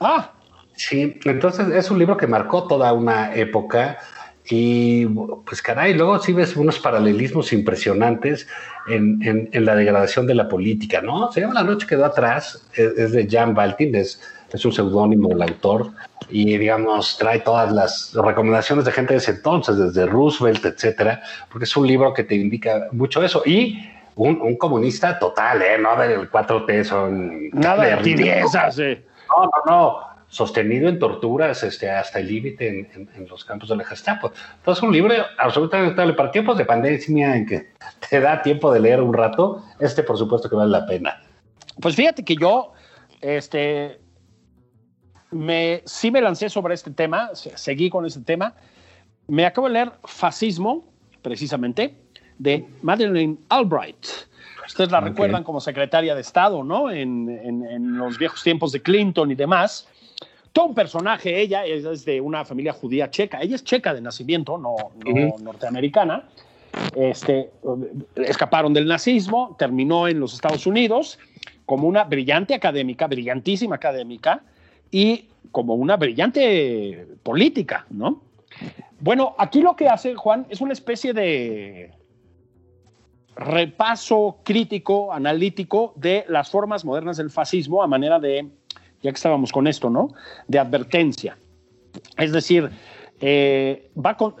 Ah. 0.00 0.32
Sí, 0.76 1.20
entonces 1.24 1.68
es 1.68 1.90
un 1.90 2.00
libro 2.00 2.16
que 2.16 2.26
marcó 2.26 2.66
toda 2.66 2.92
una 2.92 3.32
época 3.34 3.98
y 4.46 5.06
pues 5.06 5.62
caray, 5.62 5.94
luego 5.94 6.18
sí 6.18 6.32
ves 6.32 6.56
unos 6.56 6.78
paralelismos 6.78 7.52
impresionantes 7.52 8.48
en, 8.88 9.48
la 9.52 9.76
degradación 9.76 10.26
de 10.26 10.34
la 10.34 10.48
política, 10.48 11.00
¿no? 11.00 11.30
Se 11.32 11.40
llama 11.40 11.54
La 11.54 11.62
noche 11.62 11.86
quedó 11.86 12.04
atrás, 12.04 12.68
es, 12.74 13.12
de 13.12 13.28
Jan 13.30 13.54
Baltin, 13.54 13.94
es, 13.94 14.20
es 14.54 14.64
un 14.64 14.72
seudónimo 14.72 15.28
del 15.28 15.42
autor 15.42 15.90
y 16.30 16.56
digamos 16.56 17.18
trae 17.18 17.40
todas 17.40 17.72
las 17.72 18.14
recomendaciones 18.14 18.84
de 18.84 18.92
gente 18.92 19.14
de 19.14 19.18
ese 19.18 19.32
entonces, 19.32 19.76
desde 19.76 20.06
Roosevelt, 20.06 20.64
etcétera, 20.64 21.22
porque 21.50 21.64
es 21.64 21.76
un 21.76 21.86
libro 21.86 22.14
que 22.14 22.22
te 22.22 22.36
indica 22.36 22.88
mucho 22.92 23.22
eso 23.22 23.42
y 23.44 23.90
un, 24.16 24.56
comunista 24.56 25.18
total, 25.18 25.60
¿eh? 25.60 25.76
No 25.76 25.96
del 25.96 26.30
4T, 26.30 26.84
son 26.84 27.50
nada 27.50 27.84
de 27.84 27.96
riquezas, 27.96 28.78
No, 28.78 29.42
no, 29.42 29.50
no, 29.66 29.98
sostenido 30.28 30.88
en 30.88 31.00
torturas 31.00 31.64
este, 31.64 31.90
hasta 31.90 32.20
el 32.20 32.28
límite 32.28 32.68
en, 32.68 33.28
los 33.28 33.44
campos 33.44 33.68
de 33.68 33.76
la 33.76 33.84
Gestapo. 33.84 34.30
Entonces, 34.58 34.84
un 34.84 34.92
libro 34.92 35.14
absolutamente 35.36 35.90
notable 35.90 36.14
para 36.14 36.30
tiempos 36.30 36.56
de 36.56 36.64
pandemia 36.64 37.36
en 37.36 37.46
que 37.46 37.72
te 38.08 38.20
da 38.20 38.40
tiempo 38.40 38.72
de 38.72 38.78
leer 38.78 39.02
un 39.02 39.12
rato. 39.12 39.64
Este, 39.80 40.04
por 40.04 40.16
supuesto, 40.16 40.48
que 40.48 40.54
vale 40.54 40.70
la 40.70 40.86
pena. 40.86 41.20
Pues 41.80 41.96
fíjate 41.96 42.24
que 42.24 42.36
yo, 42.36 42.72
este, 43.20 43.98
me, 45.34 45.82
sí 45.84 46.10
me 46.10 46.20
lancé 46.20 46.48
sobre 46.48 46.74
este 46.74 46.90
tema, 46.90 47.30
seguí 47.34 47.90
con 47.90 48.06
este 48.06 48.20
tema. 48.20 48.54
Me 49.26 49.44
acabo 49.46 49.66
de 49.66 49.74
leer 49.74 49.92
Fascismo, 50.04 50.84
precisamente, 51.22 51.94
de 52.38 52.66
Madeleine 52.82 53.36
Albright. 53.48 54.06
Ustedes 54.66 54.90
la 54.90 55.00
recuerdan 55.00 55.44
como 55.44 55.60
secretaria 55.60 56.14
de 56.14 56.20
Estado, 56.20 56.64
¿no? 56.64 56.90
En, 56.90 57.98
los 57.98 58.18
viejos 58.18 58.42
tiempos 58.42 58.72
de 58.72 58.80
Clinton 58.80 59.30
y 59.30 59.34
demás. 59.34 59.88
Todo 60.52 60.66
un 60.66 60.74
personaje, 60.74 61.40
ella 61.40 61.66
es 61.66 62.04
de 62.04 62.20
una 62.20 62.44
familia 62.44 62.72
judía 62.72 63.10
checa. 63.10 63.40
Ella 63.40 63.56
es 63.56 63.64
checa 63.64 63.92
de 63.92 64.00
nacimiento, 64.00 64.56
no, 64.56 64.76
norteamericana. 65.40 66.28
Este, 66.96 67.50
escaparon 68.16 68.72
del 68.72 68.86
nazismo, 68.86 69.54
terminó 69.58 70.08
en 70.08 70.18
los 70.18 70.34
Estados 70.34 70.66
Unidos 70.66 71.18
como 71.66 71.88
una 71.88 72.04
brillante 72.04 72.54
académica, 72.54 73.06
brillantísima 73.06 73.76
académica, 73.76 74.42
y 74.94 75.24
como 75.50 75.74
una 75.74 75.96
brillante 75.96 77.08
política, 77.24 77.84
¿no? 77.90 78.22
Bueno, 79.00 79.34
aquí 79.38 79.60
lo 79.60 79.74
que 79.74 79.88
hace 79.88 80.14
Juan 80.14 80.46
es 80.48 80.60
una 80.60 80.72
especie 80.72 81.12
de 81.12 81.90
repaso 83.34 84.36
crítico, 84.44 85.12
analítico 85.12 85.94
de 85.96 86.24
las 86.28 86.48
formas 86.48 86.84
modernas 86.84 87.16
del 87.16 87.30
fascismo 87.30 87.82
a 87.82 87.88
manera 87.88 88.20
de, 88.20 88.48
ya 89.02 89.10
que 89.10 89.16
estábamos 89.16 89.50
con 89.50 89.66
esto, 89.66 89.90
¿no? 89.90 90.10
De 90.46 90.60
advertencia. 90.60 91.36
Es 92.16 92.30
decir, 92.30 92.70
eh, 93.20 93.90
va 93.98 94.16
con, 94.16 94.36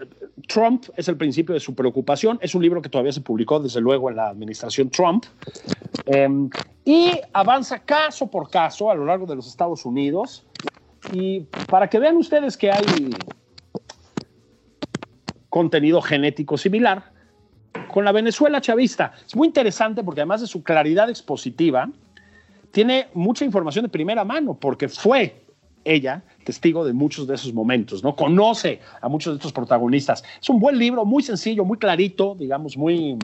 Trump 0.46 0.84
es 0.96 1.08
el 1.08 1.16
principio 1.16 1.52
de 1.52 1.60
su 1.60 1.74
preocupación. 1.74 2.38
Es 2.40 2.54
un 2.54 2.62
libro 2.62 2.80
que 2.80 2.88
todavía 2.88 3.12
se 3.12 3.22
publicó, 3.22 3.58
desde 3.58 3.80
luego, 3.80 4.08
en 4.08 4.14
la 4.16 4.28
administración 4.28 4.88
Trump. 4.88 5.24
Em, 6.06 6.48
y 6.84 7.20
avanza 7.32 7.78
caso 7.78 8.26
por 8.26 8.50
caso 8.50 8.90
a 8.90 8.94
lo 8.94 9.04
largo 9.04 9.26
de 9.26 9.36
los 9.36 9.46
Estados 9.46 9.84
Unidos. 9.86 10.44
Y 11.12 11.40
para 11.68 11.88
que 11.88 11.98
vean 11.98 12.16
ustedes 12.16 12.56
que 12.56 12.70
hay 12.70 13.10
contenido 15.48 16.02
genético 16.02 16.58
similar 16.58 17.12
con 17.88 18.04
la 18.04 18.12
Venezuela 18.12 18.60
chavista. 18.60 19.12
Es 19.26 19.36
muy 19.36 19.46
interesante 19.46 20.02
porque 20.02 20.20
además 20.20 20.40
de 20.40 20.46
su 20.46 20.62
claridad 20.62 21.08
expositiva, 21.08 21.88
tiene 22.70 23.06
mucha 23.14 23.44
información 23.44 23.84
de 23.84 23.88
primera 23.88 24.24
mano 24.24 24.54
porque 24.54 24.88
fue 24.88 25.44
ella 25.84 26.24
testigo 26.44 26.84
de 26.84 26.92
muchos 26.92 27.26
de 27.26 27.36
esos 27.36 27.54
momentos, 27.54 28.02
¿no? 28.02 28.16
Conoce 28.16 28.80
a 29.00 29.08
muchos 29.08 29.34
de 29.34 29.36
estos 29.36 29.52
protagonistas. 29.52 30.24
Es 30.40 30.48
un 30.48 30.58
buen 30.58 30.78
libro, 30.78 31.04
muy 31.04 31.22
sencillo, 31.22 31.64
muy 31.64 31.78
clarito, 31.78 32.34
digamos, 32.34 32.76
muy, 32.76 33.16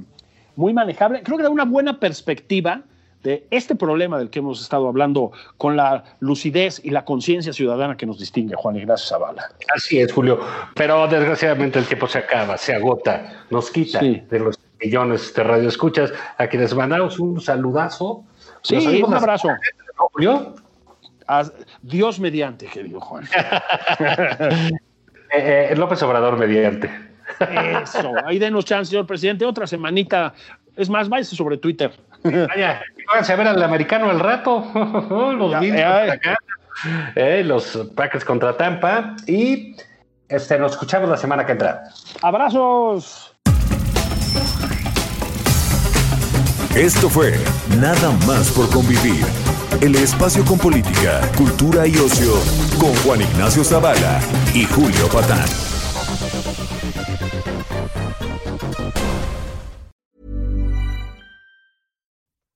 muy 0.56 0.72
manejable. 0.72 1.22
Creo 1.22 1.36
que 1.36 1.42
da 1.42 1.50
una 1.50 1.64
buena 1.64 1.98
perspectiva 1.98 2.84
de 3.22 3.46
este 3.50 3.74
problema 3.74 4.18
del 4.18 4.30
que 4.30 4.38
hemos 4.38 4.60
estado 4.62 4.88
hablando 4.88 5.32
con 5.58 5.76
la 5.76 6.04
lucidez 6.20 6.80
y 6.82 6.90
la 6.90 7.04
conciencia 7.04 7.52
ciudadana 7.52 7.96
que 7.96 8.06
nos 8.06 8.18
distingue, 8.18 8.54
Juan 8.56 8.76
Ignacio 8.76 9.08
Zavala. 9.08 9.50
Así 9.74 10.00
es, 10.00 10.12
Julio. 10.12 10.40
Pero 10.74 11.06
desgraciadamente 11.06 11.78
el 11.78 11.86
tiempo 11.86 12.06
se 12.06 12.18
acaba, 12.18 12.56
se 12.56 12.74
agota, 12.74 13.44
nos 13.50 13.70
quita 13.70 14.00
de 14.00 14.38
los 14.38 14.58
millones 14.80 15.34
de 15.34 15.44
radioescuchas 15.44 16.12
a 16.38 16.46
quienes 16.46 16.74
mandamos 16.74 17.18
un 17.18 17.40
saludazo. 17.40 18.24
Sí, 18.62 19.02
un 19.02 19.14
abrazo. 19.14 19.48
Julio. 19.96 20.54
Dios 21.82 22.18
mediante, 22.18 22.66
querido 22.66 23.00
Juan. 23.00 23.24
Eh, 25.32 25.68
eh, 25.70 25.76
López 25.76 26.02
Obrador 26.02 26.36
mediante. 26.36 26.90
Eso, 27.38 28.12
ahí 28.24 28.40
denos 28.40 28.64
chance, 28.64 28.90
señor 28.90 29.06
presidente. 29.06 29.44
Otra 29.44 29.64
semanita. 29.64 30.34
Es 30.74 30.90
más, 30.90 31.08
váyase 31.08 31.36
sobre 31.36 31.56
Twitter. 31.56 31.92
Vaya, 32.48 32.82
váyanse 33.06 33.32
a 33.32 33.36
ver 33.36 33.48
al 33.48 33.62
americano 33.62 34.10
al 34.10 34.20
rato. 34.20 34.70
los 35.38 35.54
acá. 35.54 36.36
Eh, 37.14 37.42
los 37.44 37.88
Packers 37.94 38.24
contra 38.24 38.56
Tampa. 38.56 39.16
Y 39.26 39.76
este, 40.28 40.58
nos 40.58 40.72
escuchamos 40.72 41.08
la 41.08 41.16
semana 41.16 41.44
que 41.44 41.52
entra. 41.52 41.82
Abrazos. 42.22 43.34
Esto 46.76 47.10
fue 47.10 47.34
Nada 47.80 48.12
más 48.26 48.50
por 48.52 48.70
convivir. 48.70 49.24
El 49.80 49.96
espacio 49.96 50.44
con 50.44 50.58
política, 50.58 51.20
cultura 51.36 51.86
y 51.86 51.96
ocio 51.96 52.34
con 52.78 52.94
Juan 52.96 53.22
Ignacio 53.22 53.64
Zavala 53.64 54.20
y 54.54 54.64
Julio 54.64 55.08
Patán. 55.08 55.69